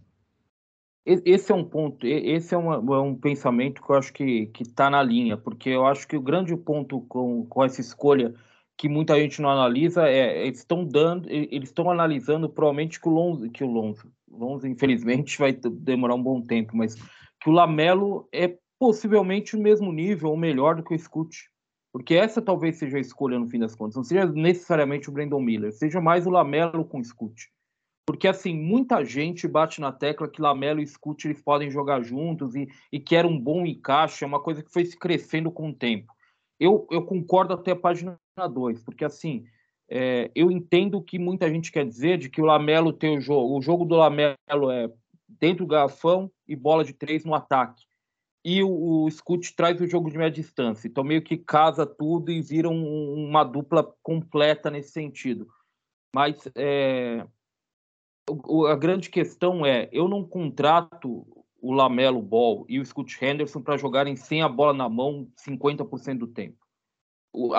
[1.03, 4.87] Esse é um ponto, esse é, uma, é um pensamento que eu acho que está
[4.87, 8.35] na linha, porque eu acho que o grande ponto com, com essa escolha
[8.77, 13.11] que muita gente não analisa é eles estão dando, eles estão analisando provavelmente que o
[13.11, 18.27] Lonzo, que o Lonzo, Lonzo infelizmente vai demorar um bom tempo, mas que o Lamelo
[18.31, 21.49] é possivelmente o mesmo nível ou melhor do que o Scoot.
[21.93, 23.95] Porque essa talvez seja a escolha no fim das contas.
[23.95, 27.49] Não seja necessariamente o Brandon Miller, seja mais o Lamelo com o Scoot.
[28.05, 32.55] Porque, assim, muita gente bate na tecla que Lamelo e Scoot eles podem jogar juntos
[32.55, 35.69] e, e que era um bom encaixe, é uma coisa que foi se crescendo com
[35.69, 36.11] o tempo.
[36.59, 39.45] Eu, eu concordo até a página 2, porque, assim,
[39.93, 43.21] é, eu entendo o que muita gente quer dizer de que o Lamelo tem o
[43.21, 43.57] jogo.
[43.57, 44.89] O jogo do Lamelo é
[45.27, 47.83] dentro do garrafão e bola de três no ataque.
[48.43, 50.87] E o, o Scoot traz o jogo de média distância.
[50.87, 55.47] Então, meio que casa tudo e vira um, uma dupla completa nesse sentido.
[56.15, 57.27] Mas é,
[58.69, 61.27] a grande questão é, eu não contrato
[61.61, 66.17] o Lamelo Ball e o Scott Henderson para jogarem sem a bola na mão 50%
[66.17, 66.60] do tempo.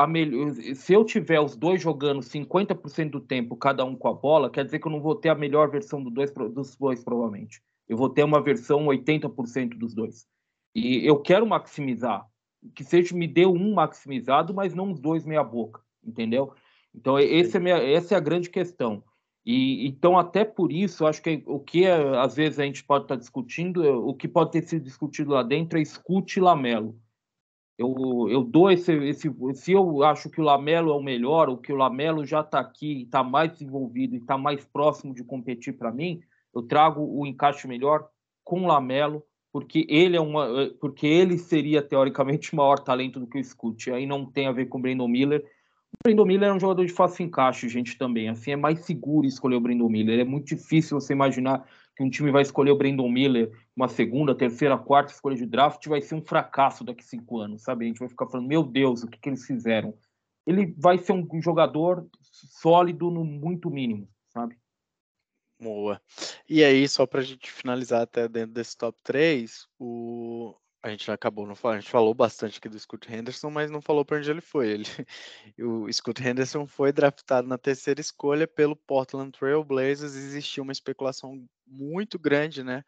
[0.08, 4.50] Melhor, se eu tiver os dois jogando 50% do tempo, cada um com a bola,
[4.50, 7.62] quer dizer que eu não vou ter a melhor versão do dois, dos dois, provavelmente.
[7.88, 10.26] Eu vou ter uma versão 80% dos dois.
[10.74, 12.26] E eu quero maximizar.
[12.74, 16.54] Que seja, me dê um maximizado, mas não os dois meia boca, entendeu?
[16.94, 19.02] Então, é minha, essa é a grande questão.
[19.44, 23.16] E então, até por isso, acho que o que às vezes a gente pode estar
[23.16, 26.96] discutindo, o que pode ter sido discutido lá dentro é escute Lamelo.
[27.78, 29.30] Eu, eu dou esse, esse.
[29.54, 32.60] Se eu acho que o Lamelo é o melhor, ou que o Lamelo já está
[32.60, 36.20] aqui, está mais desenvolvido e está mais próximo de competir para mim,
[36.54, 38.08] eu trago o encaixe melhor
[38.44, 43.38] com o Lamelo, porque ele é uma, porque ele seria teoricamente maior talento do que
[43.38, 43.90] o Scoot.
[43.90, 45.44] Aí não tem a ver com o Brandon Miller
[45.92, 48.28] o Brandon Miller é um jogador de fácil encaixe, gente, também.
[48.28, 50.18] Assim, é mais seguro escolher o Brandon Miller.
[50.18, 51.64] É muito difícil você imaginar
[51.96, 55.86] que um time vai escolher o Brandon Miller uma segunda, terceira, quarta escolha de draft
[55.86, 57.84] vai ser um fracasso daqui cinco anos, sabe?
[57.84, 59.94] A gente vai ficar falando, meu Deus, o que, que eles fizeram?
[60.46, 64.56] Ele vai ser um jogador sólido no muito mínimo, sabe?
[65.60, 66.00] Boa.
[66.48, 71.10] E aí, só para a gente finalizar até dentro desse top 3, o, a gente
[71.10, 74.30] acabou não a gente falou bastante aqui do Scott Henderson, mas não falou para onde
[74.30, 74.68] ele foi.
[74.68, 74.84] Ele,
[75.60, 80.16] o Scott Henderson foi draftado na terceira escolha pelo Portland Trail Blazers.
[80.16, 82.82] Existia uma especulação muito grande, né,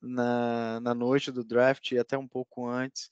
[0.00, 3.10] na, na noite do draft e até um pouco antes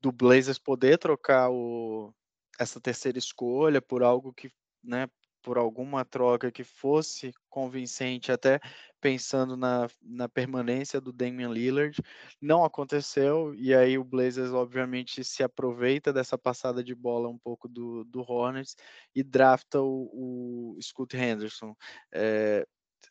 [0.00, 2.14] do Blazers poder trocar o,
[2.58, 4.50] essa terceira escolha por algo que,
[4.82, 5.08] né,
[5.42, 8.60] por alguma troca que fosse convincente, até
[9.06, 11.96] pensando na, na permanência do Damian Lillard.
[12.42, 17.68] Não aconteceu, e aí o Blazers, obviamente, se aproveita dessa passada de bola um pouco
[17.68, 18.74] do, do Hornets
[19.14, 21.72] e drafta o, o Scoot Henderson.
[22.12, 22.66] É,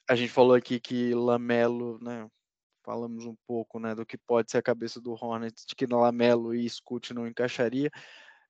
[0.06, 2.28] a gente falou aqui que Lamelo, né?
[2.84, 6.54] Falamos um pouco né, do que pode ser a cabeça do Hornets, de que Lamelo
[6.54, 7.90] e Scoot não encaixaria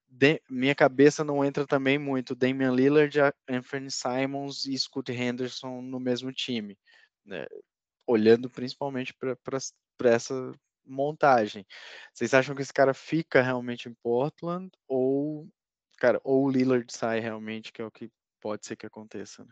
[0.08, 3.18] de, minha cabeça não entra também muito Damian Lillard,
[3.48, 6.78] Anthony Simons e Scott Henderson no mesmo time,
[7.26, 7.46] né?
[8.08, 10.52] olhando principalmente para essa
[10.86, 11.66] montagem.
[12.14, 15.50] Vocês acham que esse cara fica realmente em Portland ou,
[15.98, 19.44] cara, ou o Lillard sai realmente, que é o que pode ser que aconteça?
[19.44, 19.52] Né?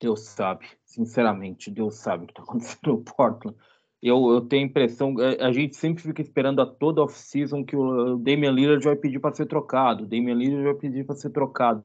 [0.00, 3.56] Deus sabe, sinceramente, Deus sabe o que está acontecendo no Portland
[4.02, 7.74] eu, eu tenho a impressão, é, a, gente sempre fica esperando a toda off-season que
[7.74, 11.30] o Damian Lillard vai pedir para ser trocado, o Damian Lillard vai pedir para ser
[11.30, 11.84] trocado.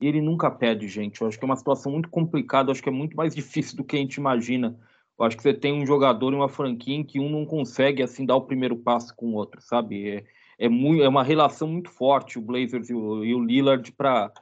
[0.00, 1.20] E ele nunca pede, gente.
[1.20, 3.76] Eu acho que é uma situação muito complicada, eu acho que é muito mais difícil
[3.76, 4.78] do que a gente imagina.
[5.18, 8.02] Eu acho que você tem um jogador e uma franquia em que um não consegue
[8.02, 10.08] assim dar o primeiro passo com o outro, sabe?
[10.08, 10.24] É,
[10.58, 14.32] é, muito, é uma relação muito forte o Blazers e o, e o Lillard para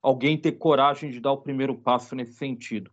[0.00, 2.90] alguém ter coragem de dar o primeiro passo nesse sentido.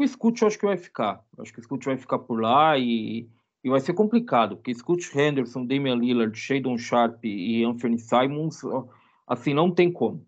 [0.00, 1.22] O Scoot eu acho que vai ficar.
[1.36, 3.28] Eu acho que o Scoot vai ficar por lá e,
[3.62, 8.62] e vai ser complicado, porque Scoot Henderson, Damian Lillard, Shadon Sharp e Anthony Simons,
[9.26, 10.24] assim, não tem como.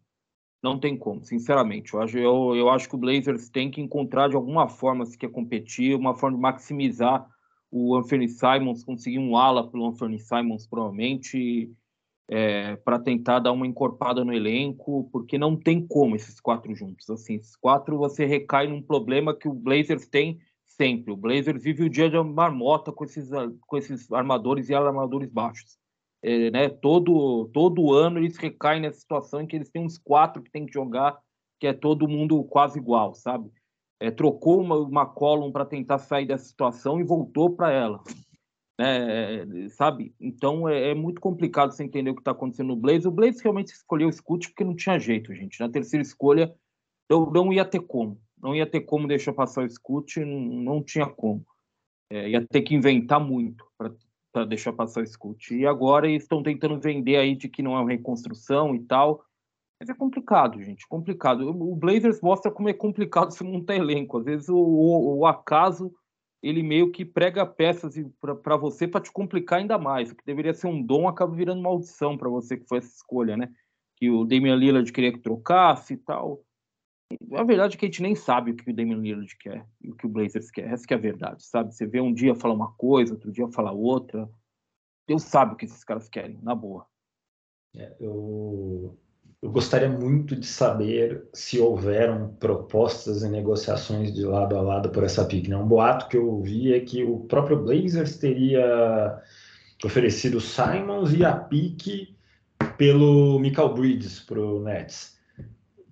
[0.63, 1.95] Não tem como, sinceramente.
[1.95, 5.17] Eu acho, eu, eu acho que o Blazers tem que encontrar de alguma forma, se
[5.17, 7.27] quer competir, uma forma de maximizar
[7.71, 11.73] o Anthony Simons, conseguir um ala pelo Anthony Simons, provavelmente,
[12.29, 17.09] é, para tentar dar uma encorpada no elenco, porque não tem como esses quatro juntos.
[17.09, 21.13] Assim, esses quatro você recai num problema que o Blazers tem sempre.
[21.13, 23.31] O Blazers vive o dia de marmota com esses,
[23.67, 25.80] com esses armadores e armadores baixos.
[26.23, 26.69] É, né?
[26.69, 30.67] todo, todo ano eles recaem nessa situação em que eles têm uns quatro que tem
[30.67, 31.19] que jogar,
[31.59, 33.51] que é todo mundo quase igual, sabe?
[33.99, 38.03] É, trocou uma, uma column para tentar sair dessa situação e voltou para ela
[38.81, 40.15] né, sabe?
[40.19, 43.07] Então é, é, muito complicado você entender o que está acontecendo no Blaze.
[43.07, 45.61] O Blaze realmente escolheu o Scoot porque não tinha jeito, gente.
[45.61, 46.55] Na terceira escolha,
[47.07, 48.19] eu não ia ter como.
[48.43, 51.45] Não ia ter como deixar passar o Scoot, não, não tinha como.
[52.09, 53.93] É, ia ter que inventar muito para
[54.49, 55.55] deixar passar o Scoot.
[55.55, 59.25] E agora eles estão tentando vender aí de que não é uma reconstrução e tal.
[59.81, 61.49] Mas é complicado, gente, complicado.
[61.49, 64.19] O Blazers mostra como é complicado se montar elenco.
[64.19, 65.93] Às vezes o, o, o acaso
[66.43, 67.95] ele meio que prega peças
[68.43, 70.11] para você para te complicar ainda mais.
[70.11, 73.37] O que deveria ser um dom acaba virando maldição para você que foi essa escolha,
[73.37, 73.51] né?
[73.97, 76.43] Que o Damian Lillard queria que trocasse e tal.
[77.33, 79.91] A verdade é que a gente nem sabe o que o Damian Lillard quer e
[79.91, 80.73] o que o Blazers quer.
[80.73, 81.75] Essa que é a verdade, sabe?
[81.75, 84.29] Você vê um dia falar uma coisa, outro dia falar outra.
[85.09, 86.87] Deus sabe o que esses caras querem, na boa.
[87.77, 88.97] É, eu,
[89.43, 95.03] eu gostaria muito de saber se houveram propostas e negociações de lado a lado por
[95.03, 95.49] essa pick.
[95.49, 95.57] Né?
[95.57, 99.21] Um boato que eu ouvi é que o próprio Blazers teria
[99.85, 102.15] oferecido Simons e a pick
[102.77, 105.19] pelo Michael Bridges para o Nets.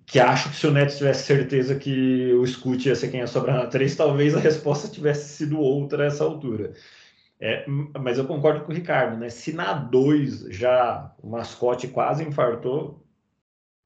[0.09, 3.27] Que acho que se o Nets tivesse certeza que o Scoot ia ser quem ia
[3.27, 6.73] sobrar na 3, talvez a resposta tivesse sido outra a essa altura.
[7.39, 9.29] É, mas eu concordo com o Ricardo, né?
[9.29, 13.05] Se na 2 já o mascote quase infartou,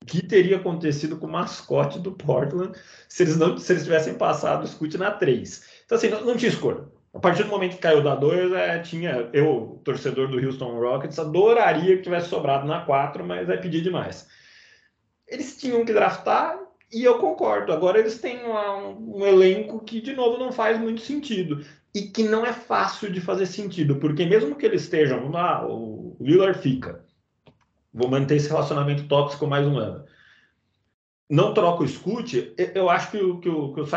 [0.02, 2.72] o que teria acontecido com o mascote do Portland
[3.10, 5.62] se eles não se eles tivessem passado o Scoot na 3?
[5.86, 6.86] Então, assim, não, não tinha escolha.
[7.14, 11.20] A partir do momento que caiu da 2, é, tinha eu, torcedor do Houston Rockets,
[11.20, 14.26] adoraria que tivesse sobrado na 4, mas é pedir demais.
[15.34, 16.60] Eles tinham que draftar
[16.92, 17.74] e eu concordo.
[17.74, 22.24] Agora eles têm um, um elenco que, de novo, não faz muito sentido e que
[22.24, 27.04] não é fácil de fazer sentido, porque mesmo que eles estejam, lá, o Lillard fica,
[27.92, 30.06] vou manter esse relacionamento tóxico mais um ano.
[31.28, 33.88] Não troca o Scoot, eu acho que o, que o, que o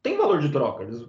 [0.00, 0.84] tem valor de troca.
[0.84, 1.00] Eles,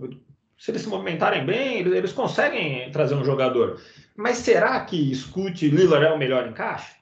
[0.57, 3.79] se eles se movimentarem bem, eles, eles, conseguem trazer um jogador.
[4.15, 6.95] Mas será que Scoot e Lillard é o melhor encaixe?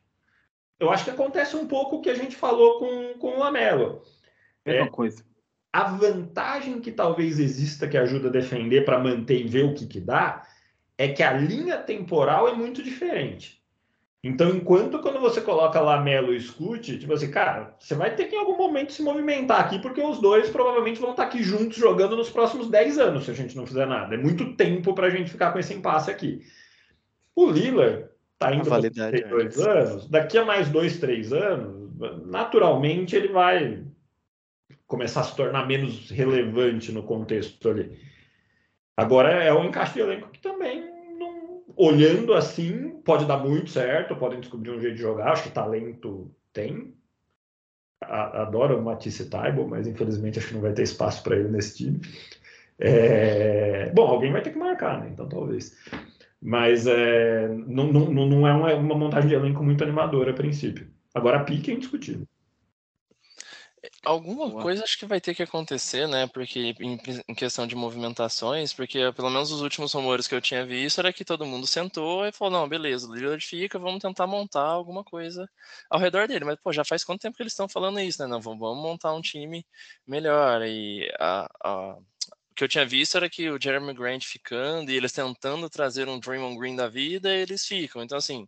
[0.83, 4.01] Eu acho que acontece um pouco o que a gente falou com, com o Lamelo.
[4.65, 5.23] Mesma é, coisa.
[5.71, 9.87] A vantagem que talvez exista que ajuda a defender para manter e ver o que,
[9.87, 10.45] que dá
[10.97, 13.63] é que a linha temporal é muito diferente.
[14.21, 18.35] Então, enquanto quando você coloca Lamelo e Scoot, tipo assim, cara, você vai ter que
[18.35, 22.15] em algum momento se movimentar aqui, porque os dois provavelmente vão estar aqui juntos jogando
[22.15, 24.15] nos próximos 10 anos, se a gente não fizer nada.
[24.15, 26.41] É muito tempo para a gente ficar com esse impasse aqui.
[27.35, 28.12] O Lillard
[28.43, 31.91] tá indo para 32 é anos, daqui a mais dois, três anos,
[32.25, 33.83] naturalmente ele vai
[34.87, 37.97] começar a se tornar menos relevante no contexto ali.
[38.95, 40.93] Agora é um encaixe de elenco que também
[41.75, 46.31] olhando assim, pode dar muito certo, podem descobrir um jeito de jogar, acho que talento
[46.51, 46.93] tem.
[48.01, 51.77] adoro o Matisse Taibo, mas infelizmente acho que não vai ter espaço para ele nesse
[51.77, 52.01] time.
[52.79, 53.91] É...
[53.93, 55.09] Bom, alguém vai ter que marcar, né?
[55.11, 55.75] Então talvez.
[56.43, 57.47] Mas é...
[57.47, 60.91] não, não, não é uma, uma montagem de elenco muito animadora a princípio.
[61.15, 62.27] Agora a pique é indiscutível.
[64.05, 66.25] Alguma coisa acho que vai ter que acontecer, né?
[66.27, 66.97] Porque em,
[67.27, 71.11] em, questão de movimentações, porque pelo menos os últimos rumores que eu tinha visto era
[71.11, 75.03] que todo mundo sentou e falou: não, beleza, o Lillard fica, vamos tentar montar alguma
[75.03, 75.49] coisa
[75.89, 76.45] ao redor dele.
[76.45, 78.27] Mas, pô, já faz quanto tempo que eles estão falando isso, né?
[78.27, 79.65] Não, vamos montar um time
[80.07, 80.61] melhor.
[80.63, 81.97] E a, a,
[82.53, 86.07] o que eu tinha visto era que o Jeremy Grant ficando e eles tentando trazer
[86.07, 88.03] um Draymond Green da vida, eles ficam.
[88.03, 88.47] Então, assim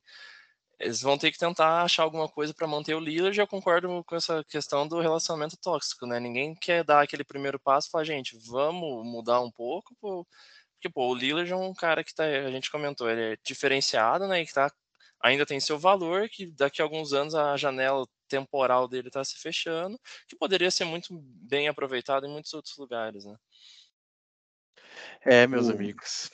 [0.80, 3.38] eles vão ter que tentar achar alguma coisa para manter o Lillard.
[3.40, 6.20] Eu concordo com essa questão do relacionamento tóxico, né?
[6.20, 11.08] Ninguém quer dar aquele primeiro passo e falar, gente, vamos mudar um pouco, porque pô,
[11.10, 14.42] o Lillard é um cara que tá, a gente comentou, ele é diferenciado, né?
[14.42, 14.72] E que tá,
[15.22, 19.40] ainda tem seu valor, que daqui a alguns anos a janela temporal dele está se
[19.40, 23.36] fechando, que poderia ser muito bem aproveitado em muitos outros lugares, né?
[25.22, 25.72] É, meus o...
[25.72, 26.32] amigos.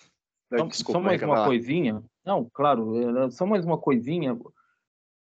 [0.49, 2.03] Só, Desculpa, só mais uma coisinha.
[2.25, 2.93] Não, claro,
[3.31, 4.37] só mais uma coisinha.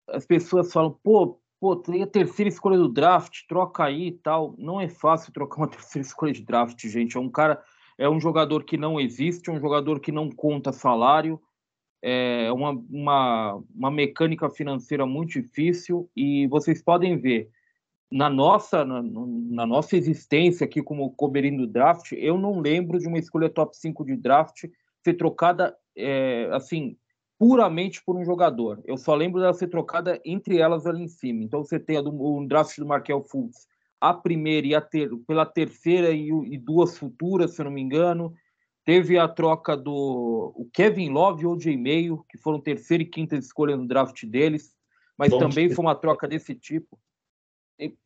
[0.10, 4.56] As pessoas falam, pô, pô, tem a terceira escolha do draft, troca aí e tal.
[4.58, 7.16] Não é fácil trocar uma terceira escolha de draft, gente.
[7.16, 7.64] É um cara,
[7.98, 11.40] é um jogador que não existe, é um jogador que não conta salário,
[12.02, 17.52] é uma, uma, uma mecânica financeira muito difícil e vocês podem ver
[18.12, 23.08] na nossa na, na nossa existência aqui como coberino do draft, eu não lembro de
[23.08, 24.66] uma escolha top 5 de draft
[25.04, 26.98] ser trocada é, assim
[27.42, 28.80] puramente por um jogador.
[28.86, 31.44] Eu só lembro dela ser trocada entre elas ali em cima.
[31.44, 33.68] Então você tem do, o draft do Markel Fultz,
[34.00, 37.82] a primeira e a ter, pela terceira e, e, duas futuras, se eu não me
[37.82, 38.32] engano.
[38.86, 41.76] Teve a troca do o Kevin Love e o J.
[41.78, 44.76] Mayo, que foram terceira e quinta escolha no draft deles,
[45.18, 47.00] mas Bom, também foi uma troca desse tipo.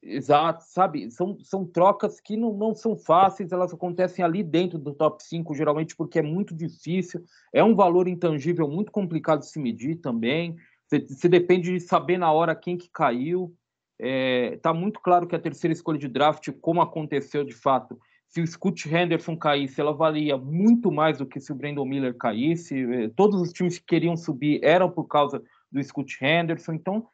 [0.02, 1.12] Exato, sabe?
[1.12, 5.54] São, são trocas que não, não são fáceis, elas acontecem ali dentro do top 5,
[5.54, 7.24] geralmente porque é muito difícil,
[7.54, 10.56] é um valor intangível muito complicado de se medir também.
[10.90, 13.54] Você, depende de saber na hora quem que caiu.
[14.00, 18.42] É, tá muito claro que a terceira escolha de draft, como aconteceu de fato, se
[18.42, 22.82] o Scott Henderson caísse, ela valia muito mais do que se o Brandon Miller caísse.
[22.94, 25.42] É, todos os times que queriam subir eram por causa
[25.72, 26.74] do Scott Henderson.
[26.74, 27.08] Então,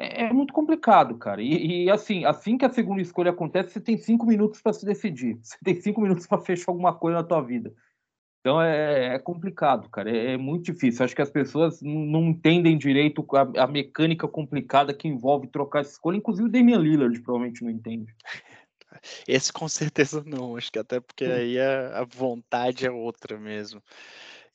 [0.00, 1.42] é, é muito complicado, cara.
[1.42, 4.84] E, e, assim, assim que a segunda escolha acontece, você tem cinco minutos para se
[4.84, 5.38] decidir.
[5.42, 7.72] Você tem cinco minutos para fechar alguma coisa na tua vida.
[8.40, 10.10] Então é, é complicado, cara.
[10.10, 11.04] É, é, muito difícil.
[11.04, 15.92] Acho que as pessoas não entendem direito a, a, mecânica complicada que envolve trocar essa
[15.92, 16.16] escolha.
[16.16, 18.14] Inclusive o Damian Lillard provavelmente não entende.
[19.28, 23.82] Esse com certeza não, acho que até porque aí a, a vontade é outra mesmo.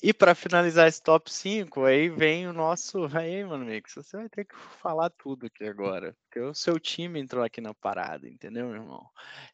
[0.04, 3.06] E para finalizar esse top 5, aí vem o nosso.
[3.18, 6.16] Aí, mano, Mix, você vai ter que falar tudo aqui agora.
[6.24, 9.10] Porque o seu time entrou aqui na parada, entendeu, meu irmão?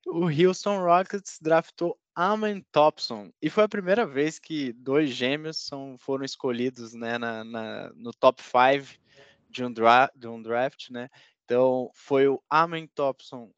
[0.06, 3.32] O Houston Rockets draftou Amen Thompson.
[3.42, 8.12] E foi a primeira vez que dois gêmeos são, foram escolhidos né, na, na no
[8.12, 9.00] top 5
[9.50, 9.74] de, um
[10.16, 11.10] de um draft, né?
[11.46, 13.52] Então, foi o Amen Thompson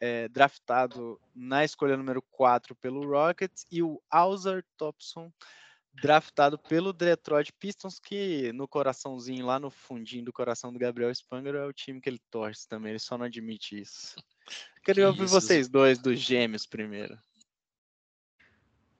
[0.00, 5.32] é, draftado na escolha número 4 pelo Rockets e o Alzar Thompson
[6.68, 11.66] pelo Detroit Pistons, que no coraçãozinho, lá no fundinho do coração do Gabriel Spanger, é
[11.66, 14.16] o time que ele torce também, ele só não admite isso.
[14.84, 15.34] Queria ouvir isso.
[15.34, 17.18] vocês dois dos gêmeos primeiro.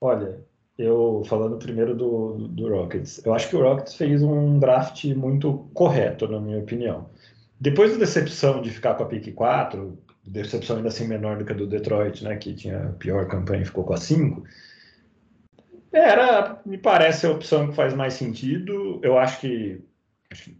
[0.01, 0.45] Olha,
[0.79, 5.71] eu falando primeiro do, do Rockets, eu acho que o Rockets fez um draft muito
[5.75, 7.11] correto, na minha opinião.
[7.59, 11.53] Depois da decepção de ficar com a pick 4, decepção ainda assim menor do que
[11.53, 14.43] a do Detroit, né, que tinha a pior campanha e ficou com a 5,
[15.93, 19.01] era, me parece a opção que faz mais sentido.
[19.03, 19.83] Eu acho que,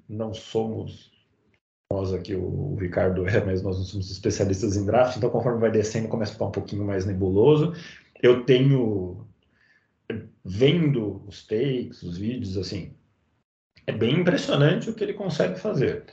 [0.09, 1.11] não somos
[1.93, 5.73] nós aqui, o, Ricardo é, mas nós não somos especialistas em draft, então conforme vai
[5.73, 7.75] descendo começa a ficar um pouquinho mais nebuloso.
[8.23, 9.27] Eu tenho,
[10.45, 12.95] vendo os takes, os vídeos, assim,
[13.87, 16.05] é bem impressionante o que ele consegue fazer.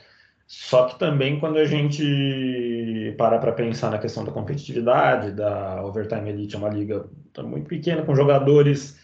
[0.48, 6.30] Só que também quando a gente parar para pensar na questão da competitividade, da Overtime
[6.30, 7.06] Elite é uma liga
[7.44, 8.98] muito pequena, com jogadores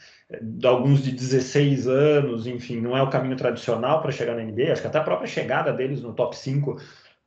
[0.64, 4.72] alguns de 16 anos, enfim, não é o caminho tradicional para chegar na NBA.
[4.72, 6.76] Acho que até a própria chegada deles no top 5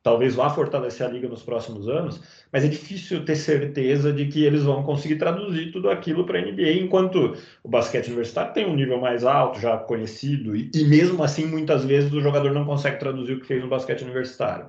[0.02, 2.22] talvez vá fortalecer a liga nos próximos anos,
[2.52, 6.42] mas é difícil ter certeza de que eles vão conseguir traduzir tudo aquilo para a
[6.42, 11.22] NBA, enquanto o basquete universitário tem um nível mais alto, já conhecido, e, e mesmo
[11.22, 14.68] assim, muitas vezes, o jogador não consegue traduzir o que fez no basquete universitário.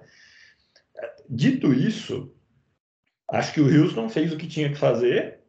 [1.30, 2.34] Dito isso,
[3.32, 5.40] acho que o Houston fez o que tinha que fazer,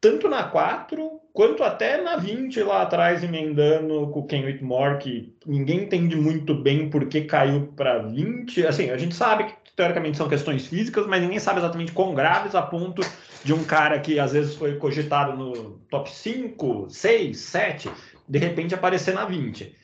[0.00, 5.32] tanto na 4 quanto até na 20 lá atrás, emendando com o Ken Whitmore, que
[5.46, 8.66] ninguém entende muito bem por que caiu para 20.
[8.66, 12.56] Assim, a gente sabe que teoricamente são questões físicas, mas ninguém sabe exatamente quão graves
[12.56, 13.02] a ponto
[13.44, 17.88] de um cara que às vezes foi cogitado no top 5, 6, 7,
[18.28, 19.76] de repente aparecer na 20.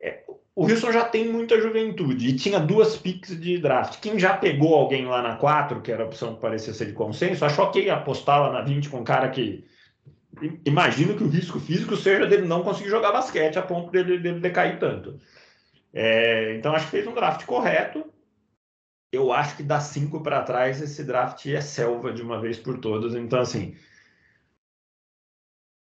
[0.00, 0.20] É,
[0.54, 3.98] o Wilson já tem muita juventude e tinha duas picks de draft.
[3.98, 6.92] Quem já pegou alguém lá na 4, que era a opção que parecia ser de
[6.92, 9.66] consenso, achou que ia apostar lá na 20 com um cara que
[10.64, 14.40] imagino que o risco físico seja dele não conseguir jogar basquete a ponto dele, dele
[14.40, 15.20] decair tanto.
[15.92, 18.04] É, então, acho que fez um draft correto.
[19.10, 22.78] Eu acho que das cinco para trás esse draft é selva de uma vez por
[22.78, 23.14] todas.
[23.14, 23.74] Então, assim,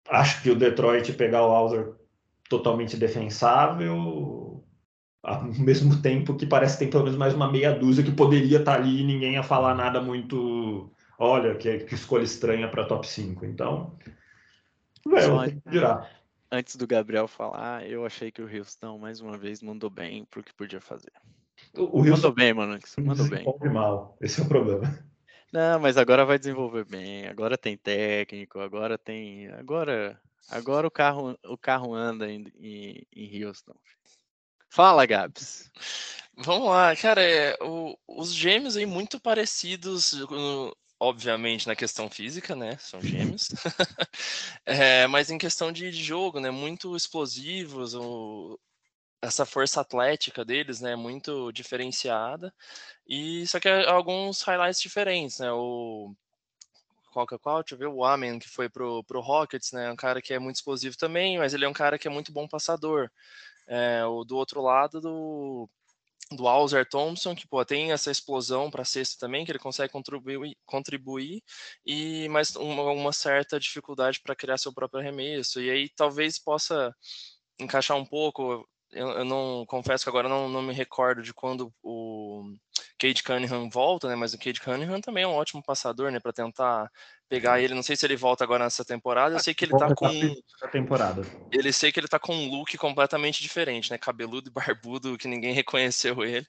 [0.09, 1.95] acho que o Detroit pegar o Hauser
[2.49, 4.65] totalmente defensável,
[5.23, 8.59] ao mesmo tempo que parece que tem pelo menos mais uma meia dúzia que poderia
[8.59, 10.93] estar tá ali e ninguém ia falar nada muito.
[11.19, 13.45] Olha, que, que escolha estranha para top 5.
[13.45, 13.97] Então,
[15.17, 16.09] é,
[16.53, 20.43] Antes do Gabriel falar, eu achei que o Houston mais uma vez mandou bem pro
[20.43, 21.13] que podia fazer.
[21.77, 22.79] O, o mandou bem, mano.
[22.99, 23.45] Mandou bem.
[23.73, 24.17] mal.
[24.21, 24.99] Esse é o problema.
[25.53, 27.27] Não, mas agora vai desenvolver bem.
[27.27, 28.61] Agora tem técnico.
[28.61, 29.49] Agora tem.
[29.53, 33.75] Agora, agora o carro, o carro anda em, em, em Houston.
[34.69, 35.71] Fala, Gabs.
[36.37, 37.21] Vamos lá, cara.
[37.23, 40.13] É, o, os gêmeos aí muito parecidos
[41.01, 42.77] obviamente na questão física, né?
[42.79, 43.49] São gêmeos.
[44.67, 46.51] é, mas em questão de, jogo, né?
[46.51, 48.61] Muito explosivos, o,
[49.23, 50.95] essa força atlética deles, né?
[50.95, 52.53] Muito diferenciada.
[53.07, 55.51] E só que alguns highlights diferentes, né?
[55.51, 56.15] O
[57.13, 57.63] qual que é qual?
[57.63, 59.91] Deixa eu ver, o Amen, que foi pro, pro Rockets, né?
[59.91, 62.33] Um cara que é muito explosivo também, mas ele é um cara que é muito
[62.33, 63.11] bom passador.
[63.67, 65.69] É, o do outro lado do
[66.33, 70.57] do Alzer Thompson, que pô, tem essa explosão para sexta também, que ele consegue contribuir,
[70.65, 71.43] contribuir
[71.85, 75.61] e mas uma, uma certa dificuldade para criar seu próprio arremesso.
[75.61, 76.95] E aí talvez possa
[77.61, 78.67] encaixar um pouco.
[78.93, 82.20] Eu, eu não confesso que agora não, não me recordo de quando o
[82.99, 84.15] Cade Cunningham volta, né?
[84.15, 86.21] Mas o Cade Cunningham também é um ótimo passador, né?
[86.21, 86.91] Para tentar
[87.31, 87.75] pegar ele.
[87.75, 89.37] Não sei se ele volta agora nessa temporada.
[89.37, 90.11] Eu sei que ele tá com.
[90.71, 91.23] temporada.
[91.51, 93.97] Ele sei que ele tá com um look completamente diferente, né?
[93.97, 96.47] Cabeludo e barbudo, que ninguém reconheceu ele.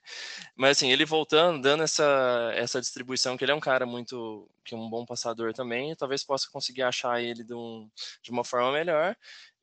[0.56, 4.50] Mas assim, ele voltando, dando essa, essa distribuição, que ele é um cara muito.
[4.66, 7.90] que é um bom passador também, talvez possa conseguir achar ele de, um,
[8.22, 9.16] de uma forma melhor.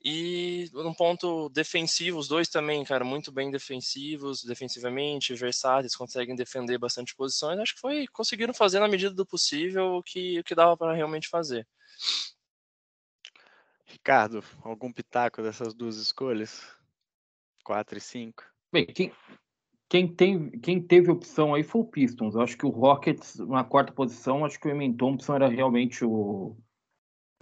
[0.05, 6.79] E no ponto defensivo, os dois também, cara, muito bem defensivos, defensivamente, versáteis, conseguem defender
[6.79, 7.59] bastante posições.
[7.59, 10.95] Acho que foi conseguiram fazer na medida do possível o que, o que dava para
[10.95, 11.67] realmente fazer.
[13.85, 16.63] Ricardo, algum pitaco dessas duas escolhas?
[17.65, 18.45] 4 e 5?
[18.73, 19.13] Bem, quem,
[19.89, 22.35] quem, tem, quem teve opção aí foi o Pistons.
[22.35, 26.05] Eu acho que o Rockets, na quarta posição, acho que o Emin Thompson era realmente
[26.05, 26.57] o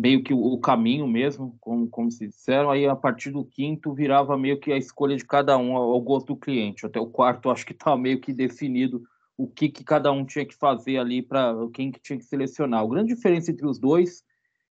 [0.00, 2.70] meio que o, caminho mesmo, como, como se disseram.
[2.70, 6.28] Aí, a partir do quinto, virava meio que a escolha de cada um ao, gosto
[6.28, 6.84] do cliente.
[6.84, 9.02] Até o quarto, acho que estava meio que definido
[9.36, 12.82] o que, que cada um tinha que fazer ali para quem que tinha que selecionar.
[12.82, 14.24] A grande diferença entre os dois,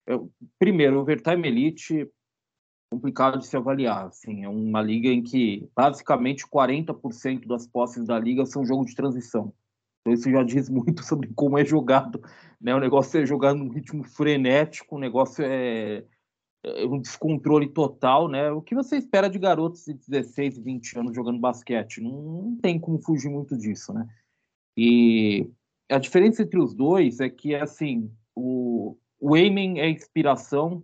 [0.08, 0.18] é,
[0.58, 2.10] primeiro, o Overtime Elite
[2.94, 4.06] complicado de se avaliar.
[4.06, 8.96] Assim, é uma liga em que basicamente 40% das posses da liga são jogo de
[8.96, 9.54] transição.
[10.04, 12.22] Então isso já diz muito sobre como é jogado.
[12.60, 12.76] Né?
[12.76, 16.04] O negócio é jogado num ritmo frenético, o negócio é,
[16.64, 18.28] é um descontrole total.
[18.28, 18.52] Né?
[18.52, 22.02] O que você espera de garotos de 16, 20 anos jogando basquete?
[22.02, 23.94] Não, não tem como fugir muito disso.
[23.94, 24.06] Né?
[24.78, 25.50] E
[25.90, 30.84] a diferença entre os dois é que assim, o, o aiming é inspiração,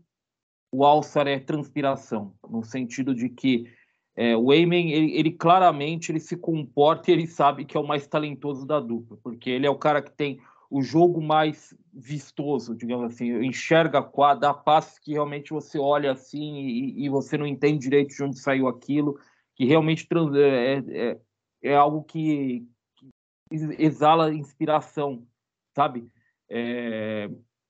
[0.72, 3.66] o Alçar é transpiração, no sentido de que
[4.22, 7.88] é, o Eyman, ele, ele, claramente ele se comporta e ele sabe que é o
[7.88, 12.76] mais talentoso da dupla, porque ele é o cara que tem o jogo mais vistoso,
[12.76, 17.48] digamos assim, enxerga a dá passes que realmente você olha assim e, e, você não
[17.48, 19.18] entende direito de onde saiu aquilo,
[19.56, 21.20] que realmente trans, é, é,
[21.64, 22.68] é, algo que,
[22.98, 23.10] que,
[23.78, 25.26] exala inspiração,
[25.74, 26.12] sabe?
[26.50, 27.30] É,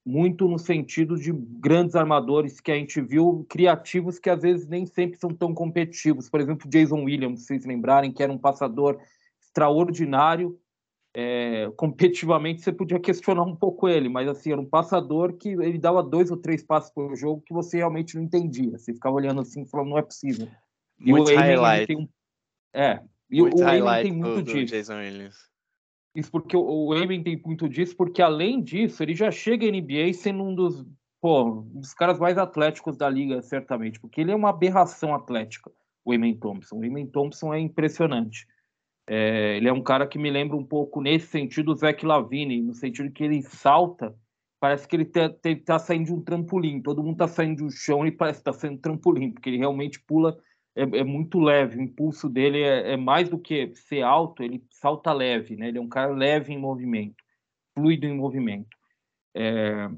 [0.10, 4.84] muito no sentido de grandes armadores que a gente viu, criativos que às vezes nem
[4.88, 6.27] sempre são tão competitivos.
[6.27, 8.99] Por exemplo, Jason Williams, se vocês lembrarem, que era um passador
[9.40, 10.60] extraordinário.
[11.11, 15.80] É, competitivamente você podia questionar um pouco ele, mas assim, era um passador que ele
[15.80, 18.77] dava dois ou três passos por jogo que você realmente não entendia.
[18.77, 20.48] Você ficava olhando assim e falando, não é possível.
[20.99, 21.88] E muito o highlight.
[21.88, 22.07] Tem um...
[22.73, 24.65] É, e muito o highlight tem muito do, disso.
[24.65, 25.49] Do Jason Williams.
[26.15, 30.14] Isso porque o, o tem muito disso, porque além disso, ele já chega à NBA
[30.14, 30.86] sendo um dos,
[31.22, 35.72] pô, um dos caras mais atléticos da liga, certamente, porque ele é uma aberração atlética,
[36.03, 36.77] o Eamon Thompson.
[36.77, 38.48] O Eamon Thompson é impressionante.
[39.07, 42.61] É, ele é um cara que me lembra um pouco, nesse sentido, o Zach Lavine,
[42.61, 44.15] no sentido que ele salta,
[44.60, 45.30] parece que ele está
[45.65, 46.81] tá saindo de um trampolim.
[46.81, 49.57] Todo mundo está saindo do chão e parece que está saindo de trampolim, porque ele
[49.57, 50.38] realmente pula
[50.80, 54.64] é, é, muito leve, o impulso dele é, é, mais do que ser alto, ele
[54.72, 55.68] salta leve, né?
[55.68, 57.22] Ele é um cara leve em movimento,
[57.76, 58.78] fluido em movimento.
[59.36, 59.90] É...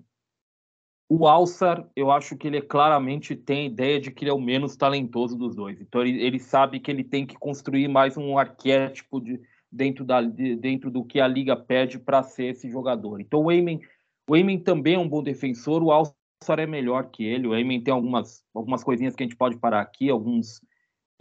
[1.07, 4.39] O Alçar, eu acho que ele claramente tem a ideia de que ele é o
[4.39, 5.79] menos talentoso dos dois.
[5.81, 9.39] Então ele, ele sabe que ele tem que construir mais um arquétipo de,
[9.69, 13.19] dentro, da, de, dentro do que a liga pede para ser esse jogador.
[13.19, 13.79] Então o Eamon,
[14.27, 17.45] o Eamon também é um bom defensor, o Alçar é melhor que ele.
[17.45, 20.61] O Eamon tem algumas, algumas coisinhas que a gente pode parar aqui, alguns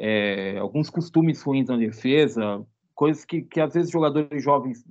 [0.03, 4.83] é, alguns costumes ruins na defesa, coisas que, que às vezes jogadores jovens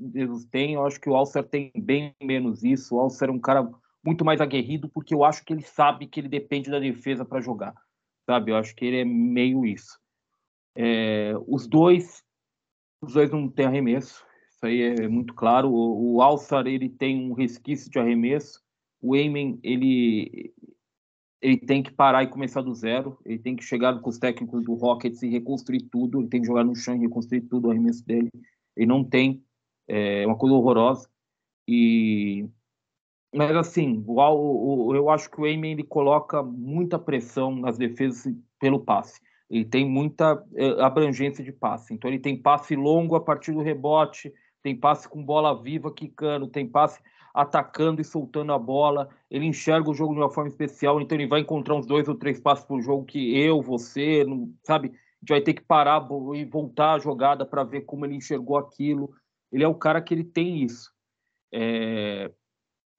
[0.51, 0.75] têm.
[0.75, 2.95] Eu acho que o Alcer tem bem menos isso.
[2.95, 3.67] O Alcer é um cara
[4.05, 7.41] muito mais aguerrido, porque eu acho que ele sabe que ele depende da defesa para
[7.41, 7.73] jogar,
[8.27, 8.51] sabe?
[8.51, 9.99] Eu acho que ele é meio isso.
[10.75, 12.23] É, os dois,
[13.01, 14.23] os dois não têm arremesso.
[14.51, 15.71] Isso aí é muito claro.
[15.71, 18.61] O, o ele tem um resquício de arremesso.
[19.01, 20.53] O Eamon, ele,
[21.41, 24.63] ele tem que parar e começar do zero, ele tem que chegar com os técnicos
[24.63, 27.71] do Rockets e reconstruir tudo, ele tem que jogar no chão e reconstruir tudo o
[27.71, 28.29] arremesso dele.
[28.75, 29.43] Ele não tem,
[29.87, 31.09] é uma coisa horrorosa.
[31.67, 32.49] E
[33.33, 38.33] mas assim, o, o, eu acho que o Eamon ele coloca muita pressão nas defesas
[38.59, 39.21] pelo passe.
[39.49, 41.93] Ele tem muita é, abrangência de passe.
[41.93, 44.33] Então ele tem passe longo a partir do rebote,
[44.63, 46.99] tem passe com bola viva quicando, tem passe
[47.33, 49.09] atacando e soltando a bola.
[49.29, 52.15] Ele enxerga o jogo de uma forma especial, então ele vai encontrar uns dois ou
[52.15, 54.89] três passos por jogo que eu, você, não, sabe?
[54.89, 54.91] A
[55.21, 59.13] gente vai ter que parar e voltar a jogada para ver como ele enxergou aquilo.
[59.51, 60.91] Ele é o cara que ele tem isso.
[61.53, 62.31] É...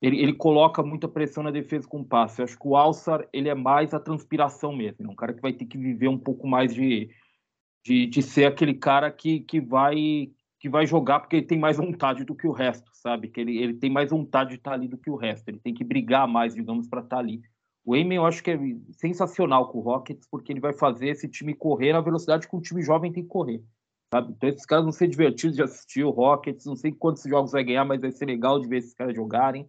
[0.03, 2.41] Ele, ele, coloca muita pressão na defesa com passe.
[2.41, 5.07] Eu acho que o Alçar ele é mais a transpiração mesmo.
[5.07, 7.11] É um cara que vai ter que viver um pouco mais de,
[7.85, 11.79] de, de ser aquele cara que, que vai que vai jogar porque ele tem mais
[11.79, 13.29] vontade do que o resto, sabe?
[13.29, 15.49] Que ele, ele tem mais vontade de estar ali do que o resto.
[15.49, 17.41] Ele tem que brigar mais, digamos, para estar ali.
[17.83, 18.59] O Eamon eu acho que é
[18.93, 22.61] sensacional com o Rockets porque ele vai fazer esse time correr na velocidade que um
[22.61, 23.65] time jovem tem que correr.
[24.13, 24.35] Sabe?
[24.37, 26.67] Então esses caras vão ser divertidos de assistir o Rockets.
[26.67, 29.67] Não sei quantos jogos vai ganhar, mas vai ser legal de ver esses caras jogarem.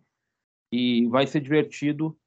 [0.74, 2.18] E vai ser divertido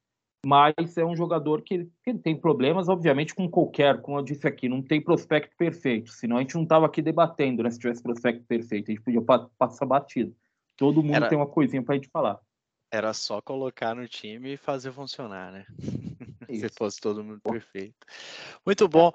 [0.45, 4.69] mas é um jogador que, que tem problemas, obviamente, com qualquer, como eu disse aqui,
[4.69, 8.45] não tem prospecto perfeito, senão a gente não estava aqui debatendo, né, se tivesse prospecto
[8.45, 9.23] perfeito, a gente podia
[9.57, 10.35] passar batido.
[10.77, 11.27] Todo mundo Era...
[11.29, 12.39] tem uma coisinha para a gente falar.
[12.91, 15.65] Era só colocar no time e fazer funcionar, né?
[16.53, 17.95] se fosse todo mundo perfeito.
[18.63, 19.11] Muito bom.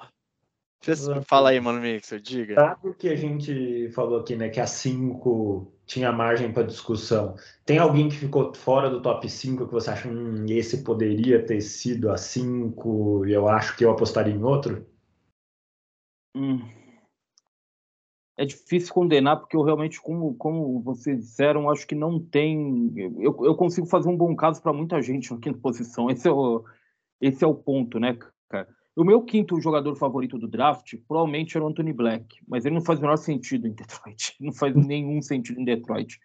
[1.26, 2.56] Fala aí, Mano Mixer, diga.
[2.56, 4.48] Sabe o que a gente falou aqui, né?
[4.48, 7.34] Que a 5 tinha margem para discussão.
[7.66, 11.60] Tem alguém que ficou fora do top 5 que você acha, hum, esse poderia ter
[11.60, 14.86] sido a 5 e eu acho que eu apostaria em outro?
[16.36, 16.60] Hum.
[18.36, 22.92] é difícil condenar, porque eu realmente, como, como vocês disseram, acho que não tem.
[23.18, 26.08] Eu, eu consigo fazer um bom caso para muita gente aqui na posição.
[26.08, 26.64] Esse é o,
[27.20, 28.16] esse é o ponto, né,
[28.48, 28.68] cara?
[28.96, 32.82] O meu quinto jogador favorito do draft provavelmente era o Anthony Black, mas ele não
[32.84, 34.36] faz o menor sentido em Detroit.
[34.40, 36.18] Não faz nenhum sentido em Detroit.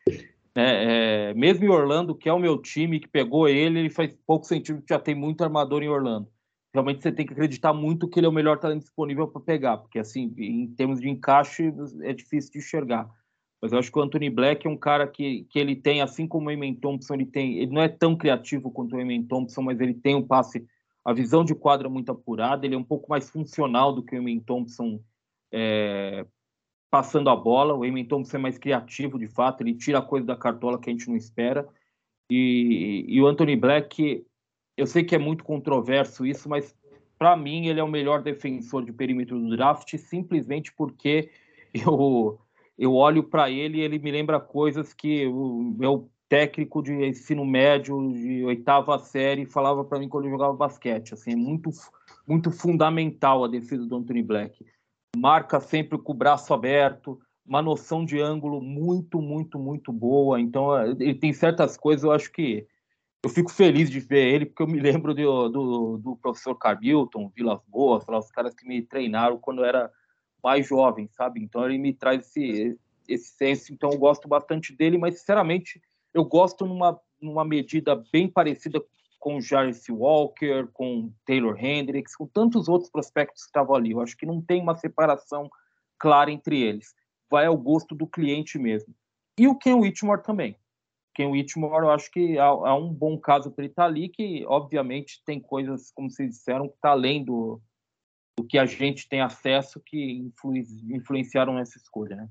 [0.57, 4.17] É, é, mesmo em Orlando, que é o meu time que pegou ele, ele faz
[4.25, 6.27] pouco sentido, já tem muito armador em Orlando
[6.75, 9.77] realmente você tem que acreditar muito que ele é o melhor talento disponível para pegar,
[9.77, 13.09] porque assim, em termos de encaixe, é difícil de enxergar.
[13.61, 16.27] Mas eu acho que o Anthony Black é um cara que, que ele tem, assim
[16.27, 19.61] como o Eamon Thompson, ele tem, ele não é tão criativo quanto o Eamon Thompson,
[19.61, 20.65] mas ele tem um passe,
[21.05, 24.17] a visão de quadra muito apurada, ele é um pouco mais funcional do que o
[24.17, 24.99] Eamon Thompson
[25.53, 26.25] é,
[26.89, 27.75] passando a bola.
[27.75, 30.89] O Eamon Thompson é mais criativo, de fato, ele tira a coisa da cartola que
[30.89, 31.69] a gente não espera.
[32.27, 34.25] E, e o Anthony Black,
[34.75, 36.75] eu sei que é muito controverso isso, mas
[37.19, 41.29] para mim ele é o melhor defensor de perímetro do draft, simplesmente porque
[41.71, 42.39] eu,
[42.79, 47.45] eu olho para ele e ele me lembra coisas que o meu técnico de ensino
[47.45, 51.13] médio, de oitava série, falava para mim quando eu jogava basquete.
[51.13, 51.69] Assim, é muito,
[52.27, 54.65] muito fundamental a defesa do Anthony Black.
[55.15, 60.37] Marca sempre com o braço aberto, uma noção de ângulo muito, muito, muito boa.
[60.37, 62.67] Então, ele tem certas coisas, eu acho que
[63.23, 67.31] eu fico feliz de ver ele, porque eu me lembro do, do, do professor Carbilton,
[67.33, 69.89] Vilas Boas, os caras que me treinaram quando eu era
[70.43, 71.41] mais jovem, sabe?
[71.41, 75.81] Então ele me traz esse, esse senso, então eu gosto bastante dele, mas sinceramente
[76.15, 78.81] eu gosto numa, numa medida bem parecida
[79.19, 83.91] com Jarvis Walker, com Taylor Hendricks, com tantos outros prospectos que estavam ali.
[83.91, 85.49] Eu acho que não tem uma separação
[85.99, 86.95] clara entre eles.
[87.29, 88.95] Vai ao gosto do cliente mesmo.
[89.37, 90.57] E o Ken Whitmore também.
[91.13, 94.07] Ken Whitmore, eu acho que há, há um bom caso para ele estar tá ali,
[94.07, 97.61] que obviamente tem coisas, como vocês disseram, que está além do,
[98.37, 102.29] do que a gente tem acesso, que influ, influenciaram nessa escolha, né?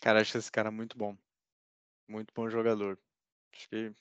[0.00, 1.16] Cara, acho esse cara muito bom.
[2.08, 2.98] Muito bom jogador.
[3.54, 3.92] Acho que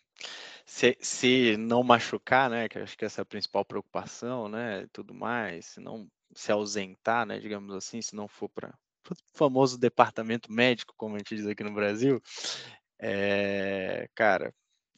[0.66, 2.68] se, se não machucar, né?
[2.68, 4.88] Que acho que essa é a principal preocupação, né?
[4.92, 7.40] Tudo mais, se não se ausentar, né?
[7.40, 8.74] Digamos assim, se não for para
[9.12, 12.22] o famoso departamento médico, como a gente diz aqui no Brasil,
[13.00, 14.54] é, cara,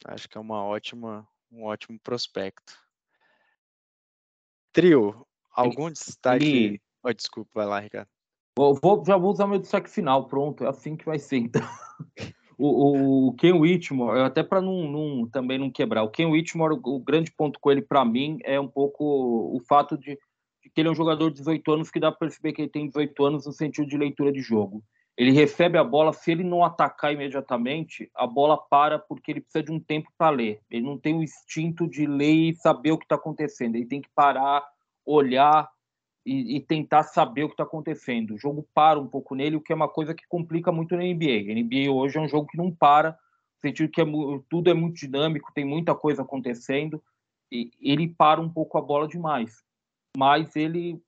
[0.06, 2.78] acho que é uma ótima, um ótimo prospecto.
[4.72, 6.80] Trio, algum destaque?
[7.02, 8.08] Oh, desculpa, vai lá, Ricardo.
[8.56, 11.36] Vou, vou, já vou usar meu destaque final, pronto, é assim que vai ser.
[11.36, 11.62] Então.
[12.58, 17.00] o, o, Ken Whitmore, até para não, não, também não quebrar, o Ken Whitmore, o
[17.00, 19.04] grande ponto com ele para mim é um pouco
[19.54, 20.18] o fato de,
[20.62, 22.70] de, que ele é um jogador de 18 anos que dá para perceber que ele
[22.70, 24.82] tem 18 anos no sentido de leitura de jogo
[25.16, 29.64] ele recebe a bola, se ele não atacar imediatamente, a bola para porque ele precisa
[29.64, 30.60] de um tempo para ler.
[30.70, 33.76] Ele não tem o instinto de ler e saber o que está acontecendo.
[33.76, 34.62] Ele tem que parar,
[35.06, 35.70] olhar
[36.26, 38.34] e, e tentar saber o que está acontecendo.
[38.34, 41.04] O jogo para um pouco nele, o que é uma coisa que complica muito na
[41.04, 41.50] NBA.
[41.50, 44.04] A NBA hoje é um jogo que não para, no sentido que é,
[44.50, 47.00] tudo é muito dinâmico, tem muita coisa acontecendo,
[47.50, 49.62] e ele para um pouco a bola demais.
[50.16, 51.00] Mas ele,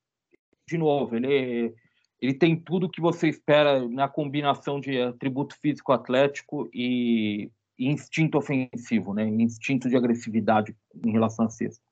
[0.68, 1.74] de novo, ele
[2.20, 9.14] ele tem tudo que você espera na combinação de atributo físico atlético e, instinto ofensivo,
[9.14, 9.24] né?
[9.24, 11.87] Instinto de agressividade em relação a cesta.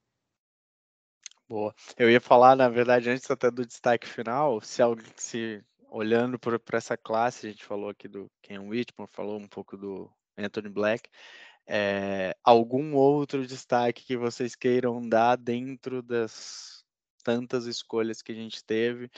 [1.48, 1.72] Boa.
[1.96, 6.58] Eu ia falar, na verdade, antes até do destaque final, se alguém se olhando para
[6.72, 11.08] essa classe, a gente falou aqui do Ken Whitmore, falou um pouco do Anthony Black.
[11.66, 16.84] É, algum outro destaque que vocês queiram dar dentro das
[17.22, 19.10] tantas escolhas que a gente teve?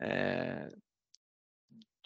[0.00, 0.68] É,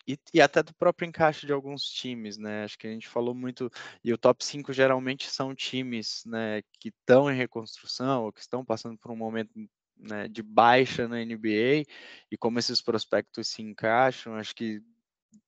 [0.07, 2.65] e, e, até do próprio encaixe de alguns times, né?
[2.65, 3.71] Acho que a gente falou muito,
[4.03, 8.65] e o top 5 geralmente são times né, que estão em reconstrução ou que estão
[8.65, 9.51] passando por um momento
[9.97, 11.85] né, de baixa na NBA,
[12.31, 14.83] e como esses prospectos se encaixam, acho que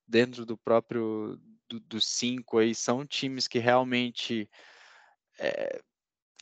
[0.06, 4.48] dentro do próprio dos do cinco aí são times que realmente
[5.38, 5.82] é,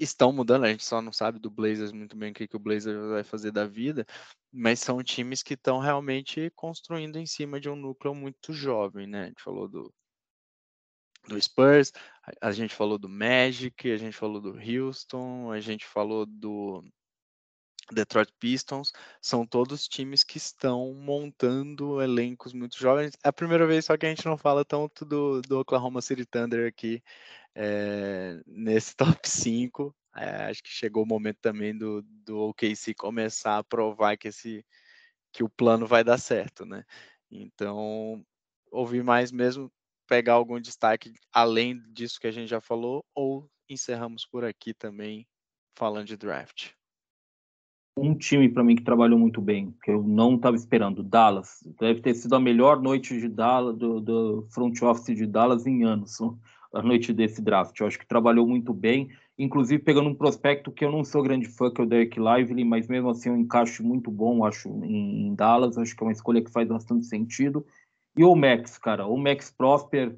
[0.01, 2.61] estão mudando, a gente só não sabe do Blazers muito bem o que, que o
[2.61, 4.07] Blazers vai fazer da vida,
[4.53, 9.25] mas são times que estão realmente construindo em cima de um núcleo muito jovem, né?
[9.25, 9.93] A gente falou do,
[11.29, 11.93] do Spurs,
[12.41, 16.85] a gente falou do Magic, a gente falou do Houston, a gente falou do
[17.93, 23.15] Detroit Pistons, são todos times que estão montando elencos muito jovens.
[23.25, 26.25] É a primeira vez só que a gente não fala tanto do, do Oklahoma City
[26.25, 27.03] Thunder aqui
[27.55, 29.95] é, nesse top 5.
[30.17, 34.65] É, acho que chegou o momento também do, do OKC começar a provar que, esse,
[35.33, 36.85] que o plano vai dar certo, né?
[37.31, 38.25] Então,
[38.71, 39.73] ouvir mais mesmo,
[40.07, 45.27] pegar algum destaque além disso que a gente já falou, ou encerramos por aqui também
[45.75, 46.73] falando de draft.
[47.97, 51.63] Um time para mim que trabalhou muito bem, que eu não estava esperando, Dallas.
[51.79, 55.85] Deve ter sido a melhor noite de Dallas, do, do front office de Dallas em
[55.85, 56.19] anos,
[56.73, 57.79] a noite desse draft.
[57.79, 61.47] Eu acho que trabalhou muito bem, inclusive pegando um prospecto que eu não sou grande
[61.47, 65.27] fã, que é o Derek Lively, mas mesmo assim um encaixe muito bom, acho, em,
[65.27, 65.77] em Dallas.
[65.77, 67.67] Acho que é uma escolha que faz bastante sentido.
[68.17, 70.17] E o Max, cara, o Max Prosper,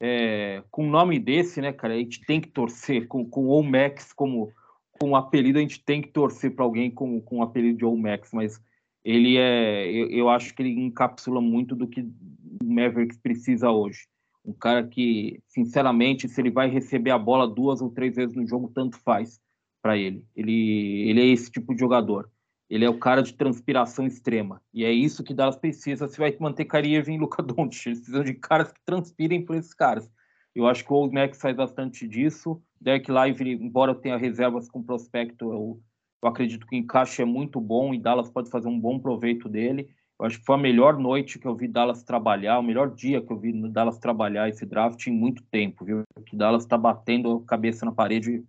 [0.00, 3.62] é, com um nome desse, né, cara, a gente tem que torcer com, com o
[3.62, 4.52] Max como
[4.98, 8.00] com o apelido, a gente tem que torcer para alguém com, com o apelido de
[8.00, 8.60] Max, mas
[9.04, 14.06] ele é, eu, eu, acho que ele encapsula muito do que o Mavericks precisa hoje.
[14.44, 18.46] Um cara que, sinceramente, se ele vai receber a bola duas ou três vezes no
[18.46, 19.40] jogo, tanto faz
[19.82, 20.24] para ele.
[20.34, 21.08] ele.
[21.08, 22.30] Ele é esse tipo de jogador.
[22.68, 24.60] Ele é o cara de transpiração extrema.
[24.72, 27.86] E é isso que Dallas precisa se vai manter Kyrie Irving e Luca Doncic.
[27.86, 30.10] Eles precisam de caras que transpirem por esses caras.
[30.54, 32.62] Eu acho que o Old Max faz bastante disso.
[32.80, 35.82] Derek Live, embora tenha reservas com prospecto, eu,
[36.22, 39.48] eu acredito que o encaixe é muito bom e Dallas pode fazer um bom proveito
[39.48, 39.88] dele.
[40.18, 43.20] Eu acho que foi a melhor noite que eu vi Dallas trabalhar, o melhor dia
[43.20, 46.02] que eu vi Dallas trabalhar esse draft em muito tempo, viu?
[46.26, 48.44] Que Dallas está batendo a cabeça na parede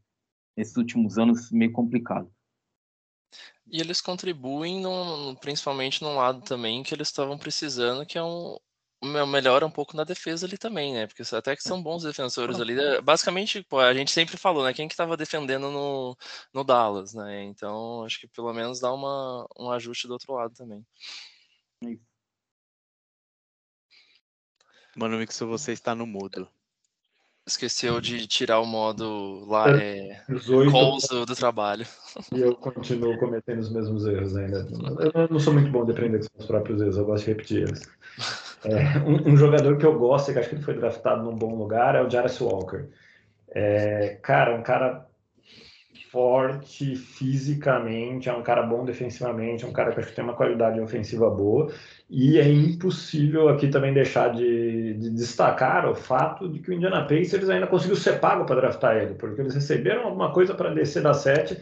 [0.56, 2.32] nesses últimos anos meio complicado.
[3.68, 8.58] E eles contribuem, no, principalmente num lado também que eles estavam precisando, que é um,
[9.04, 11.08] melhora um pouco na defesa ali também, né?
[11.08, 12.80] Porque até que são bons defensores ali.
[12.80, 14.74] É, basicamente, pô, a gente sempre falou, né?
[14.74, 16.18] Quem que estava defendendo no,
[16.54, 17.44] no Dallas, né?
[17.44, 20.86] Então, acho que pelo menos dá uma, um ajuste do outro lado também.
[24.96, 26.48] Mano, Mix, você está no mudo.
[27.46, 30.24] Esqueceu de tirar o modo lá, é,
[30.72, 31.86] calls do, do, trabalho.
[32.34, 34.68] E eu continuo cometendo os mesmos erros ainda.
[35.14, 37.64] Eu não sou muito bom de aprender com os próprios erros, eu gosto de repetir
[37.64, 37.88] eles.
[38.66, 41.36] É, um, um, jogador que eu gosto e que acho que ele foi draftado num
[41.36, 42.86] bom lugar é o Jarvis Walker.
[43.50, 45.06] É, cara, um cara
[46.16, 50.34] forte fisicamente, é um cara bom defensivamente, é um cara que acho que tem uma
[50.34, 51.70] qualidade ofensiva boa.
[52.10, 57.06] E é impossível aqui também deixar de, de destacar o fato de que o Indiana
[57.06, 61.04] Pacers ainda conseguiu ser pago para draftar ele, porque eles receberam alguma coisa para descer
[61.04, 61.58] da sete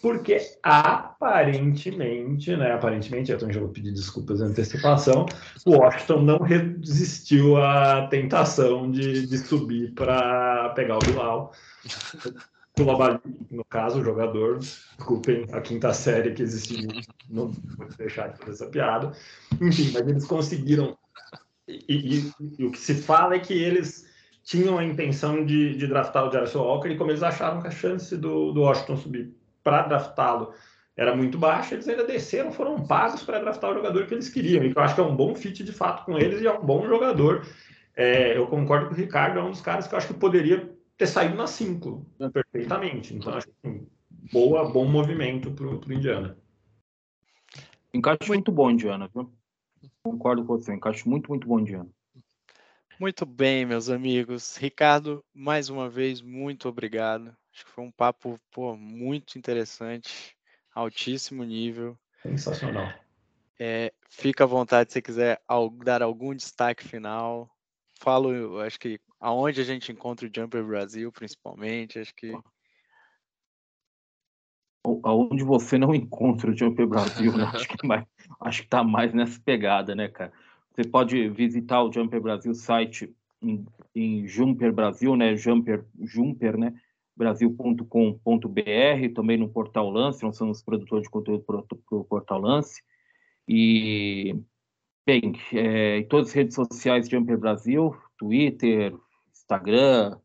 [0.00, 5.26] porque aparentemente, né, aparentemente, eu já vou pedir desculpas de antecipação,
[5.64, 11.52] o Washington não resistiu à tentação de, de subir para pegar o Bilal.
[13.50, 16.88] no caso, o jogador, desculpem a quinta série que existiu,
[17.30, 19.12] não vou deixar de fazer essa piada.
[19.60, 20.96] Enfim, mas eles conseguiram.
[21.66, 24.06] E, e, e, o que se fala é que eles
[24.44, 27.72] tinham a intenção de, de draftar o Jarvis Walker e como eles acharam que a
[27.72, 30.54] chance do, do Washington subir para draftá-lo
[30.96, 34.64] era muito baixa, eles ainda desceram, foram pagos para draftar o jogador que eles queriam,
[34.64, 36.52] e que eu acho que é um bom fit de fato com eles e é
[36.52, 37.44] um bom jogador.
[37.96, 40.72] É, eu concordo com o Ricardo, é um dos caras que eu acho que poderia
[40.96, 43.12] ter saído na 5 perfeitamente.
[43.12, 43.88] Então, acho que assim,
[44.32, 46.38] boa, bom movimento para o Indiana.
[47.92, 49.30] Encaixe muito bom, Indiana, viu?
[50.02, 51.88] Concordo com você, encaixe muito, muito bom, Indiana.
[53.00, 54.56] Muito bem, meus amigos.
[54.56, 57.36] Ricardo, mais uma vez, muito obrigado.
[57.56, 60.36] Acho que foi um papo pô, muito interessante,
[60.74, 61.98] altíssimo nível.
[62.22, 62.92] Sensacional.
[63.58, 65.40] É, fica à vontade se quiser
[65.82, 67.50] dar algum destaque final.
[67.98, 72.38] Falo, acho que aonde a gente encontra o Jumper Brasil, principalmente, acho que.
[75.02, 77.44] Aonde você não encontra o Jumper Brasil, né?
[77.54, 78.04] acho que mais,
[78.38, 80.30] acho que tá mais nessa pegada, né, cara?
[80.74, 83.64] Você pode visitar o Jumper Brasil site em,
[83.94, 85.34] em Jumper Brasil, né?
[85.34, 86.78] Jumper, Jumper, né?
[87.16, 91.64] brasil.com.br, também no Portal Lance, nós somos produtores de conteúdo para
[91.98, 92.82] o Portal Lance.
[93.48, 94.36] E,
[95.06, 98.94] bem, é, em todas as redes sociais de Jumper Brasil, Twitter,
[99.32, 100.18] Instagram,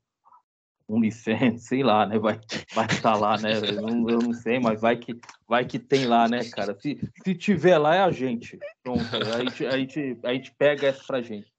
[0.92, 2.20] Unicef, sei lá, né?
[2.20, 2.40] Vai,
[2.74, 3.54] vai estar lá, né?
[3.58, 6.78] Eu não, eu não, sei, mas vai que, vai que tem lá, né, cara?
[6.80, 8.60] Se, se tiver lá, é a gente.
[8.84, 11.52] Pronto, a gente, a gente, a gente pega essa pra gente.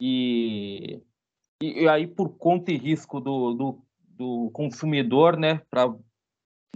[0.00, 1.02] E,
[1.62, 3.82] e, aí, por conta e risco do, do
[4.20, 5.90] do consumidor, né, para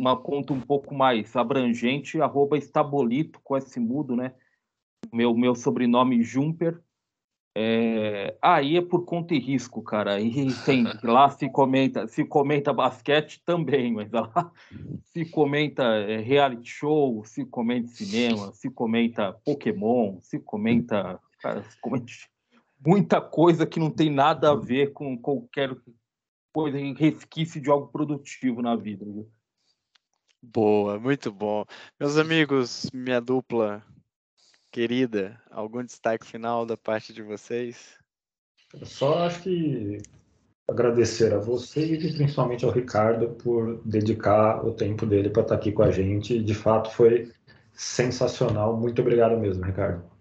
[0.01, 4.33] uma conta um pouco mais abrangente, arroba estabolito com esse mudo, né,
[5.13, 6.81] meu, meu sobrenome Jumper,
[7.55, 10.19] é, aí é por conta e risco, cara.
[10.19, 14.51] E tem, lá se comenta, se comenta basquete também, mas lá
[15.05, 21.79] se comenta é, reality show, se comenta cinema, se comenta Pokémon, se comenta, cara, se
[21.81, 22.07] comenta
[22.85, 25.77] muita coisa que não tem nada a ver com qualquer
[26.55, 29.05] coisa, resquício de algo produtivo na vida.
[29.05, 29.29] Viu?
[30.41, 31.65] Boa, muito bom.
[31.99, 33.85] Meus amigos, minha dupla
[34.71, 37.99] querida, algum destaque final da parte de vocês?
[38.85, 39.99] Só acho que
[40.69, 45.73] agradecer a você e principalmente ao Ricardo por dedicar o tempo dele para estar aqui
[45.73, 46.43] com a gente.
[46.43, 47.33] De fato, foi
[47.73, 48.77] sensacional.
[48.77, 50.14] Muito obrigado mesmo, Ricardo.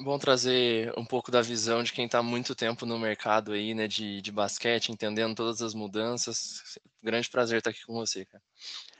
[0.00, 3.88] Bom trazer um pouco da visão de quem está muito tempo no mercado aí, né,
[3.88, 6.78] de, de basquete, entendendo todas as mudanças.
[7.02, 8.42] Grande prazer estar aqui com você, cara.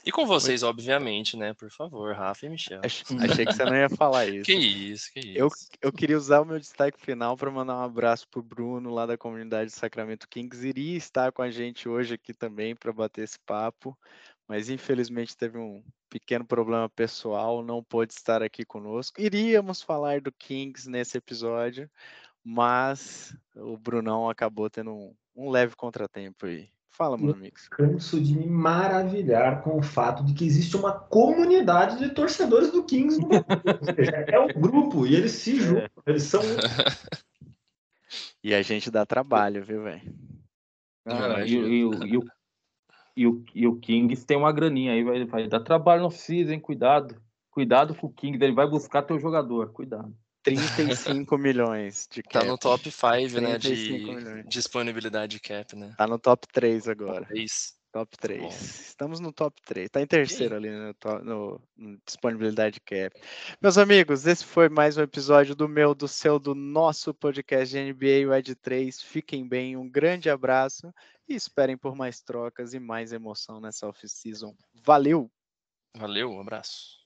[0.05, 1.53] E com vocês, obviamente, né?
[1.53, 2.81] Por favor, Rafa e Michel.
[2.83, 4.45] Achei que você não ia falar isso.
[4.45, 5.39] que isso, que isso.
[5.39, 5.49] Eu,
[5.83, 9.05] eu queria usar o meu destaque final para mandar um abraço para o Bruno, lá
[9.05, 10.67] da comunidade Sacramento Kings.
[10.67, 13.99] Iria estar com a gente hoje aqui também para bater esse papo,
[14.49, 19.21] mas infelizmente teve um pequeno problema pessoal, não pôde estar aqui conosco.
[19.21, 21.89] Iríamos falar do Kings nesse episódio,
[22.43, 26.71] mas o Brunão acabou tendo um, um leve contratempo aí.
[26.89, 27.55] Fala, meu amigo.
[27.71, 32.83] Canso de me maravilhar com o fato de que existe uma comunidade de torcedores do
[32.83, 33.29] Kings no
[34.27, 36.41] É um grupo e eles se juntam, eles são.
[38.43, 40.01] E a gente dá trabalho, viu, velho?
[41.05, 42.19] Ah, e, e, e,
[43.19, 46.61] e o, e o Kings tem uma graninha aí, vai, vai dar trabalho no season,
[46.61, 47.21] cuidado.
[47.51, 50.15] Cuidado com o Kings, ele vai buscar teu jogador, cuidado.
[50.45, 52.45] 35 milhões de cap.
[52.45, 54.45] Tá no top 5, né, de milhões.
[54.47, 55.93] disponibilidade cap, né?
[55.99, 57.27] Tá no top 3 agora.
[57.27, 57.77] 3.
[57.99, 58.41] Top 3.
[58.41, 58.49] Bom.
[58.49, 59.91] Estamos no top 3.
[59.91, 60.95] Tá em terceiro ali no,
[61.25, 63.21] no, no, disponibilidade cap.
[63.61, 67.93] Meus amigos, esse foi mais um episódio do meu, do seu, do nosso podcast de
[67.93, 69.03] NBA, Ed 3.
[69.03, 70.95] Fiquem bem, um grande abraço
[71.29, 74.55] e esperem por mais trocas e mais emoção nessa off-season.
[74.73, 75.29] Valeu!
[75.97, 76.99] Valeu, um abraço.